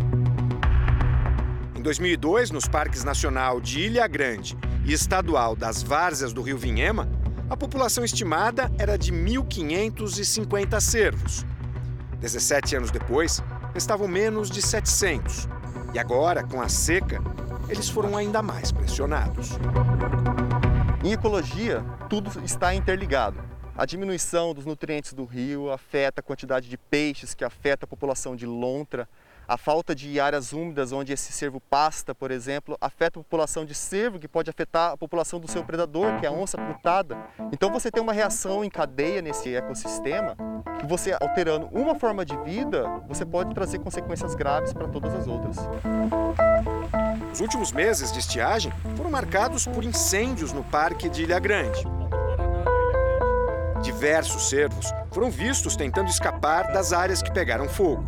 Em 1.75 1.81
2002, 1.81 2.49
nos 2.51 2.65
parques 2.65 3.03
nacional 3.03 3.59
de 3.59 3.81
Ilha 3.81 4.07
Grande 4.07 4.57
e 4.85 4.93
estadual 4.93 5.53
das 5.53 5.83
Várzeas 5.83 6.31
do 6.31 6.41
Rio 6.41 6.57
Vinhema, 6.57 7.09
a 7.49 7.57
população 7.57 8.05
estimada 8.05 8.71
era 8.79 8.97
de 8.97 9.11
1.550 9.11 10.79
cervos. 10.79 11.45
17 12.21 12.77
anos 12.77 12.89
depois, 12.89 13.43
estavam 13.75 14.07
menos 14.07 14.49
de 14.49 14.61
700. 14.61 15.47
E 15.93 15.99
agora, 15.99 16.43
com 16.43 16.61
a 16.61 16.69
seca, 16.69 17.21
eles 17.69 17.89
foram 17.89 18.15
ainda 18.15 18.41
mais 18.41 18.71
pressionados. 18.71 19.51
Em 21.03 21.11
ecologia, 21.11 21.83
tudo 22.09 22.31
está 22.43 22.73
interligado. 22.73 23.43
A 23.77 23.85
diminuição 23.85 24.53
dos 24.53 24.65
nutrientes 24.65 25.13
do 25.13 25.25
rio 25.25 25.69
afeta 25.71 26.21
a 26.21 26.23
quantidade 26.23 26.69
de 26.69 26.77
peixes, 26.77 27.33
que 27.33 27.43
afeta 27.43 27.85
a 27.85 27.87
população 27.87 28.35
de 28.35 28.45
lontra. 28.45 29.07
A 29.47 29.57
falta 29.57 29.93
de 29.93 30.19
áreas 30.19 30.53
úmidas 30.53 30.91
onde 30.91 31.13
esse 31.13 31.31
cervo 31.31 31.61
pasta, 31.61 32.15
por 32.15 32.31
exemplo, 32.31 32.75
afeta 32.81 33.19
a 33.19 33.23
população 33.23 33.63
de 33.63 33.75
cervo, 33.75 34.17
que 34.17 34.27
pode 34.27 34.49
afetar 34.49 34.93
a 34.93 34.97
população 34.97 35.39
do 35.39 35.47
seu 35.47 35.63
predador, 35.63 36.19
que 36.19 36.25
é 36.25 36.29
a 36.29 36.31
onça 36.31 36.57
pintada. 36.57 37.15
Então 37.51 37.71
você 37.71 37.91
tem 37.91 38.01
uma 38.01 38.11
reação 38.11 38.63
em 38.65 38.69
cadeia 38.71 39.21
nesse 39.21 39.55
ecossistema, 39.55 40.35
que 40.79 40.87
você 40.87 41.15
alterando 41.21 41.67
uma 41.67 41.93
forma 41.93 42.25
de 42.25 42.35
vida, 42.37 42.87
você 43.07 43.23
pode 43.23 43.53
trazer 43.53 43.77
consequências 43.79 44.33
graves 44.33 44.73
para 44.73 44.87
todas 44.87 45.13
as 45.13 45.27
outras. 45.27 45.57
Os 47.31 47.39
últimos 47.39 47.71
meses 47.71 48.11
de 48.11 48.19
estiagem 48.19 48.71
foram 48.97 49.11
marcados 49.11 49.67
por 49.67 49.83
incêndios 49.83 50.51
no 50.53 50.63
Parque 50.63 51.07
de 51.07 51.21
Ilha 51.21 51.37
Grande. 51.37 51.83
Diversos 53.83 54.49
cervos 54.49 54.91
foram 55.11 55.29
vistos 55.29 55.75
tentando 55.75 56.09
escapar 56.09 56.73
das 56.73 56.91
áreas 56.91 57.21
que 57.21 57.31
pegaram 57.31 57.69
fogo. 57.69 58.03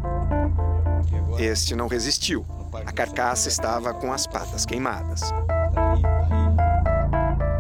Este 1.40 1.76
não 1.76 1.88
resistiu. 1.88 2.44
A 2.74 2.92
carcaça 2.92 3.48
estava 3.48 3.94
com 3.94 4.12
as 4.12 4.26
patas 4.26 4.66
queimadas. 4.66 5.22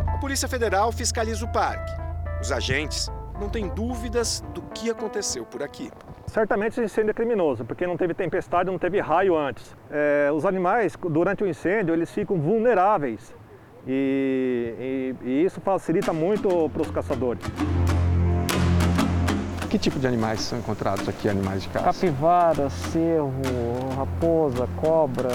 A 0.07 0.17
Polícia 0.19 0.47
Federal 0.47 0.91
fiscaliza 0.91 1.45
o 1.45 1.51
parque. 1.51 1.93
Os 2.41 2.51
agentes 2.51 3.07
não 3.39 3.49
têm 3.49 3.67
dúvidas 3.69 4.43
do 4.51 4.63
que 4.63 4.89
aconteceu 4.89 5.45
por 5.45 5.61
aqui. 5.61 5.91
Certamente 6.25 6.71
esse 6.71 6.81
incêndio 6.81 7.11
é 7.11 7.13
criminoso, 7.13 7.63
porque 7.65 7.85
não 7.85 7.95
teve 7.95 8.15
tempestade, 8.15 8.71
não 8.71 8.79
teve 8.79 8.99
raio 8.99 9.37
antes. 9.37 9.75
É, 9.91 10.31
os 10.33 10.43
animais, 10.43 10.95
durante 11.09 11.43
o 11.43 11.47
incêndio, 11.47 11.93
eles 11.93 12.09
ficam 12.11 12.39
vulneráveis 12.39 13.31
e, 13.85 15.13
e, 15.23 15.29
e 15.29 15.45
isso 15.45 15.61
facilita 15.61 16.11
muito 16.11 16.67
para 16.69 16.81
os 16.81 16.89
caçadores. 16.89 17.43
Que 19.69 19.77
tipo 19.77 19.99
de 19.99 20.07
animais 20.07 20.39
são 20.39 20.59
encontrados 20.59 21.09
aqui, 21.09 21.27
animais 21.27 21.63
de 21.63 21.69
caça? 21.69 21.85
Capivara, 21.85 22.69
cervo, 22.69 23.41
raposa, 23.97 24.65
cobra. 24.77 25.29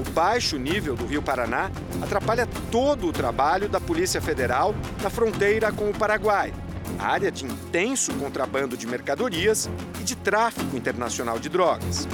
O 0.00 0.10
baixo 0.10 0.58
nível 0.58 0.96
do 0.96 1.06
Rio 1.06 1.22
Paraná 1.22 1.70
atrapalha 2.02 2.48
todo 2.72 3.06
o 3.06 3.12
trabalho 3.12 3.68
da 3.68 3.80
Polícia 3.80 4.20
Federal 4.20 4.74
na 5.00 5.10
fronteira 5.10 5.70
com 5.70 5.90
o 5.90 5.94
Paraguai, 5.94 6.52
área 6.98 7.30
de 7.30 7.44
intenso 7.44 8.12
contrabando 8.14 8.76
de 8.76 8.84
mercadorias 8.84 9.70
e 10.00 10.02
de 10.02 10.16
tráfico 10.16 10.76
internacional 10.76 11.38
de 11.38 11.48
drogas. 11.48 12.08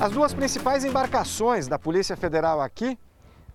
As 0.00 0.10
duas 0.10 0.34
principais 0.34 0.84
embarcações 0.84 1.68
da 1.68 1.78
Polícia 1.78 2.16
Federal 2.16 2.60
aqui 2.60 2.98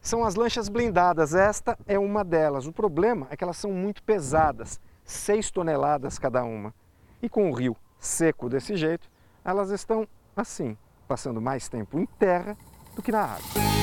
são 0.01 0.23
as 0.23 0.35
lanchas 0.35 0.69
blindadas. 0.69 1.33
Esta 1.33 1.77
é 1.87 1.97
uma 1.97 2.23
delas. 2.23 2.67
O 2.67 2.73
problema 2.73 3.27
é 3.29 3.37
que 3.37 3.43
elas 3.43 3.57
são 3.57 3.71
muito 3.71 4.03
pesadas, 4.03 4.79
6 5.03 5.51
toneladas 5.51 6.17
cada 6.17 6.43
uma. 6.43 6.73
E 7.21 7.27
com 7.27 7.49
o 7.49 7.53
rio 7.53 7.75
seco 7.99 8.49
desse 8.49 8.75
jeito, 8.77 9.09
elas 9.43 9.71
estão 9.71 10.07
assim, 10.35 10.77
passando 11.07 11.41
mais 11.41 11.67
tempo 11.67 11.99
em 11.99 12.05
terra 12.05 12.57
do 12.95 13.01
que 13.01 13.11
na 13.11 13.23
água. 13.23 13.79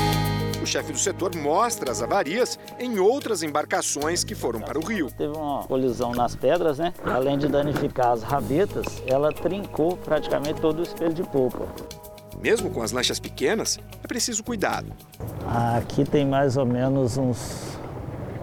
O 0.62 0.66
chefe 0.66 0.90
do 0.90 0.98
setor 0.98 1.36
mostra 1.36 1.92
as 1.92 2.02
avarias 2.02 2.58
em 2.78 2.98
outras 2.98 3.42
embarcações 3.42 4.24
que 4.24 4.34
foram 4.34 4.60
para 4.60 4.78
o 4.78 4.84
rio. 4.84 5.08
Teve 5.10 5.36
uma 5.36 5.62
colisão 5.64 6.12
nas 6.12 6.34
pedras, 6.34 6.78
né? 6.78 6.92
Além 7.04 7.38
de 7.38 7.46
danificar 7.46 8.12
as 8.12 8.22
rabetas, 8.22 9.02
ela 9.06 9.32
trincou 9.32 9.96
praticamente 9.98 10.60
todo 10.60 10.80
o 10.80 10.82
espelho 10.82 11.14
de 11.14 11.22
polpa. 11.22 11.66
Mesmo 12.40 12.70
com 12.70 12.82
as 12.82 12.92
lanchas 12.92 13.18
pequenas, 13.18 13.78
é 14.02 14.06
preciso 14.06 14.44
cuidado. 14.44 14.92
Aqui 15.76 16.04
tem 16.04 16.26
mais 16.26 16.56
ou 16.56 16.66
menos 16.66 17.16
uns 17.16 17.78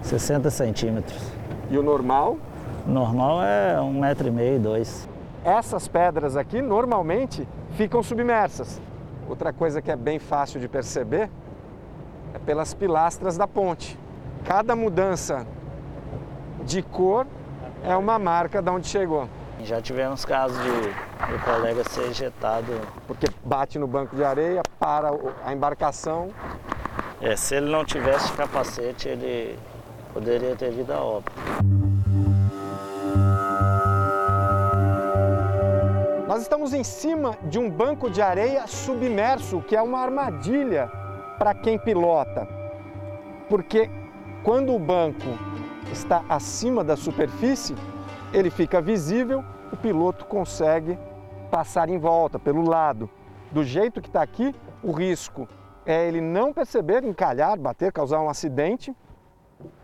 60 0.02 0.50
centímetros. 0.50 1.22
E 1.70 1.78
o 1.78 1.84
normal? 1.84 2.38
Normal 2.86 3.44
é 3.44 3.80
um 3.80 4.00
metro 4.00 4.28
e 4.28 4.32
meio, 4.32 4.60
dois. 4.60 5.08
Essas 5.46 5.88
pedras 5.88 6.36
aqui 6.36 6.62
normalmente 6.62 7.48
ficam 7.78 8.02
submersas. 8.02 8.82
Outra 9.30 9.54
coisa 9.54 9.82
que 9.82 9.92
é 9.92 9.96
bem 9.96 10.20
fácil 10.20 10.60
de 10.60 10.68
perceber 10.68 11.30
é 12.34 12.40
pelas 12.40 12.74
pilastras 12.74 13.38
da 13.38 13.48
ponte. 13.48 13.98
Cada 14.44 14.76
mudança 14.76 15.46
de 16.66 16.82
cor 16.82 17.26
é 17.84 17.96
uma 17.96 18.18
marca 18.18 18.62
de 18.62 18.70
onde 18.70 18.88
chegou. 18.88 19.30
Já 19.64 19.82
tivemos 19.82 20.26
casos 20.26 20.58
de 20.62 21.34
o 21.34 21.40
colega 21.46 21.84
ser 21.86 22.10
ejetado. 22.10 22.74
Porque 23.08 23.28
bate 23.44 23.80
no 23.80 23.88
banco 23.88 24.16
de 24.16 24.24
areia, 24.24 24.62
para 24.78 25.10
a 25.46 25.54
embarcação. 25.54 26.30
É, 27.22 27.36
se 27.36 27.56
ele 27.56 27.72
não 27.72 27.86
tivesse 27.86 28.32
capacete, 28.34 29.08
ele 29.08 29.58
poderia 30.14 30.56
ter 30.56 30.72
vida 30.72 30.96
a 30.96 31.02
óbito. 31.02 31.32
Nós 36.28 36.42
estamos 36.42 36.74
em 36.74 36.84
cima 36.84 37.38
de 37.44 37.58
um 37.58 37.70
banco 37.70 38.10
de 38.10 38.22
areia 38.22 38.68
submerso, 38.68 39.62
que 39.62 39.76
é 39.76 39.82
uma 39.82 40.00
armadilha 40.00 40.92
para 41.38 41.54
quem 41.54 41.78
pilota, 41.78 42.48
porque 43.48 43.90
quando 44.44 44.74
o 44.74 44.80
banco 44.80 45.38
está 45.92 46.24
acima 46.28 46.84
da 46.84 46.96
superfície, 46.96 47.76
ele 48.34 48.50
fica 48.50 48.82
visível, 48.82 49.44
o 49.72 49.78
piloto 49.78 50.26
consegue 50.26 50.98
passar 51.52 51.88
em 51.88 52.00
volta, 52.00 52.40
pelo 52.40 52.68
lado. 52.68 53.08
Do 53.52 53.64
jeito 53.64 54.02
que 54.02 54.08
está 54.08 54.24
aqui, 54.24 54.56
o 54.82 54.92
risco 54.92 55.48
é 55.86 56.08
ele 56.08 56.20
não 56.20 56.52
perceber, 56.52 57.04
encalhar, 57.04 57.58
bater, 57.60 57.92
causar 57.92 58.20
um 58.22 58.30
acidente. 58.30 58.94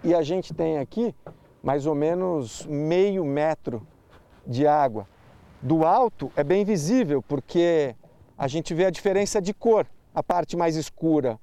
E 0.04 0.16
a 0.16 0.24
gente 0.24 0.54
tem 0.54 0.80
aqui 0.80 1.16
mais 1.62 1.86
ou 1.86 1.94
menos 1.94 2.66
meio 2.66 3.24
metro 3.24 3.86
de 4.48 4.66
água. 4.66 5.08
Do 5.62 5.86
alto 5.86 6.32
é 6.36 6.44
bem 6.44 6.66
visível 6.66 7.22
porque 7.22 7.96
a 8.36 8.48
gente 8.48 8.74
vê 8.74 8.86
a 8.86 8.90
diferença 8.90 9.40
de 9.40 9.54
cor. 9.54 9.86
A 10.16 10.24
parte 10.24 10.58
mais 10.58 10.76
escura 10.76 11.40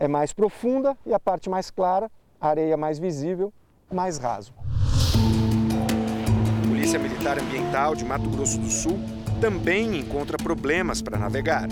é 0.00 0.08
mais 0.08 0.32
profunda 0.32 0.96
e 1.04 1.12
a 1.12 1.20
parte 1.20 1.50
mais 1.50 1.70
clara, 1.70 2.10
areia 2.40 2.76
mais 2.76 2.98
visível, 2.98 3.52
mais 3.92 4.16
raso. 4.16 4.54
Polícia 6.86 7.00
Militar 7.00 7.36
Ambiental 7.36 7.96
de 7.96 8.04
Mato 8.04 8.30
Grosso 8.30 8.60
do 8.60 8.70
Sul 8.70 8.96
também 9.40 9.98
encontra 9.98 10.36
problemas 10.38 11.02
para 11.02 11.18
navegar. 11.18 11.66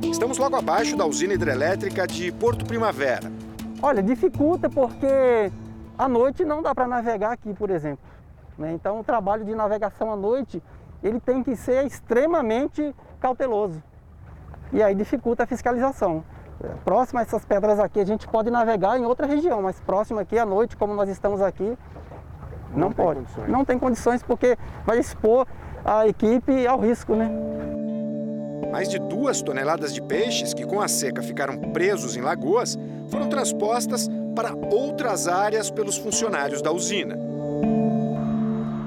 Estamos 0.00 0.38
logo 0.38 0.54
abaixo 0.54 0.96
da 0.96 1.04
usina 1.04 1.34
hidrelétrica 1.34 2.06
de 2.06 2.30
Porto 2.30 2.64
Primavera. 2.64 3.32
Olha, 3.82 4.00
dificulta 4.00 4.70
porque 4.70 5.50
à 5.98 6.08
noite 6.08 6.44
não 6.44 6.62
dá 6.62 6.72
para 6.72 6.86
navegar 6.86 7.32
aqui, 7.32 7.52
por 7.52 7.68
exemplo. 7.68 7.98
Né? 8.56 8.74
Então, 8.74 9.00
o 9.00 9.02
trabalho 9.02 9.44
de 9.44 9.52
navegação 9.56 10.12
à 10.12 10.16
noite 10.16 10.62
ele 11.02 11.18
tem 11.18 11.42
que 11.42 11.56
ser 11.56 11.84
extremamente 11.84 12.94
cauteloso. 13.18 13.82
E 14.72 14.84
aí 14.84 14.94
dificulta 14.94 15.42
a 15.42 15.46
fiscalização. 15.48 16.22
Próximo 16.84 17.18
a 17.18 17.22
essas 17.22 17.44
pedras 17.44 17.80
aqui, 17.80 17.98
a 17.98 18.06
gente 18.06 18.28
pode 18.28 18.50
navegar 18.52 19.00
em 19.00 19.04
outra 19.04 19.26
região, 19.26 19.62
mas 19.62 19.80
próximo 19.80 20.20
aqui 20.20 20.38
à 20.38 20.46
noite, 20.46 20.76
como 20.76 20.94
nós 20.94 21.08
estamos 21.08 21.42
aqui, 21.42 21.76
não, 22.70 22.88
não 22.88 22.92
pode. 22.92 23.20
Condições. 23.20 23.48
Não 23.48 23.64
tem 23.64 23.78
condições 23.78 24.22
porque 24.22 24.56
vai 24.84 24.98
expor 24.98 25.46
a 25.84 26.06
equipe 26.06 26.66
ao 26.66 26.80
risco, 26.80 27.14
né? 27.14 27.30
Mais 28.70 28.88
de 28.88 28.98
duas 28.98 29.40
toneladas 29.40 29.94
de 29.94 30.02
peixes 30.02 30.52
que 30.52 30.66
com 30.66 30.80
a 30.80 30.88
seca 30.88 31.22
ficaram 31.22 31.56
presos 31.72 32.16
em 32.16 32.20
lagoas 32.20 32.76
foram 33.08 33.28
transpostas 33.28 34.08
para 34.34 34.54
outras 34.54 35.28
áreas 35.28 35.70
pelos 35.70 35.96
funcionários 35.96 36.60
da 36.60 36.72
usina. 36.72 37.16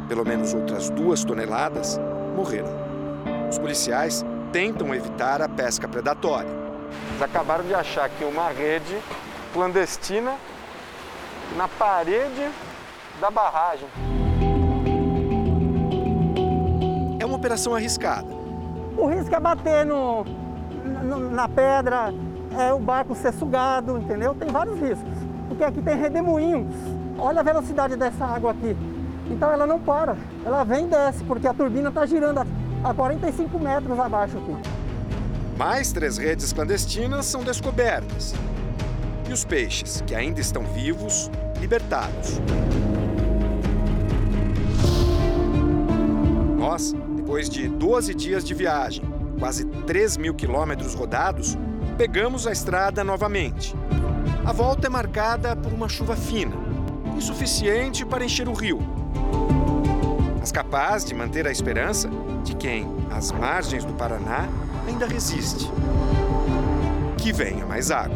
Pelo 0.07 0.25
menos 0.25 0.53
outras 0.53 0.89
duas 0.89 1.23
toneladas 1.23 1.99
morreram. 2.35 2.69
Os 3.49 3.57
policiais 3.57 4.25
tentam 4.51 4.93
evitar 4.93 5.41
a 5.41 5.47
pesca 5.47 5.87
predatória. 5.87 6.49
Eles 7.11 7.21
acabaram 7.21 7.63
de 7.63 7.73
achar 7.73 8.05
aqui 8.05 8.23
uma 8.23 8.49
rede 8.49 8.97
clandestina 9.53 10.35
na 11.55 11.67
parede 11.67 12.49
da 13.19 13.29
barragem. 13.29 13.87
É 17.19 17.25
uma 17.25 17.35
operação 17.35 17.75
arriscada. 17.75 18.27
O 18.97 19.07
risco 19.07 19.33
é 19.35 19.39
bater 19.39 19.85
no, 19.85 20.23
no, 21.03 21.31
na 21.31 21.47
pedra, 21.47 22.13
é 22.57 22.73
o 22.73 22.79
barco 22.79 23.15
ser 23.15 23.33
sugado, 23.33 23.97
entendeu? 23.97 24.33
Tem 24.35 24.49
vários 24.49 24.79
riscos. 24.79 25.13
Porque 25.47 25.63
aqui 25.63 25.81
tem 25.81 25.97
redemoinhos. 25.97 26.73
Olha 27.17 27.41
a 27.41 27.43
velocidade 27.43 27.95
dessa 27.95 28.25
água 28.25 28.51
aqui. 28.51 28.75
Então 29.29 29.51
ela 29.51 29.67
não 29.67 29.79
para, 29.79 30.15
ela 30.45 30.63
vem 30.63 30.85
e 30.85 30.87
desce, 30.87 31.23
porque 31.23 31.47
a 31.47 31.53
turbina 31.53 31.89
está 31.89 32.05
girando 32.05 32.41
a 32.83 32.93
45 32.93 33.59
metros 33.59 33.99
abaixo 33.99 34.37
aqui. 34.37 34.55
Mais 35.57 35.91
três 35.91 36.17
redes 36.17 36.51
clandestinas 36.53 37.25
são 37.25 37.43
descobertas. 37.43 38.33
E 39.27 39.33
os 39.33 39.45
peixes, 39.45 40.01
que 40.07 40.15
ainda 40.15 40.39
estão 40.39 40.63
vivos, 40.63 41.29
libertados. 41.59 42.39
Nós, 46.69 46.93
depois 47.15 47.49
de 47.49 47.67
12 47.67 48.13
dias 48.13 48.43
de 48.43 48.53
viagem, 48.53 49.03
quase 49.39 49.65
3 49.65 50.17
mil 50.17 50.35
quilômetros 50.35 50.93
rodados, 50.93 51.57
pegamos 51.97 52.45
a 52.45 52.51
estrada 52.51 53.03
novamente. 53.03 53.75
A 54.45 54.53
volta 54.53 54.85
é 54.85 54.89
marcada 54.89 55.55
por 55.55 55.73
uma 55.73 55.89
chuva 55.89 56.15
fina, 56.15 56.55
insuficiente 57.17 58.05
para 58.05 58.23
encher 58.23 58.47
o 58.47 58.53
rio, 58.53 58.77
mas 60.39 60.51
capaz 60.51 61.03
de 61.03 61.15
manter 61.15 61.47
a 61.47 61.51
esperança 61.51 62.07
de 62.43 62.55
quem, 62.55 62.85
às 63.09 63.31
margens 63.31 63.83
do 63.83 63.93
Paraná, 63.93 64.47
ainda 64.87 65.07
resiste. 65.07 65.71
Que 67.17 67.33
venha 67.33 67.65
mais 67.65 67.89
água. 67.89 68.15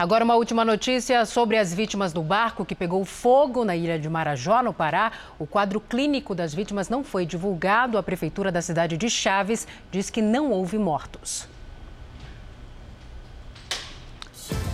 Agora, 0.00 0.24
uma 0.24 0.34
última 0.34 0.64
notícia 0.64 1.26
sobre 1.26 1.58
as 1.58 1.74
vítimas 1.74 2.10
do 2.10 2.22
barco 2.22 2.64
que 2.64 2.74
pegou 2.74 3.04
fogo 3.04 3.66
na 3.66 3.76
ilha 3.76 3.98
de 3.98 4.08
Marajó, 4.08 4.62
no 4.62 4.72
Pará. 4.72 5.12
O 5.38 5.46
quadro 5.46 5.78
clínico 5.78 6.34
das 6.34 6.54
vítimas 6.54 6.88
não 6.88 7.04
foi 7.04 7.26
divulgado. 7.26 7.98
A 7.98 8.02
prefeitura 8.02 8.50
da 8.50 8.62
cidade 8.62 8.96
de 8.96 9.10
Chaves 9.10 9.68
diz 9.92 10.08
que 10.08 10.22
não 10.22 10.52
houve 10.52 10.78
mortos. 10.78 11.46